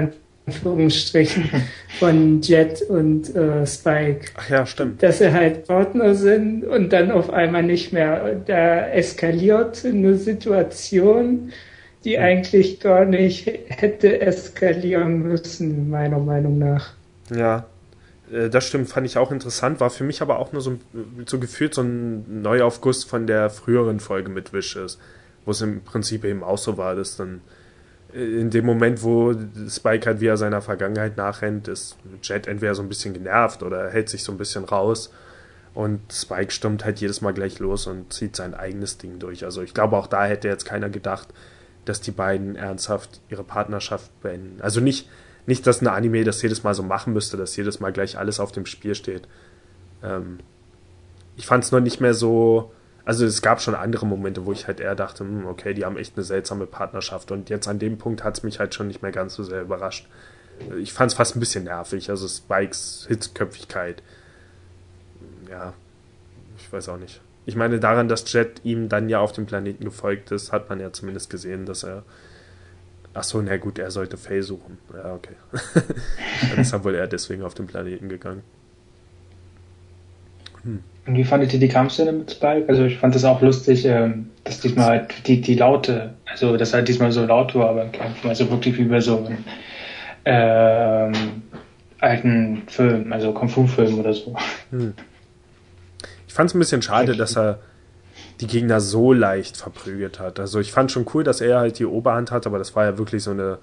Anführungsstrichen 0.47 1.51
von 1.99 2.41
Jet 2.43 2.83
und 2.83 3.35
äh, 3.35 3.67
Spike. 3.67 4.27
Ach 4.35 4.51
ja, 4.51 4.67
stimmt. 4.67 5.03
Dass 5.03 5.19
sie 5.19 5.33
halt 5.33 5.67
Partner 5.67 6.15
sind 6.15 6.65
und 6.65 6.93
dann 6.93 7.11
auf 7.11 7.31
einmal 7.31 7.63
nicht 7.63 7.93
mehr. 7.93 8.41
Da 8.47 8.89
eskaliert 8.89 9.85
eine 9.85 10.17
Situation, 10.17 11.53
die 12.05 12.17
hm. 12.17 12.23
eigentlich 12.23 12.81
gar 12.81 13.05
nicht 13.05 13.47
hätte 13.47 14.21
eskalieren 14.21 15.23
müssen, 15.23 15.91
meiner 15.91 16.19
Meinung 16.19 16.59
nach. 16.59 16.93
Ja, 17.35 17.67
äh, 18.33 18.49
das 18.51 18.67
stimmt, 18.67 18.89
fand 18.89 19.07
ich 19.07 19.19
auch 19.19 19.31
interessant, 19.31 19.81
war 19.81 19.91
für 19.91 20.05
mich 20.05 20.23
aber 20.23 20.39
auch 20.39 20.53
nur 20.53 20.63
so, 20.63 20.79
so 21.27 21.39
gefühlt 21.39 21.75
so 21.75 21.83
ein 21.83 22.43
Neuaufguss 22.43 23.05
von 23.05 23.27
der 23.27 23.51
früheren 23.51 24.01
Folge 24.01 24.31
mit 24.31 24.53
Wishes, 24.53 24.99
wo 25.45 25.53
es 25.53 25.61
im 25.61 25.83
Prinzip 25.83 26.25
eben 26.25 26.43
auch 26.43 26.59
so 26.59 26.77
war, 26.77 26.95
dass 26.97 27.17
dann 27.17 27.43
in 28.13 28.51
dem 28.51 28.67
Moment, 28.67 29.03
wo 29.03 29.35
Spike 29.69 30.07
halt 30.07 30.21
wieder 30.21 30.37
seiner 30.37 30.61
Vergangenheit 30.61 31.17
nachrennt, 31.17 31.69
ist 31.69 31.97
Jet 32.23 32.47
entweder 32.47 32.75
so 32.75 32.83
ein 32.83 32.89
bisschen 32.89 33.15
genervt 33.15 33.63
oder 33.63 33.91
hält 33.91 34.09
sich 34.09 34.23
so 34.23 34.33
ein 34.33 34.39
bisschen 34.39 34.65
raus. 34.65 35.13
Und 35.75 36.01
Spike 36.13 36.51
stimmt 36.51 36.85
halt 36.85 37.01
jedes 37.01 37.23
Mal 37.23 37.33
gleich 37.33 37.59
los 37.59 37.87
und 37.87 38.13
zieht 38.13 38.37
sein 38.37 38.55
eigenes 38.55 38.99
Ding 38.99 39.19
durch. 39.19 39.45
Also 39.45 39.63
ich 39.63 39.73
glaube, 39.73 39.97
auch 39.97 40.07
da 40.07 40.27
hätte 40.27 40.49
jetzt 40.49 40.67
keiner 40.67 40.91
gedacht, 40.91 41.29
dass 41.87 42.01
die 42.03 42.11
beiden 42.11 42.57
ernsthaft 42.57 43.21
ihre 43.31 43.45
Partnerschaft 43.45 44.11
beenden. 44.21 44.61
Also 44.61 44.81
nicht, 44.81 45.09
nicht, 45.47 45.67
dass 45.67 45.81
eine 45.81 45.93
Anime 45.93 46.25
das 46.25 46.43
jedes 46.43 46.63
Mal 46.63 46.75
so 46.75 46.83
machen 46.83 47.15
müsste, 47.15 47.39
dass 47.39 47.57
jedes 47.57 47.81
Mal 47.81 47.93
gleich 47.93 48.19
alles 48.19 48.39
auf 48.39 48.53
dem 48.53 48.67
Spiel 48.67 48.95
steht. 48.95 49.27
Ähm, 50.03 50.39
ich 51.37 51.47
fand 51.47 51.65
es 51.65 51.73
nur 51.73 51.81
nicht 51.81 52.01
mehr 52.01 52.15
so, 52.15 52.71
also 53.05 53.27
es 53.27 53.43
gab 53.43 53.61
schon 53.61 53.75
andere 53.75 54.07
Momente, 54.07 54.47
wo 54.47 54.53
ich 54.53 54.67
halt 54.67 54.81
eher 54.81 54.95
dachte, 54.95 55.25
hm, 55.25 55.47
okay, 55.47 55.75
die 55.75 55.85
haben 55.85 55.97
echt 55.97 56.17
eine 56.17 56.25
seltsame 56.25 56.67
Partnerschaft. 56.67 57.31
Und 57.33 57.51
jetzt 57.51 57.67
an 57.67 57.79
dem 57.79 57.99
Punkt 57.99 58.23
hat 58.23 58.37
es 58.37 58.43
mich 58.43 58.61
halt 58.61 58.75
schon 58.75 58.89
nicht 58.89 59.03
mehr 59.03 59.13
ganz 59.13 59.35
so 59.35 59.43
sehr 59.43 59.63
überrascht. 59.63 60.09
Ich 60.79 60.93
fand 60.93 61.11
es 61.11 61.17
fast 61.17 61.37
ein 61.37 61.41
bisschen 61.41 61.65
nervig, 61.65 62.11
also 62.11 62.29
Spikes 62.29 63.07
Hitzköpfigkeit. 63.09 64.03
Ja, 65.51 65.73
ich 66.57 66.73
weiß 66.73 66.89
auch 66.91 66.99
nicht. 66.99 67.21
Ich 67.45 67.57
meine, 67.57 67.81
daran, 67.81 68.09
dass 68.09 68.31
Jet 68.33 68.61
ihm 68.63 68.89
dann 68.89 69.09
ja 69.09 69.19
auf 69.19 69.33
dem 69.33 69.47
Planeten 69.47 69.85
gefolgt 69.85 70.31
ist, 70.31 70.53
hat 70.53 70.69
man 70.69 70.79
ja 70.79 70.93
zumindest 70.93 71.31
gesehen, 71.31 71.67
dass 71.67 71.83
er. 71.83 72.05
Ach 73.15 73.25
so, 73.25 73.43
na 73.43 73.57
gut, 73.59 73.79
er 73.79 73.91
sollte 73.91 74.17
Faye 74.17 74.43
suchen. 74.43 74.79
Ja, 74.95 75.15
okay. 75.15 75.35
dann 76.51 76.59
ist 76.59 76.73
er 76.73 76.85
wohl 76.85 76.95
eher 76.95 77.09
deswegen 77.09 77.43
auf 77.43 77.55
den 77.55 77.67
Planeten 77.67 78.09
gegangen. 78.09 78.43
Hm. 80.65 80.83
Und 81.07 81.17
wie 81.17 81.25
fandet 81.25 81.53
ihr 81.53 81.59
die 81.59 81.69
Kampfszene 81.69 82.13
mit 82.13 82.31
Spike? 82.31 82.67
Also 82.69 82.85
ich 82.85 82.99
fand 82.99 83.15
das 83.15 83.25
auch 83.25 83.41
lustig, 83.41 83.85
ähm, 83.85 84.31
dass 84.45 84.61
diesmal 84.61 84.87
halt 84.87 85.27
die, 85.27 85.41
die 85.41 85.55
Laute, 85.55 86.15
also 86.31 86.57
dass 86.57 86.75
halt 86.75 86.89
diesmal 86.89 87.11
so 87.11 87.25
laut 87.25 87.55
war 87.55 87.75
beim 87.75 87.91
Kämpfen, 87.91 88.29
also 88.29 88.49
wirklich 88.51 88.79
wie 88.79 88.85
bei 88.85 89.01
so 89.01 89.19
einem 89.19 89.39
ähm, 90.25 91.43
alten 92.01 92.63
Film, 92.69 93.13
also 93.13 93.33
Kung 93.33 93.49
Fu 93.49 93.67
Film 93.67 93.99
oder 93.99 94.13
so. 94.13 94.35
Hm. 94.71 94.95
Ich 96.29 96.35
fand 96.35 96.51
es 96.51 96.55
ein 96.55 96.61
bisschen 96.61 96.83
schade, 96.83 97.17
dass 97.17 97.37
er 97.37 97.59
die 98.41 98.47
Gegner 98.47 98.81
so 98.81 99.13
leicht 99.13 99.57
verprügelt 99.57 100.19
hat. 100.19 100.41
Also 100.41 100.61
ich 100.61 100.73
fand 100.73 100.91
schon 100.91 101.07
cool, 101.15 101.25
dass 101.25 101.41
er 101.41 101.59
halt 101.61 101.79
die 101.79 101.85
Oberhand 101.85 102.31
hat, 102.31 102.47
aber 102.47 102.59
das 102.59 102.75
war 102.75 102.85
ja 102.85 102.99
wirklich 102.99 103.23
so 103.23 103.33
eine. 103.33 103.59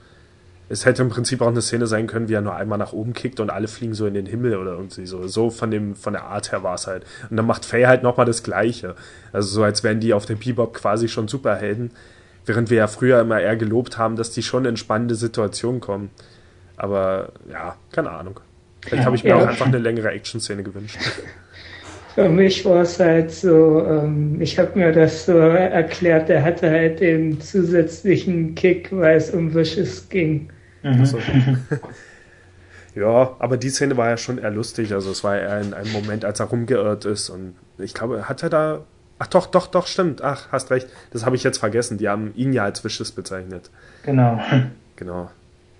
Es 0.71 0.85
hätte 0.85 1.01
im 1.01 1.09
Prinzip 1.09 1.41
auch 1.41 1.47
eine 1.47 1.63
Szene 1.63 1.87
sein 1.87 2.05
können, 2.05 2.29
wie 2.29 2.33
er 2.33 2.41
nur 2.41 2.55
einmal 2.55 2.77
nach 2.77 2.93
oben 2.93 3.13
kickt 3.13 3.39
und 3.39 3.49
alle 3.49 3.67
fliegen 3.67 3.95
so 3.95 4.05
in 4.05 4.13
den 4.13 4.27
Himmel 4.27 4.55
oder 4.55 4.73
irgendwie 4.73 5.07
so. 5.07 5.27
So 5.27 5.49
von 5.49 5.71
dem, 5.71 5.95
von 5.95 6.13
der 6.13 6.25
Art 6.25 6.51
her 6.51 6.61
war 6.61 6.75
es 6.75 6.85
halt. 6.85 7.05
Und 7.29 7.37
dann 7.37 7.47
macht 7.47 7.65
Faye 7.65 7.87
halt 7.87 8.03
nochmal 8.03 8.27
das 8.27 8.43
Gleiche. 8.43 8.95
Also 9.33 9.49
so 9.49 9.63
als 9.63 9.83
wären 9.83 9.99
die 9.99 10.13
auf 10.13 10.27
dem 10.27 10.37
Bebop 10.37 10.75
quasi 10.75 11.07
schon 11.07 11.27
Superhelden. 11.27 11.89
Während 12.45 12.69
wir 12.69 12.77
ja 12.77 12.87
früher 12.87 13.19
immer 13.19 13.41
eher 13.41 13.55
gelobt 13.55 13.97
haben, 13.97 14.15
dass 14.15 14.31
die 14.31 14.43
schon 14.43 14.65
in 14.65 14.77
spannende 14.77 15.15
Situationen 15.15 15.81
kommen. 15.81 16.11
Aber 16.77 17.33
ja, 17.51 17.75
keine 17.91 18.11
Ahnung. 18.11 18.39
Vielleicht 18.81 19.05
habe 19.05 19.15
ich 19.15 19.23
mir 19.23 19.31
ja. 19.31 19.37
auch 19.37 19.47
einfach 19.47 19.65
eine 19.65 19.79
längere 19.79 20.11
Action-Szene 20.11 20.63
gewünscht. 20.63 20.97
Für 22.15 22.27
mich 22.27 22.65
war 22.65 22.81
es 22.81 22.99
halt 22.99 23.31
so, 23.31 23.85
ähm, 23.85 24.41
ich 24.41 24.57
habe 24.59 24.77
mir 24.77 24.91
das 24.91 25.25
so 25.25 25.37
erklärt, 25.37 26.29
er 26.29 26.43
hatte 26.43 26.69
halt 26.69 26.99
den 26.99 27.39
zusätzlichen 27.39 28.55
Kick, 28.55 28.89
weil 28.91 29.17
es 29.17 29.29
um 29.31 29.53
Wishes 29.53 30.09
ging. 30.09 30.49
Mhm. 30.83 31.05
So. 31.05 31.19
ja, 32.95 33.35
aber 33.39 33.57
die 33.57 33.69
Szene 33.69 33.97
war 33.97 34.09
ja 34.09 34.17
schon 34.17 34.37
eher 34.37 34.51
lustig. 34.51 34.93
Also 34.93 35.11
es 35.11 35.23
war 35.23 35.37
eher 35.37 35.53
ein, 35.53 35.73
ein 35.73 35.91
Moment, 35.91 36.25
als 36.25 36.39
er 36.39 36.47
rumgeirrt 36.47 37.05
ist. 37.05 37.29
Und 37.29 37.55
ich 37.77 37.93
glaube, 37.93 38.27
hat 38.29 38.43
er 38.43 38.49
da. 38.49 38.85
Ach 39.19 39.27
doch, 39.27 39.47
doch, 39.47 39.67
doch, 39.67 39.87
stimmt. 39.87 40.21
Ach, 40.21 40.47
hast 40.51 40.71
recht. 40.71 40.87
Das 41.11 41.25
habe 41.25 41.35
ich 41.35 41.43
jetzt 41.43 41.57
vergessen. 41.57 41.97
Die 41.97 42.07
haben 42.07 42.33
ihn 42.35 42.53
ja 42.53 42.63
als 42.63 42.83
Wishes 42.83 43.11
bezeichnet. 43.11 43.69
Genau. 44.03 44.39
Genau. 44.95 45.29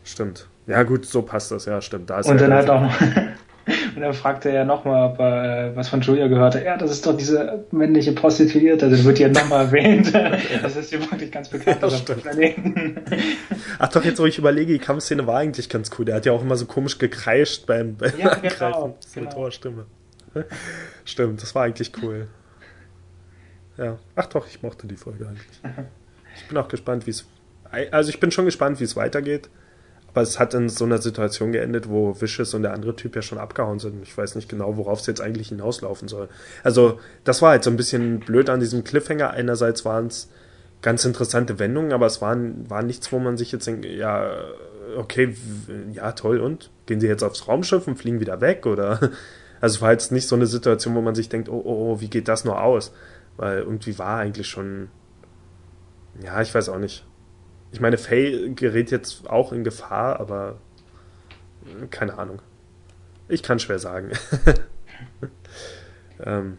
Stimmt. 0.04 0.48
Ja, 0.68 0.84
gut, 0.84 1.06
so 1.06 1.22
passt 1.22 1.52
das, 1.52 1.66
ja, 1.66 1.82
stimmt. 1.82 2.10
Da 2.10 2.18
und 2.22 2.40
dann 2.40 2.54
halt 2.54 2.70
auch 2.70 2.82
noch. 2.82 2.94
Dann 4.00 4.14
fragte 4.14 4.50
er 4.50 4.56
ja 4.56 4.66
nochmal, 4.66 5.12
ob 5.12 5.20
er 5.20 5.72
äh, 5.72 5.76
was 5.76 5.90
von 5.90 6.02
Julia 6.02 6.28
gehört 6.28 6.56
hat. 6.56 6.64
Ja, 6.64 6.78
das 6.78 6.92
ist 6.92 7.06
doch 7.06 7.16
diese 7.16 7.66
männliche 7.72 8.14
Prostituierte. 8.14 8.90
Das 8.90 9.04
wird 9.04 9.20
ja 9.20 9.30
nochmal 9.30 9.66
erwähnt. 9.66 10.14
Das 10.62 10.76
ist 10.76 10.92
ja 10.92 11.00
wirklich 11.00 11.32
ganz 11.32 11.50
bekannt 11.50 11.80
Planeten. 12.22 12.96
Ach 13.80 13.88
doch, 13.90 14.04
jetzt 14.04 14.20
wo 14.20 14.26
ich 14.26 14.38
überlege, 14.38 14.74
die 14.74 14.80
Kampfszene 14.80 15.26
war 15.26 15.38
eigentlich 15.38 15.70
ganz 15.70 15.90
cool. 15.98 16.06
Der 16.06 16.16
hat 16.16 16.26
ja 16.26 16.32
auch 16.32 16.42
immer 16.42 16.56
so 16.56 16.66
komisch 16.66 16.98
gekreischt 16.98 17.66
beim, 17.66 17.96
beim 17.96 18.12
ja, 18.18 18.30
Angreifen. 18.30 18.58
Genau, 18.60 18.98
so 19.00 19.20
genau. 19.20 19.32
Torstimme. 19.32 19.86
Stimmt, 21.06 21.42
das 21.42 21.56
war 21.56 21.64
eigentlich 21.64 21.92
cool. 22.02 22.28
Ja. 23.78 23.98
Ach 24.16 24.26
doch, 24.28 24.48
ich 24.48 24.62
mochte 24.62 24.88
die 24.88 24.98
Folge 24.98 25.28
eigentlich. 25.28 25.76
Ich 26.36 26.48
bin 26.48 26.58
auch 26.58 26.68
gespannt, 26.68 27.08
wie 27.08 27.12
es. 27.12 27.26
Also 27.92 28.10
ich 28.10 28.20
bin 28.20 28.32
schon 28.32 28.46
gespannt, 28.46 28.80
wie 28.80 28.84
es 28.84 28.96
weitergeht. 28.96 29.50
Aber 30.12 30.22
es 30.22 30.40
hat 30.40 30.54
in 30.54 30.70
so 30.70 30.86
einer 30.86 30.98
Situation 30.98 31.52
geendet, 31.52 31.88
wo 31.88 32.20
Vicious 32.20 32.54
und 32.54 32.64
der 32.64 32.74
andere 32.74 32.96
Typ 32.96 33.16
ja 33.16 33.22
schon 33.22 33.38
abgehauen 33.38 33.80
sind. 33.80 34.02
Ich 34.04 34.18
weiß 34.18 34.36
nicht 34.36 34.50
genau, 34.50 34.76
worauf 34.78 35.02
es 35.02 35.08
jetzt 35.08 35.22
eigentlich 35.22 35.50
hinauslaufen 35.50 36.08
soll. 36.08 36.30
Also, 36.64 37.00
das 37.24 37.42
war 37.42 37.52
halt 37.52 37.64
so 37.64 37.70
ein 37.70 37.78
bisschen 37.78 38.20
blöd 38.20 38.50
an 38.50 38.60
diesem 38.60 38.84
Cliffhanger. 38.84 39.32
Einerseits 39.32 39.86
waren 39.86 40.08
es 40.08 40.30
ganz 40.82 41.06
interessante 41.06 41.60
Wendungen, 41.60 41.94
aber 41.94 42.08
es 42.08 42.22
waren, 42.22 42.70
war 42.70 42.82
nichts, 42.82 43.12
wo 43.12 43.20
man 43.20 43.38
sich 43.38 43.52
jetzt 43.52 43.68
denkt, 43.68 43.86
ja, 43.86 44.32
okay, 44.98 45.36
ja, 45.94 46.12
toll, 46.14 46.40
und? 46.40 46.72
Gehen 46.88 47.00
sie 47.00 47.08
jetzt 47.08 47.24
aufs 47.24 47.48
Raumschiff 47.48 47.88
und 47.88 47.98
fliegen 47.98 48.20
wieder 48.20 48.42
weg? 48.42 48.66
Oder? 48.66 49.12
Also, 49.62 49.82
war 49.82 49.92
jetzt 49.92 50.14
nicht 50.14 50.26
so 50.26 50.38
eine 50.38 50.48
Situation, 50.48 50.96
wo 50.96 51.02
man 51.02 51.16
sich 51.16 51.28
denkt, 51.28 51.50
oh, 51.50 51.62
oh, 51.66 51.92
oh, 51.92 52.00
wie 52.00 52.08
geht 52.08 52.30
das 52.30 52.46
nur 52.46 52.62
aus? 52.62 52.94
Weil 53.36 53.60
irgendwie 53.60 54.00
war 54.00 54.18
eigentlich 54.20 54.48
schon, 54.48 54.88
ja, 56.24 56.42
ich 56.42 56.56
weiß 56.56 56.70
auch 56.70 56.78
nicht. 56.78 57.06
Ich 57.72 57.80
meine, 57.80 57.98
Faye 57.98 58.50
gerät 58.54 58.92
jetzt 58.92 59.30
auch 59.30 59.52
in 59.52 59.64
Gefahr, 59.64 60.20
aber 60.20 60.58
keine 61.90 62.18
Ahnung. 62.18 62.42
Ich 63.28 63.44
kann 63.44 63.60
schwer 63.60 63.80
sagen. 63.80 64.12
ähm, 66.24 66.58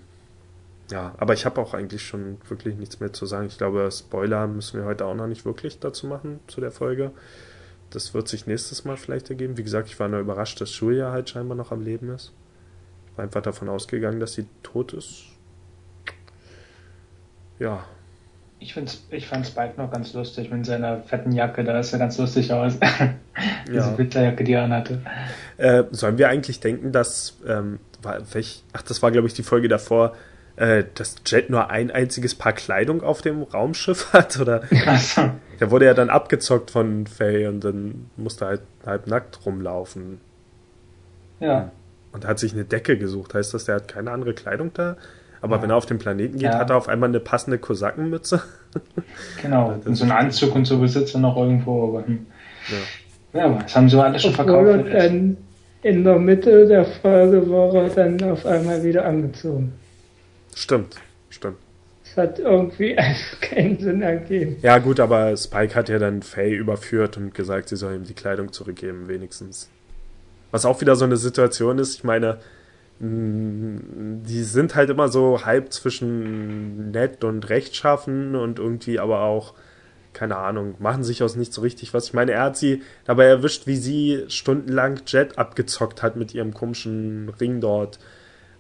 ja, 0.91 1.15
aber 1.19 1.35
ich 1.35 1.47
habe 1.47 1.61
auch 1.61 1.75
eigentlich 1.75 2.03
schon 2.03 2.39
wirklich 2.49 2.77
nichts 2.77 3.01
mehr 3.01 3.13
zu 3.13 3.27
sagen. 3.27 3.47
Ich 3.47 3.59
glaube, 3.59 3.89
Spoiler 3.91 4.47
müssen 4.47 4.79
wir 4.79 4.87
heute 4.87 5.05
auch 5.05 5.15
noch 5.15 5.27
nicht 5.27 5.45
wirklich 5.45 5.79
dazu 5.79 6.07
machen, 6.07 6.41
zu 6.47 6.61
der 6.61 6.71
Folge. 6.71 7.13
Das 7.91 8.15
wird 8.15 8.29
sich 8.29 8.47
nächstes 8.47 8.85
Mal 8.85 8.97
vielleicht 8.97 9.31
ergeben. 9.31 9.57
Wie 9.57 9.65
gesagt, 9.65 9.89
ich 9.89 9.99
war 9.99 10.09
nur 10.09 10.21
überrascht, 10.21 10.61
dass 10.61 10.79
Julia 10.79 11.11
halt 11.11 11.29
scheinbar 11.29 11.57
noch 11.57 11.73
am 11.73 11.83
Leben 11.83 12.09
ist. 12.11 12.33
War 13.17 13.25
einfach 13.25 13.43
davon 13.43 13.69
ausgegangen, 13.69 14.21
dass 14.21 14.35
sie 14.35 14.47
tot 14.63 14.93
ist. 14.93 15.25
Ja, 17.59 17.85
ich, 18.61 18.75
find's, 18.75 19.03
ich 19.11 19.27
fand 19.27 19.47
Spike 19.47 19.75
noch 19.79 19.91
ganz 19.91 20.13
lustig 20.13 20.51
mit 20.51 20.67
seiner 20.67 21.01
fetten 21.03 21.33
Jacke, 21.33 21.65
da 21.65 21.79
ist 21.81 21.93
er 21.93 21.99
ganz 21.99 22.19
lustig 22.19 22.53
aus. 22.53 22.79
Diese 23.67 23.77
ja. 23.77 23.99
Winterjacke, 23.99 24.45
die 24.45 24.53
er 24.53 24.65
anhatte. 24.65 25.01
Äh, 25.57 25.85
sollen 25.91 26.19
wir 26.19 26.29
eigentlich 26.29 26.61
denken, 26.61 26.93
dass, 26.93 27.39
ähm, 27.47 27.81
war, 28.03 28.21
welch, 28.33 28.63
ach, 28.73 28.83
das 28.83 29.03
war 29.03 29.11
glaube 29.11 29.27
ich 29.27 29.35
die 29.35 29.43
Folge 29.43 29.69
davor, 29.69 30.15
äh, 30.57 30.85
dass 30.95 31.17
Jet 31.25 31.49
nur 31.49 31.71
ein 31.71 31.91
einziges 31.91 32.35
Paar 32.35 32.53
Kleidung 32.53 33.03
auf 33.03 33.23
dem 33.23 33.43
Raumschiff 33.43 34.09
hat? 34.13 34.39
Oder? 34.39 34.63
So. 34.99 35.31
Der 35.59 35.71
wurde 35.71 35.87
ja 35.87 35.95
dann 35.95 36.11
abgezockt 36.11 36.71
von 36.71 37.07
Faye 37.07 37.47
und 37.49 37.65
dann 37.65 38.11
musste 38.17 38.47
halt 38.47 38.61
halb 38.85 39.07
nackt 39.07 39.45
rumlaufen. 39.47 40.21
Ja. 41.41 41.73
Und 42.13 42.27
hat 42.27 42.39
sich 42.39 42.53
eine 42.53 42.65
Decke 42.65 42.99
gesucht. 42.99 43.33
Heißt 43.35 43.55
das, 43.55 43.65
der 43.65 43.77
hat 43.77 43.89
keine 43.89 44.11
andere 44.11 44.35
Kleidung 44.35 44.73
da? 44.75 44.97
Aber 45.43 45.57
ja. 45.57 45.63
wenn 45.63 45.71
er 45.71 45.77
auf 45.77 45.87
den 45.87 45.99
Planeten 45.99 46.39
geht, 46.39 46.53
ja. 46.53 46.59
hat 46.59 46.71
er 46.71 46.77
auf 46.77 46.89
einmal 46.89 47.09
eine 47.09 47.21
passende 47.21 47.59
Kosakenmütze. 47.59 48.43
genau, 49.43 49.81
und 49.85 49.95
so 49.95 50.05
einen 50.05 50.13
Anzug 50.13 50.55
und 50.55 50.67
so 50.67 50.79
besitzt 50.79 51.15
er 51.15 51.21
noch 51.21 51.37
irgendwo. 51.37 51.89
Aber, 51.89 52.07
hm. 52.07 52.27
ja. 53.33 53.41
ja, 53.41 53.59
das 53.63 53.75
haben 53.75 53.89
sie 53.89 54.03
alles 54.03 54.23
schon 54.23 54.35
verkauft. 54.35 54.87
Dann 54.93 55.37
in 55.83 56.05
der 56.05 56.19
Mitte 56.19 56.67
der 56.67 56.85
Folge 56.85 57.49
war 57.51 57.75
er 57.75 57.89
dann 57.89 58.23
auf 58.31 58.45
einmal 58.45 58.83
wieder 58.83 59.07
angezogen. 59.07 59.73
Stimmt, 60.55 60.97
stimmt. 61.31 61.57
Das 62.05 62.17
hat 62.17 62.39
irgendwie 62.39 62.99
einfach 62.99 63.41
keinen 63.41 63.79
Sinn 63.79 64.03
ergeben. 64.03 64.57
Ja, 64.63 64.79
gut, 64.79 65.01
aber 65.01 65.37
Spike 65.37 65.75
hat 65.75 65.89
ja 65.89 65.99
dann 65.99 66.23
Faye 66.23 66.55
überführt 66.55 67.17
und 67.17 67.35
gesagt, 67.35 67.69
sie 67.71 67.77
soll 67.77 67.95
ihm 67.95 68.05
die 68.05 68.15
Kleidung 68.15 68.53
zurückgeben, 68.53 69.09
wenigstens. 69.09 69.71
Was 70.51 70.67
auch 70.67 70.81
wieder 70.81 70.97
so 70.97 71.05
eine 71.05 71.17
Situation 71.17 71.79
ist, 71.79 71.95
ich 71.95 72.05
meine, 72.05 72.39
die 73.03 74.43
sind 74.43 74.75
halt 74.75 74.91
immer 74.91 75.09
so 75.09 75.47
halb 75.47 75.73
zwischen 75.73 76.91
nett 76.91 77.25
und 77.25 77.49
rechtschaffen 77.49 78.37
und 78.37 78.59
irgendwie 78.59 78.99
aber 78.99 79.23
auch, 79.23 79.55
keine 80.13 80.37
Ahnung, 80.37 80.75
machen 80.81 81.03
sich 81.03 81.23
aus 81.23 81.35
nicht 81.35 81.55
so 81.55 81.63
richtig 81.63 81.95
was. 81.95 82.09
Ich 82.09 82.13
meine, 82.13 82.33
er 82.33 82.43
hat 82.43 82.59
sie 82.59 82.83
dabei 83.07 83.25
erwischt, 83.25 83.67
wie 83.67 83.77
sie 83.77 84.25
stundenlang 84.29 85.01
Jet 85.07 85.39
abgezockt 85.39 86.03
hat 86.03 86.17
mit 86.17 86.35
ihrem 86.35 86.53
komischen 86.53 87.31
Ring 87.41 87.63
dort 87.63 87.99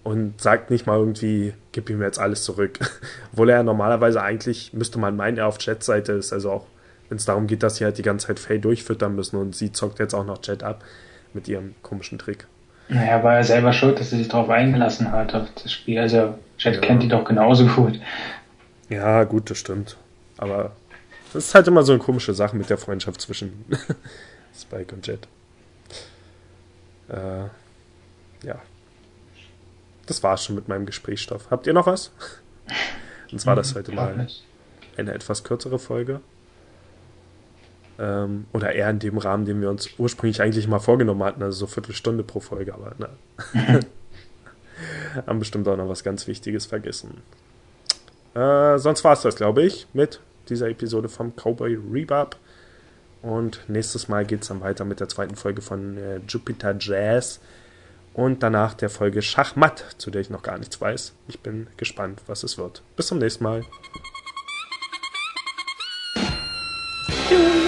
und 0.04 0.40
sagt 0.40 0.70
nicht 0.70 0.86
mal 0.86 0.98
irgendwie, 0.98 1.52
gib 1.72 1.90
ihm 1.90 2.00
jetzt 2.00 2.18
alles 2.18 2.42
zurück. 2.42 2.78
Obwohl 3.32 3.50
er 3.50 3.58
ja 3.58 3.62
normalerweise 3.62 4.22
eigentlich, 4.22 4.72
müsste 4.72 4.98
man 4.98 5.16
meinen, 5.16 5.36
er 5.36 5.48
auf 5.48 5.58
Jets 5.60 5.84
Seite 5.84 6.12
ist. 6.12 6.32
Also 6.32 6.50
auch, 6.50 6.66
wenn 7.10 7.18
es 7.18 7.26
darum 7.26 7.46
geht, 7.46 7.62
dass 7.62 7.76
sie 7.76 7.84
halt 7.84 7.98
die 7.98 8.02
ganze 8.02 8.28
Zeit 8.28 8.38
Faye 8.38 8.58
durchfüttern 8.58 9.14
müssen 9.14 9.36
und 9.36 9.54
sie 9.54 9.70
zockt 9.70 9.98
jetzt 9.98 10.14
auch 10.14 10.24
noch 10.24 10.42
Jet 10.42 10.62
ab 10.62 10.82
mit 11.34 11.46
ihrem 11.46 11.74
komischen 11.82 12.18
Trick. 12.18 12.46
Naja, 12.90 13.22
war 13.22 13.36
er 13.36 13.44
selber 13.44 13.72
schuld, 13.72 14.00
dass 14.00 14.10
er 14.12 14.18
sich 14.18 14.28
darauf 14.28 14.50
eingelassen 14.50 15.12
hat, 15.12 15.34
auf 15.34 15.46
das 15.62 15.72
Spiel. 15.72 16.00
Also, 16.00 16.34
Jet 16.58 16.74
ja. 16.74 16.80
kennt 16.80 17.02
die 17.02 17.08
doch 17.08 17.24
genauso 17.24 17.66
gut. 17.66 18.00
Ja, 18.88 19.22
gut, 19.24 19.48
das 19.48 19.58
stimmt. 19.58 19.96
Aber 20.36 20.72
das 21.32 21.46
ist 21.46 21.54
halt 21.54 21.68
immer 21.68 21.84
so 21.84 21.92
eine 21.92 22.00
komische 22.00 22.34
Sache 22.34 22.56
mit 22.56 22.68
der 22.68 22.78
Freundschaft 22.78 23.20
zwischen 23.20 23.64
Spike 24.58 24.92
und 24.94 25.06
Jet. 25.06 25.28
Äh, 27.08 27.44
ja. 28.46 28.56
Das 30.06 30.22
war's 30.24 30.44
schon 30.44 30.56
mit 30.56 30.66
meinem 30.66 30.86
Gesprächsstoff. 30.86 31.48
Habt 31.50 31.68
ihr 31.68 31.72
noch 31.72 31.86
was? 31.86 32.10
Und 33.30 33.40
zwar 33.40 33.54
das 33.54 33.76
heute 33.76 33.92
mal 33.92 34.26
eine 34.96 35.14
etwas 35.14 35.44
kürzere 35.44 35.78
Folge. 35.78 36.20
Ähm, 38.00 38.46
oder 38.54 38.72
eher 38.72 38.88
in 38.88 38.98
dem 38.98 39.18
Rahmen, 39.18 39.44
den 39.44 39.60
wir 39.60 39.68
uns 39.68 39.90
ursprünglich 39.98 40.40
eigentlich 40.40 40.66
mal 40.66 40.78
vorgenommen 40.78 41.22
hatten, 41.22 41.42
also 41.42 41.58
so 41.58 41.66
Viertelstunde 41.66 42.24
pro 42.24 42.40
Folge, 42.40 42.72
aber 42.72 42.94
na. 42.98 43.10
haben 45.26 45.38
bestimmt 45.38 45.68
auch 45.68 45.76
noch 45.76 45.88
was 45.88 46.02
ganz 46.02 46.26
Wichtiges 46.26 46.64
vergessen. 46.64 47.22
Äh, 48.34 48.78
sonst 48.78 49.04
war 49.04 49.12
es 49.12 49.20
das, 49.20 49.36
glaube 49.36 49.62
ich, 49.62 49.86
mit 49.92 50.20
dieser 50.48 50.70
Episode 50.70 51.10
vom 51.10 51.34
Cowboy 51.36 51.78
Rebub. 51.92 52.36
Und 53.20 53.60
nächstes 53.68 54.08
Mal 54.08 54.24
geht 54.24 54.42
es 54.42 54.48
dann 54.48 54.62
weiter 54.62 54.86
mit 54.86 55.00
der 55.00 55.08
zweiten 55.08 55.36
Folge 55.36 55.60
von 55.60 55.98
äh, 55.98 56.20
Jupiter 56.26 56.74
Jazz. 56.78 57.40
Und 58.14 58.42
danach 58.42 58.72
der 58.72 58.88
Folge 58.88 59.20
Schachmatt, 59.20 59.84
zu 59.98 60.10
der 60.10 60.22
ich 60.22 60.30
noch 60.30 60.42
gar 60.42 60.56
nichts 60.56 60.80
weiß. 60.80 61.12
Ich 61.28 61.40
bin 61.40 61.66
gespannt, 61.76 62.22
was 62.26 62.44
es 62.44 62.56
wird. 62.56 62.82
Bis 62.96 63.08
zum 63.08 63.18
nächsten 63.18 63.44
Mal. 63.44 63.62
Tschüss. 67.28 67.59